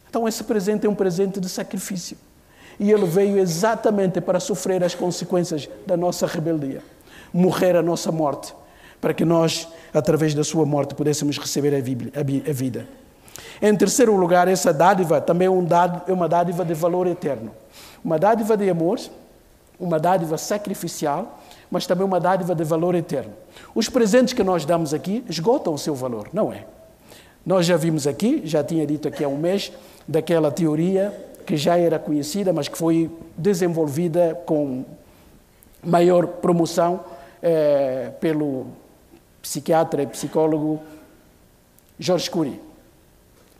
Então, 0.09 0.27
esse 0.27 0.43
presente 0.43 0.85
é 0.85 0.89
um 0.89 0.95
presente 0.95 1.39
de 1.39 1.49
sacrifício. 1.49 2.17
E 2.79 2.91
ele 2.91 3.05
veio 3.05 3.37
exatamente 3.37 4.19
para 4.21 4.39
sofrer 4.39 4.83
as 4.83 4.95
consequências 4.95 5.69
da 5.85 5.95
nossa 5.95 6.25
rebeldia, 6.25 6.81
morrer 7.33 7.75
a 7.75 7.81
nossa 7.81 8.11
morte, 8.11 8.53
para 8.99 9.13
que 9.13 9.23
nós, 9.23 9.67
através 9.93 10.33
da 10.33 10.43
sua 10.43 10.65
morte, 10.65 10.95
pudéssemos 10.95 11.37
receber 11.37 11.75
a 11.75 12.53
vida. 12.53 12.87
Em 13.61 13.75
terceiro 13.75 14.15
lugar, 14.15 14.47
essa 14.47 14.73
dádiva 14.73 15.21
também 15.21 15.47
é, 15.47 16.11
é 16.11 16.13
uma 16.13 16.27
dádiva 16.27 16.65
de 16.65 16.73
valor 16.73 17.07
eterno. 17.07 17.51
Uma 18.03 18.17
dádiva 18.17 18.57
de 18.57 18.69
amor 18.69 18.99
uma 19.81 19.99
dádiva 19.99 20.37
sacrificial, 20.37 21.39
mas 21.69 21.87
também 21.87 22.05
uma 22.05 22.19
dádiva 22.19 22.53
de 22.53 22.63
valor 22.63 22.95
eterno. 22.95 23.33
Os 23.73 23.89
presentes 23.89 24.33
que 24.33 24.43
nós 24.43 24.63
damos 24.63 24.93
aqui 24.93 25.23
esgotam 25.27 25.73
o 25.73 25.77
seu 25.77 25.95
valor, 25.95 26.29
não 26.31 26.53
é? 26.53 26.65
Nós 27.45 27.65
já 27.65 27.75
vimos 27.75 28.05
aqui, 28.05 28.41
já 28.45 28.63
tinha 28.63 28.85
dito 28.85 29.07
aqui 29.07 29.23
há 29.23 29.27
um 29.27 29.37
mês, 29.37 29.71
daquela 30.07 30.51
teoria 30.51 31.13
que 31.45 31.57
já 31.57 31.77
era 31.77 31.97
conhecida, 31.97 32.53
mas 32.53 32.67
que 32.67 32.77
foi 32.77 33.09
desenvolvida 33.35 34.39
com 34.45 34.85
maior 35.83 36.27
promoção 36.27 36.99
eh, 37.41 38.11
pelo 38.19 38.67
psiquiatra 39.41 40.03
e 40.03 40.07
psicólogo 40.07 40.79
George 41.99 42.29
Curie, 42.29 42.61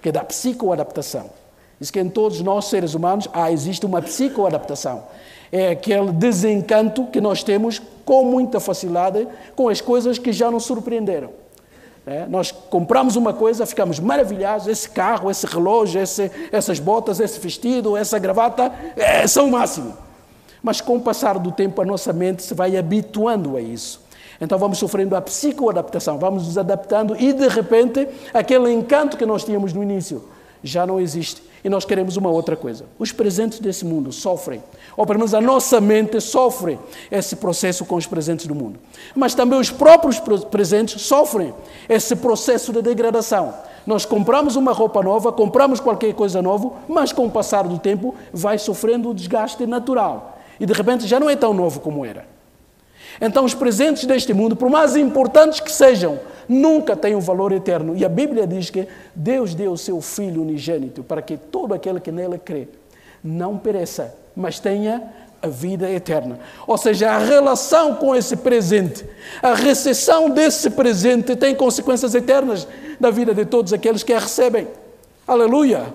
que 0.02 0.10
é 0.10 0.12
da 0.12 0.24
psicoadaptação. 0.24 1.32
Diz 1.80 1.90
que 1.90 2.00
em 2.00 2.10
todos 2.10 2.42
nós, 2.42 2.66
seres 2.66 2.94
humanos, 2.94 3.28
há, 3.34 3.52
existe 3.52 3.86
uma 3.88 4.02
psicoadaptação. 4.04 5.04
É 5.52 5.70
aquele 5.70 6.12
desencanto 6.12 7.06
que 7.08 7.20
nós 7.20 7.44
temos 7.44 7.82
com 8.06 8.24
muita 8.24 8.60
facilidade 8.60 9.28
com 9.56 9.68
as 9.68 9.82
coisas 9.82 10.18
que 10.18 10.32
já 10.32 10.50
nos 10.50 10.64
surpreenderam. 10.64 11.30
É, 12.06 12.26
nós 12.26 12.52
compramos 12.52 13.16
uma 13.16 13.32
coisa, 13.32 13.66
ficamos 13.66 14.00
maravilhados, 14.00 14.68
esse 14.68 14.90
carro, 14.90 15.30
esse 15.30 15.46
relógio, 15.46 16.02
esse, 16.02 16.32
essas 16.52 16.80
botas, 16.80 17.20
esse 17.20 17.40
vestido, 17.40 17.96
essa 17.96 18.18
gravata, 18.18 18.72
é, 18.96 19.28
são 19.28 19.48
o 19.48 19.52
máximo. 19.52 19.96
Mas 20.64 20.82
com 20.82 20.96
o 20.96 21.02
passar 21.02 21.38
do 21.38 21.52
tempo 21.52 21.82
a 21.82 21.86
nossa 21.86 22.12
mente 22.12 22.42
se 22.42 22.54
vai 22.54 22.76
habituando 22.76 23.56
a 23.56 23.62
isso. 23.62 24.02
Então 24.40 24.58
vamos 24.58 24.80
sofrendo 24.80 25.16
a 25.16 25.22
psicoadaptação, 25.22 26.18
vamos 26.18 26.48
nos 26.48 26.58
adaptando 26.58 27.16
e 27.16 27.32
de 27.32 27.48
repente 27.48 28.08
aquele 28.34 28.72
encanto 28.72 29.16
que 29.16 29.26
nós 29.26 29.44
tínhamos 29.44 29.72
no 29.72 29.84
início 29.84 30.24
já 30.64 30.86
não 30.86 31.00
existe 31.00 31.42
e 31.64 31.70
nós 31.70 31.86
queremos 31.86 32.18
uma 32.18 32.30
outra 32.30 32.56
coisa. 32.56 32.86
Os 32.98 33.12
presentes 33.12 33.60
desse 33.60 33.86
mundo 33.86 34.12
sofrem, 34.12 34.64
ou 34.98 35.06
pelo 35.06 35.20
menos 35.20 35.34
a 35.34 35.42
nossa 35.42 35.80
mente 35.80 36.20
sofre 36.20 36.80
esse 37.12 37.36
processo 37.36 37.86
com 37.86 37.96
os 37.96 38.08
presentes 38.08 38.48
do 38.48 38.56
mundo. 38.56 38.80
Mas 39.16 39.36
também 39.36 39.60
os 39.60 39.70
próprios 39.70 40.20
presentes 40.50 41.02
sofrem 41.02 41.54
esse 41.88 42.16
processo 42.16 42.74
de 42.74 42.82
degradação. 42.82 43.54
Nós 43.86 44.06
compramos 44.06 44.56
uma 44.56 44.74
roupa 44.74 45.02
nova, 45.02 45.32
compramos 45.32 45.80
qualquer 45.80 46.14
coisa 46.14 46.42
nova, 46.42 46.72
mas 46.88 47.12
com 47.12 47.26
o 47.26 47.32
passar 47.32 47.68
do 47.68 47.80
tempo 47.80 48.16
vai 48.32 48.58
sofrendo 48.58 49.10
o 49.10 49.14
desgaste 49.14 49.66
natural. 49.66 50.40
E 50.60 50.66
de 50.66 50.74
repente 50.74 51.08
já 51.08 51.20
não 51.20 51.30
é 51.30 51.36
tão 51.36 51.54
novo 51.54 51.80
como 51.80 52.06
era. 52.06 52.26
Então, 53.20 53.44
os 53.44 53.54
presentes 53.54 54.06
deste 54.06 54.34
mundo, 54.34 54.56
por 54.56 54.70
mais 54.70 54.96
importantes 54.96 55.60
que 55.60 55.72
sejam, 55.72 56.20
nunca 56.52 56.98
têm 56.98 57.16
um 57.16 57.22
valor 57.22 57.54
eterno. 57.54 57.96
E 57.96 58.04
a 58.04 58.10
Bíblia 58.10 58.46
diz 58.46 58.70
que 58.70 58.88
Deus 59.16 59.56
deu 59.56 59.72
o 59.72 59.78
seu 59.78 60.02
Filho 60.02 60.42
unigênito 60.42 61.02
para 61.02 61.22
que 61.22 61.38
todo 61.38 61.74
aquele 61.74 62.00
que 62.00 62.12
nele 62.12 62.38
crê 62.38 62.68
não 63.24 63.58
pereça, 63.58 64.14
mas 64.36 64.60
tenha 64.60 65.02
a 65.42 65.48
vida 65.48 65.90
eterna. 65.90 66.40
Ou 66.68 66.78
seja, 66.78 67.12
a 67.12 67.18
relação 67.18 67.96
com 67.96 68.16
esse 68.16 68.36
presente, 68.36 69.06
a 69.42 69.54
recepção 69.54 70.30
desse 70.30 70.70
presente 70.72 71.36
tem 71.36 71.56
consequências 71.56 72.14
eternas 72.14 72.68
na 73.00 73.10
vida 73.10 73.34
de 73.34 73.46
todos 73.46 73.72
aqueles 73.72 74.04
que 74.04 74.14
a 74.14 74.20
recebem. 74.20 74.68
Aleluia! 75.26 75.94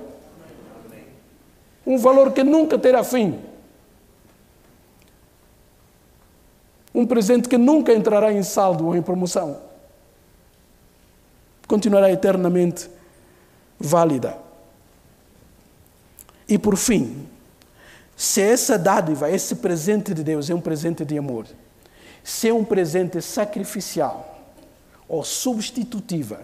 Um 1.86 1.98
valor 1.98 2.32
que 2.32 2.42
nunca 2.42 2.78
terá 2.78 3.04
fim. 3.04 3.38
Um 6.94 7.06
presente 7.06 7.48
que 7.48 7.58
nunca 7.58 7.92
entrará 7.92 8.32
em 8.32 8.42
saldo 8.42 8.86
ou 8.86 8.96
em 8.96 9.02
promoção. 9.02 9.65
Continuará 11.66 12.10
eternamente 12.10 12.88
válida. 13.78 14.38
E 16.48 16.58
por 16.58 16.76
fim, 16.76 17.26
se 18.16 18.40
essa 18.40 18.78
dádiva, 18.78 19.30
esse 19.30 19.56
presente 19.56 20.14
de 20.14 20.22
Deus 20.22 20.48
é 20.48 20.54
um 20.54 20.60
presente 20.60 21.04
de 21.04 21.18
amor, 21.18 21.46
se 22.22 22.48
é 22.48 22.54
um 22.54 22.64
presente 22.64 23.20
sacrificial 23.20 24.34
ou 25.08 25.22
substitutiva, 25.22 26.40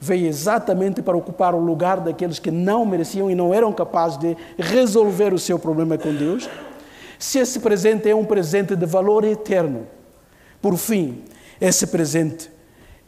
veio 0.00 0.26
exatamente 0.26 1.00
para 1.00 1.16
ocupar 1.16 1.54
o 1.54 1.58
lugar 1.58 2.00
daqueles 2.00 2.38
que 2.38 2.50
não 2.50 2.84
mereciam 2.84 3.30
e 3.30 3.34
não 3.34 3.54
eram 3.54 3.72
capazes 3.72 4.18
de 4.18 4.36
resolver 4.58 5.32
o 5.32 5.38
seu 5.38 5.58
problema 5.58 5.96
com 5.96 6.14
Deus, 6.14 6.48
se 7.18 7.38
esse 7.38 7.60
presente 7.60 8.08
é 8.08 8.14
um 8.14 8.24
presente 8.24 8.76
de 8.76 8.84
valor 8.84 9.24
eterno, 9.24 9.86
por 10.60 10.76
fim, 10.76 11.24
esse 11.60 11.86
presente 11.86 12.50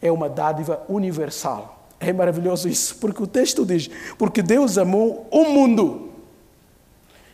é 0.01 0.11
uma 0.11 0.29
dádiva 0.29 0.81
universal. 0.87 1.87
É 1.99 2.13
maravilhoso 2.13 2.69
isso, 2.69 2.95
porque 2.95 3.21
o 3.21 3.27
texto 3.27 3.65
diz: 3.65 3.89
porque 4.17 4.41
Deus 4.41 4.77
amou 4.77 5.27
o 5.29 5.43
mundo. 5.45 6.09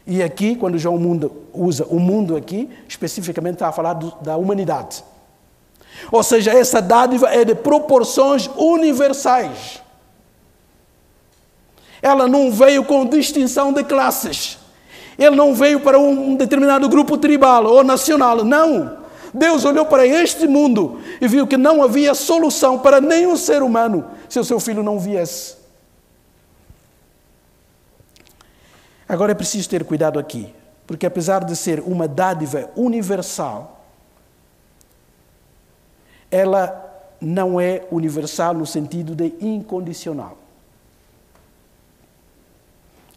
E 0.07 0.21
aqui, 0.21 0.55
quando 0.55 0.77
João 0.77 0.97
mundo 0.97 1.31
usa 1.53 1.85
o 1.85 1.99
mundo 1.99 2.35
aqui, 2.35 2.69
especificamente 2.87 3.55
está 3.55 3.69
a 3.69 3.71
falar 3.71 3.93
do, 3.93 4.13
da 4.21 4.37
humanidade. 4.37 5.03
Ou 6.11 6.21
seja, 6.21 6.51
essa 6.51 6.81
dádiva 6.81 7.29
é 7.29 7.43
de 7.43 7.55
proporções 7.55 8.47
universais. 8.55 9.81
Ela 12.01 12.27
não 12.27 12.51
veio 12.51 12.83
com 12.83 13.05
distinção 13.05 13.73
de 13.73 13.83
classes. 13.83 14.59
Ele 15.17 15.35
não 15.35 15.55
veio 15.55 15.79
para 15.79 15.97
um 15.97 16.35
determinado 16.35 16.87
grupo 16.89 17.17
tribal 17.17 17.65
ou 17.65 17.83
nacional, 17.83 18.43
não. 18.43 19.04
Deus 19.35 19.65
olhou 19.65 19.85
para 19.85 20.07
este 20.07 20.47
mundo 20.47 21.01
e 21.19 21.27
viu 21.27 21.45
que 21.45 21.57
não 21.57 21.83
havia 21.83 22.15
solução 22.15 22.79
para 22.79 23.01
nenhum 23.01 23.35
ser 23.35 23.61
humano 23.61 24.09
se 24.29 24.39
o 24.39 24.45
seu 24.45 24.61
filho 24.61 24.81
não 24.81 24.97
viesse. 24.97 25.57
Agora 29.07 29.33
é 29.33 29.35
preciso 29.35 29.69
ter 29.69 29.83
cuidado 29.83 30.17
aqui, 30.17 30.53
porque 30.87 31.05
apesar 31.05 31.43
de 31.43 31.53
ser 31.53 31.81
uma 31.81 32.07
dádiva 32.07 32.71
universal, 32.77 33.85
ela 36.31 36.81
não 37.19 37.59
é 37.59 37.85
universal 37.91 38.53
no 38.53 38.65
sentido 38.65 39.13
de 39.13 39.33
incondicional. 39.41 40.37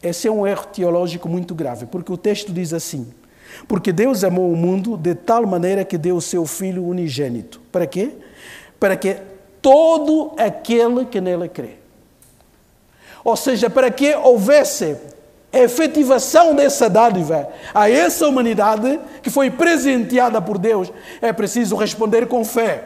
Esse 0.03 0.27
é 0.27 0.31
um 0.31 0.45
erro 0.45 0.65
teológico 0.67 1.29
muito 1.29 1.55
grave, 1.55 1.85
porque 1.85 2.11
o 2.11 2.17
texto 2.17 2.51
diz 2.51 2.73
assim: 2.73 3.13
Porque 3.67 3.91
Deus 3.91 4.23
amou 4.23 4.51
o 4.51 4.55
mundo 4.55 4.97
de 4.97 5.15
tal 5.15 5.45
maneira 5.45 5.85
que 5.85 5.97
deu 5.97 6.15
o 6.15 6.21
seu 6.21 6.45
Filho 6.45 6.85
unigênito. 6.85 7.61
Para 7.71 7.85
quê? 7.85 8.11
Para 8.79 8.95
que 8.95 9.17
todo 9.61 10.33
aquele 10.37 11.05
que 11.05 11.19
nele 11.19 11.47
crê. 11.49 11.75
Ou 13.23 13.35
seja, 13.35 13.69
para 13.69 13.91
que 13.91 14.15
houvesse 14.15 14.97
efetivação 15.51 16.55
dessa 16.55 16.89
dádiva 16.89 17.49
a 17.73 17.89
essa 17.89 18.27
humanidade 18.27 18.99
que 19.21 19.29
foi 19.29 19.49
presenteada 19.49 20.41
por 20.41 20.57
Deus, 20.57 20.91
é 21.21 21.33
preciso 21.33 21.75
responder 21.75 22.27
com 22.27 22.45
fé, 22.45 22.83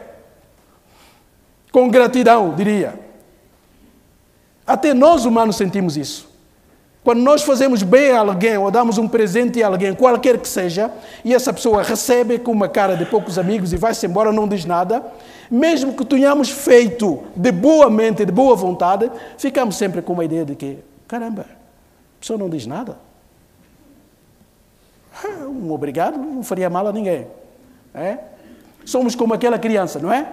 com 1.70 1.88
gratidão, 1.88 2.54
diria. 2.54 2.98
Até 4.66 4.94
nós 4.94 5.24
humanos 5.24 5.56
sentimos 5.56 5.96
isso. 5.96 6.33
Quando 7.04 7.20
nós 7.20 7.42
fazemos 7.42 7.82
bem 7.82 8.12
a 8.12 8.20
alguém 8.20 8.56
ou 8.56 8.70
damos 8.70 8.96
um 8.96 9.06
presente 9.06 9.62
a 9.62 9.66
alguém, 9.66 9.94
qualquer 9.94 10.38
que 10.38 10.48
seja, 10.48 10.90
e 11.22 11.34
essa 11.34 11.52
pessoa 11.52 11.82
recebe 11.82 12.38
com 12.38 12.50
uma 12.50 12.66
cara 12.66 12.96
de 12.96 13.04
poucos 13.04 13.38
amigos 13.38 13.74
e 13.74 13.76
vai-se 13.76 14.06
embora, 14.06 14.32
não 14.32 14.48
diz 14.48 14.64
nada, 14.64 15.04
mesmo 15.50 15.92
que 15.92 16.02
tenhamos 16.02 16.48
feito 16.48 17.22
de 17.36 17.52
boa 17.52 17.90
mente, 17.90 18.24
de 18.24 18.32
boa 18.32 18.56
vontade, 18.56 19.12
ficamos 19.36 19.76
sempre 19.76 20.00
com 20.00 20.14
uma 20.14 20.24
ideia 20.24 20.46
de 20.46 20.54
que, 20.54 20.78
caramba, 21.06 21.42
a 21.42 22.20
pessoa 22.20 22.38
não 22.38 22.48
diz 22.48 22.66
nada. 22.66 22.96
Um 25.44 25.70
obrigado 25.72 26.16
não 26.18 26.42
faria 26.42 26.68
mal 26.68 26.86
a 26.88 26.92
ninguém. 26.92 27.26
É? 27.94 28.18
Somos 28.84 29.14
como 29.14 29.34
aquela 29.34 29.58
criança, 29.58 29.98
não 29.98 30.12
é? 30.12 30.26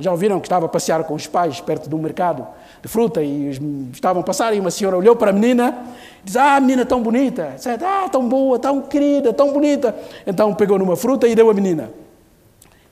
Já 0.00 0.10
ouviram 0.10 0.40
que 0.40 0.46
estava 0.46 0.64
a 0.64 0.68
passear 0.68 1.04
com 1.04 1.14
os 1.14 1.26
pais 1.26 1.60
perto 1.60 1.88
do 1.88 1.98
mercado 1.98 2.46
de 2.82 2.88
fruta 2.88 3.22
e 3.22 3.50
estavam 3.92 4.22
a 4.22 4.24
passar 4.24 4.54
e 4.54 4.58
uma 4.58 4.70
senhora 4.70 4.96
olhou 4.96 5.14
para 5.14 5.30
a 5.30 5.32
menina 5.32 5.86
e 6.22 6.24
disse, 6.24 6.38
ah, 6.38 6.58
menina 6.58 6.86
tão 6.86 7.02
bonita, 7.02 7.52
disse, 7.54 7.68
ah, 7.68 8.08
tão 8.10 8.26
boa, 8.26 8.58
tão 8.58 8.80
querida, 8.80 9.32
tão 9.32 9.52
bonita. 9.52 9.94
Então 10.26 10.54
pegou 10.54 10.78
numa 10.78 10.96
fruta 10.96 11.28
e 11.28 11.34
deu 11.34 11.50
à 11.50 11.54
menina. 11.54 11.92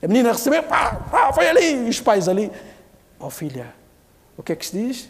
A 0.01 0.07
menina 0.07 0.31
recebeu, 0.31 0.61
pá, 0.61 0.95
pá, 1.09 1.33
foi 1.33 1.49
ali, 1.49 1.87
e 1.87 1.89
os 1.89 1.99
pais 1.99 2.29
ali. 2.29 2.51
Oh 3.19 3.31
filha, 3.31 3.73
o 4.37 4.43
que 4.43 4.53
é 4.53 4.55
que 4.55 4.65
se 4.65 4.77
diz? 4.77 5.09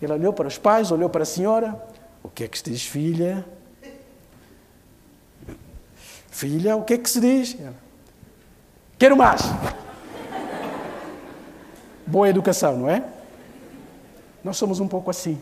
Ele 0.00 0.12
olhou 0.12 0.32
para 0.32 0.48
os 0.48 0.56
pais, 0.56 0.90
olhou 0.90 1.10
para 1.10 1.22
a 1.22 1.26
senhora. 1.26 1.80
O 2.22 2.28
que 2.28 2.44
é 2.44 2.48
que 2.48 2.56
se 2.56 2.64
diz, 2.64 2.84
filha? 2.84 3.44
Filha, 6.30 6.74
o 6.74 6.82
que 6.82 6.94
é 6.94 6.98
que 6.98 7.08
se 7.08 7.20
diz? 7.20 7.56
Quero 8.98 9.16
mais. 9.16 9.42
Boa 12.06 12.28
educação, 12.28 12.76
não 12.76 12.90
é? 12.90 13.02
Nós 14.42 14.56
somos 14.58 14.78
um 14.78 14.86
pouco 14.86 15.10
assim. 15.10 15.40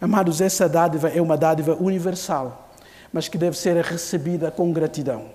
Amados, 0.00 0.40
essa 0.40 0.68
dádiva 0.68 1.08
é 1.08 1.20
uma 1.20 1.36
dádiva 1.36 1.74
universal, 1.74 2.70
mas 3.12 3.28
que 3.28 3.36
deve 3.36 3.58
ser 3.58 3.76
recebida 3.84 4.50
com 4.50 4.72
gratidão. 4.72 5.26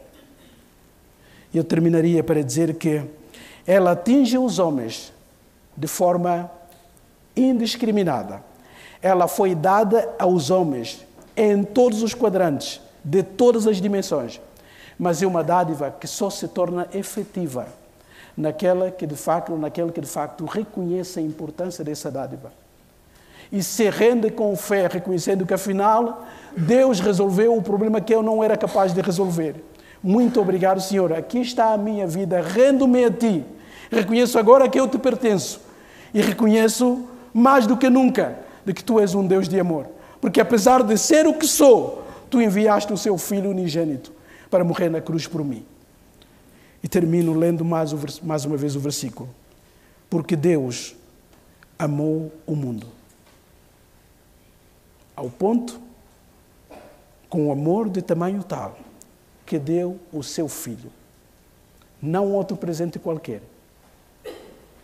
Eu 1.53 1.63
terminaria 1.63 2.23
para 2.23 2.43
dizer 2.43 2.75
que 2.75 3.03
ela 3.67 3.91
atinge 3.91 4.37
os 4.37 4.57
homens 4.57 5.13
de 5.75 5.87
forma 5.87 6.49
indiscriminada. 7.35 8.41
Ela 9.01 9.27
foi 9.27 9.53
dada 9.53 10.15
aos 10.17 10.49
homens 10.49 11.05
em 11.35 11.63
todos 11.63 12.01
os 12.01 12.13
quadrantes, 12.13 12.81
de 13.03 13.21
todas 13.21 13.67
as 13.67 13.81
dimensões, 13.81 14.39
mas 14.97 15.21
é 15.21 15.27
uma 15.27 15.43
dádiva 15.43 15.93
que 15.99 16.07
só 16.07 16.29
se 16.29 16.47
torna 16.47 16.87
efetiva 16.93 17.67
naquela 18.35 18.91
que 18.91 19.05
de 19.05 19.15
facto, 19.15 19.55
naquele 19.55 19.91
que 19.91 20.01
de 20.01 20.07
facto 20.07 20.45
reconhece 20.45 21.19
a 21.19 21.21
importância 21.21 21.83
dessa 21.83 22.11
dádiva. 22.11 22.51
E 23.51 23.61
se 23.63 23.89
rende 23.89 24.29
com 24.31 24.55
fé, 24.55 24.87
reconhecendo 24.87 25.45
que 25.45 25.53
afinal 25.53 26.25
Deus 26.57 26.99
resolveu 26.99 27.55
o 27.55 27.61
problema 27.61 28.01
que 28.01 28.13
eu 28.13 28.23
não 28.23 28.43
era 28.43 28.57
capaz 28.57 28.93
de 28.93 29.01
resolver. 29.01 29.63
Muito 30.01 30.41
obrigado, 30.41 30.81
Senhor. 30.81 31.13
Aqui 31.13 31.39
está 31.39 31.73
a 31.73 31.77
minha 31.77 32.07
vida, 32.07 32.41
rendo-me 32.41 33.05
a 33.05 33.11
Ti. 33.11 33.43
Reconheço 33.91 34.37
agora 34.37 34.67
que 34.67 34.79
eu 34.79 34.87
te 34.87 34.97
pertenço. 34.97 35.61
E 36.13 36.21
reconheço 36.21 37.07
mais 37.33 37.67
do 37.67 37.77
que 37.77 37.89
nunca 37.89 38.37
de 38.65 38.73
que 38.73 38.83
Tu 38.83 38.99
és 38.99 39.13
um 39.13 39.25
Deus 39.25 39.47
de 39.47 39.59
amor. 39.59 39.87
Porque 40.19 40.41
apesar 40.41 40.83
de 40.83 40.97
ser 40.97 41.27
o 41.27 41.33
que 41.33 41.47
sou, 41.47 42.03
Tu 42.29 42.41
enviaste 42.41 42.91
o 42.91 42.97
Seu 42.97 43.17
Filho 43.17 43.51
unigênito 43.51 44.14
para 44.55 44.63
morrer 44.63 44.87
na 44.89 45.01
cruz 45.01 45.27
por 45.27 45.43
mim. 45.43 45.65
E 46.81 46.87
termino 46.87 47.33
lendo 47.33 47.65
mais, 47.65 47.91
mais 48.21 48.45
uma 48.45 48.55
vez 48.55 48.73
o 48.73 48.79
versículo. 48.79 49.29
Porque 50.09 50.33
Deus 50.33 50.95
amou 51.77 52.31
o 52.47 52.55
mundo. 52.55 52.87
Ao 55.13 55.29
ponto, 55.29 55.77
com 57.27 57.51
amor 57.51 57.89
de 57.89 58.01
tamanho 58.01 58.41
tal, 58.45 58.79
que 59.45 59.59
deu 59.59 59.99
o 60.09 60.23
seu 60.23 60.47
filho. 60.47 60.89
Não 62.01 62.31
outro 62.31 62.55
presente 62.55 62.97
qualquer. 62.97 63.41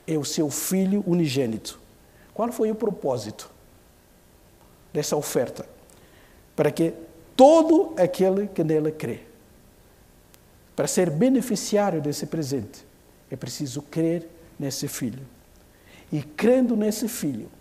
É 0.06 0.18
o 0.18 0.26
seu 0.26 0.50
filho 0.50 1.02
unigênito. 1.08 1.80
Qual 2.34 2.52
foi 2.52 2.70
o 2.72 2.76
propósito 2.76 3.50
dessa 4.92 5.16
oferta? 5.16 5.66
Para 6.58 6.70
que 6.72 6.94
todo 7.38 7.94
aquele 7.98 8.48
que 8.48 8.66
nela 8.66 8.92
crê 8.92 9.31
para 10.82 10.88
ser 10.88 11.12
beneficiário 11.12 12.02
desse 12.02 12.26
presente, 12.26 12.84
é 13.30 13.36
preciso 13.36 13.84
crer 13.84 14.28
nesse 14.58 14.88
filho. 14.88 15.22
E 16.12 16.24
crendo 16.24 16.76
nesse 16.76 17.08
filho, 17.08 17.52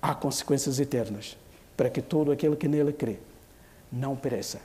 há 0.00 0.14
consequências 0.14 0.80
eternas, 0.80 1.36
para 1.76 1.90
que 1.90 2.00
todo 2.00 2.32
aquele 2.32 2.56
que 2.56 2.66
nele 2.66 2.90
crê 2.90 3.18
não 3.92 4.16
pereça, 4.16 4.62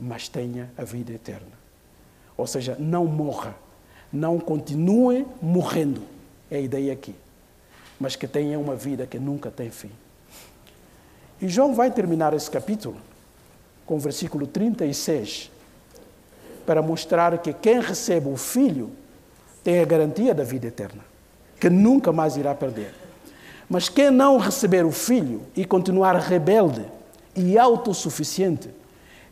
mas 0.00 0.30
tenha 0.30 0.70
a 0.78 0.82
vida 0.82 1.12
eterna. 1.12 1.52
Ou 2.38 2.46
seja, 2.46 2.74
não 2.78 3.04
morra, 3.04 3.54
não 4.10 4.40
continue 4.40 5.26
morrendo, 5.42 6.04
é 6.50 6.56
a 6.56 6.60
ideia 6.60 6.94
aqui, 6.94 7.14
mas 8.00 8.16
que 8.16 8.26
tenha 8.26 8.58
uma 8.58 8.74
vida 8.74 9.06
que 9.06 9.18
nunca 9.18 9.50
tem 9.50 9.68
fim. 9.68 9.90
E 11.42 11.50
João 11.50 11.74
vai 11.74 11.90
terminar 11.90 12.32
esse 12.32 12.50
capítulo 12.50 12.96
com 13.84 13.96
o 13.96 14.00
versículo 14.00 14.46
36 14.46 15.50
para 16.66 16.82
mostrar 16.82 17.38
que 17.38 17.52
quem 17.52 17.80
recebe 17.80 18.28
o 18.28 18.36
Filho 18.36 18.90
tem 19.62 19.80
a 19.80 19.84
garantia 19.84 20.34
da 20.34 20.44
vida 20.44 20.66
eterna, 20.66 21.04
que 21.58 21.70
nunca 21.70 22.12
mais 22.12 22.36
irá 22.36 22.54
perder. 22.54 22.92
Mas 23.68 23.88
quem 23.88 24.10
não 24.10 24.38
receber 24.38 24.84
o 24.84 24.92
Filho 24.92 25.42
e 25.56 25.64
continuar 25.64 26.16
rebelde 26.16 26.84
e 27.34 27.58
autossuficiente, 27.58 28.70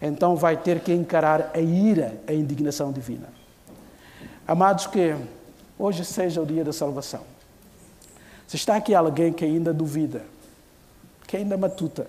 então 0.01 0.37
vai 0.37 0.57
ter 0.57 0.81
que 0.81 0.93
encarar 0.93 1.51
a 1.55 1.61
ira, 1.61 2.21
a 2.27 2.33
indignação 2.33 2.93
divina. 2.93 3.29
Amados, 4.47 4.87
que 4.87 5.15
hoje 5.79 6.05
seja 6.05 6.41
o 6.41 6.47
dia 6.47 6.65
da 6.65 6.73
salvação. 6.73 7.23
Se 8.47 8.57
está 8.57 8.77
aqui 8.77 8.95
alguém 8.95 9.33
que 9.33 9.45
ainda 9.45 9.73
duvida, 9.73 10.23
que 11.27 11.37
ainda 11.37 11.57
matuta, 11.57 12.07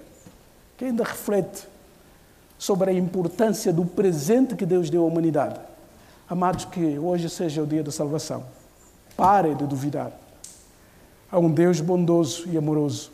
que 0.78 0.86
ainda 0.86 1.03
reflete 1.03 1.67
sobre 2.58 2.91
a 2.91 2.93
importância 2.93 3.72
do 3.72 3.86
presente 3.86 4.56
que 4.56 4.66
Deus 4.66 4.89
deu 4.89 5.03
à 5.03 5.06
humanidade. 5.06 5.60
Amados, 6.30 6.66
que 6.66 6.97
hoje 6.97 7.30
seja 7.30 7.62
o 7.62 7.68
dia 7.68 7.84
da 7.84 7.91
salvação. 7.91 8.43
Pare 9.16 9.53
de 9.53 9.66
duvidar. 9.66 10.12
Há 11.32 11.38
um 11.38 11.51
Deus 11.51 11.80
bondoso 11.82 12.47
e 12.47 12.58
amoroso 12.58 13.12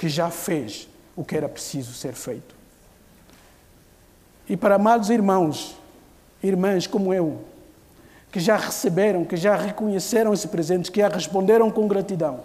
que 0.00 0.08
já 0.08 0.30
fez 0.30 0.88
o 1.14 1.24
que 1.24 1.36
era 1.36 1.48
preciso 1.48 1.92
ser 1.92 2.14
feito. 2.14 2.54
E 4.48 4.56
para 4.56 4.76
amados 4.76 5.10
irmãos, 5.10 5.76
irmãs 6.42 6.86
como 6.86 7.12
eu, 7.14 7.40
que 8.30 8.40
já 8.40 8.56
receberam, 8.56 9.24
que 9.24 9.36
já 9.36 9.56
reconheceram 9.56 10.32
esse 10.32 10.48
presente, 10.48 10.90
que 10.90 11.00
já 11.00 11.08
responderam 11.08 11.70
com 11.70 11.86
gratidão, 11.86 12.40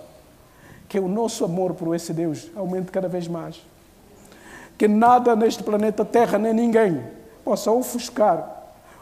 que 0.87 0.99
o 0.99 1.07
nosso 1.07 1.45
amor 1.45 1.73
por 1.73 1.95
esse 1.95 2.13
Deus 2.13 2.49
aumente 2.55 2.91
cada 2.91 3.07
vez 3.07 3.27
mais 3.27 3.61
que 4.77 4.87
nada 4.87 5.35
neste 5.35 5.63
planeta 5.63 6.05
Terra, 6.05 6.37
nem 6.37 6.53
ninguém, 6.53 7.03
possa 7.43 7.71
ofuscar 7.71 8.55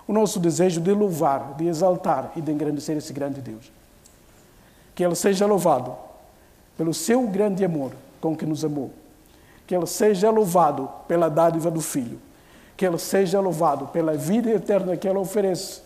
o 0.07 0.13
nosso 0.13 0.39
desejo 0.39 0.79
de 0.79 0.91
louvar, 0.91 1.55
de 1.57 1.67
exaltar 1.67 2.31
e 2.35 2.41
de 2.41 2.51
engrandecer 2.51 2.95
esse 2.95 3.11
grande 3.11 3.41
Deus. 3.41 3.71
Que 4.93 5.03
Ele 5.03 5.15
seja 5.15 5.45
louvado 5.45 5.95
pelo 6.77 6.93
seu 6.93 7.27
grande 7.27 7.65
amor 7.65 7.91
com 8.21 8.35
que 8.35 8.45
nos 8.45 8.63
amou. 8.63 8.91
Que 9.67 9.75
Ele 9.75 9.87
seja 9.87 10.29
louvado 10.29 10.89
pela 11.07 11.27
dádiva 11.27 11.69
do 11.69 11.81
Filho. 11.81 12.19
Que 12.77 12.85
Ele 12.85 12.99
seja 12.99 13.39
louvado 13.39 13.87
pela 13.87 14.13
vida 14.13 14.51
eterna 14.51 14.95
que 14.95 15.07
Ele 15.07 15.17
oferece. 15.17 15.81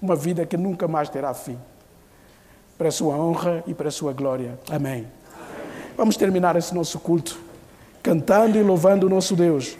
Uma 0.00 0.16
vida 0.16 0.46
que 0.46 0.56
nunca 0.56 0.88
mais 0.88 1.08
terá 1.08 1.34
fim. 1.34 1.58
Para 2.78 2.88
a 2.88 2.92
sua 2.92 3.14
honra 3.14 3.62
e 3.66 3.74
para 3.74 3.88
a 3.88 3.92
sua 3.92 4.12
glória. 4.12 4.58
Amém. 4.70 4.92
Amém. 4.92 5.06
Vamos 5.96 6.16
terminar 6.16 6.56
esse 6.56 6.74
nosso 6.74 6.98
culto 6.98 7.49
cantando 8.02 8.58
e 8.58 8.62
louvando 8.62 9.06
o 9.06 9.10
nosso 9.10 9.34
Deus. 9.34 9.76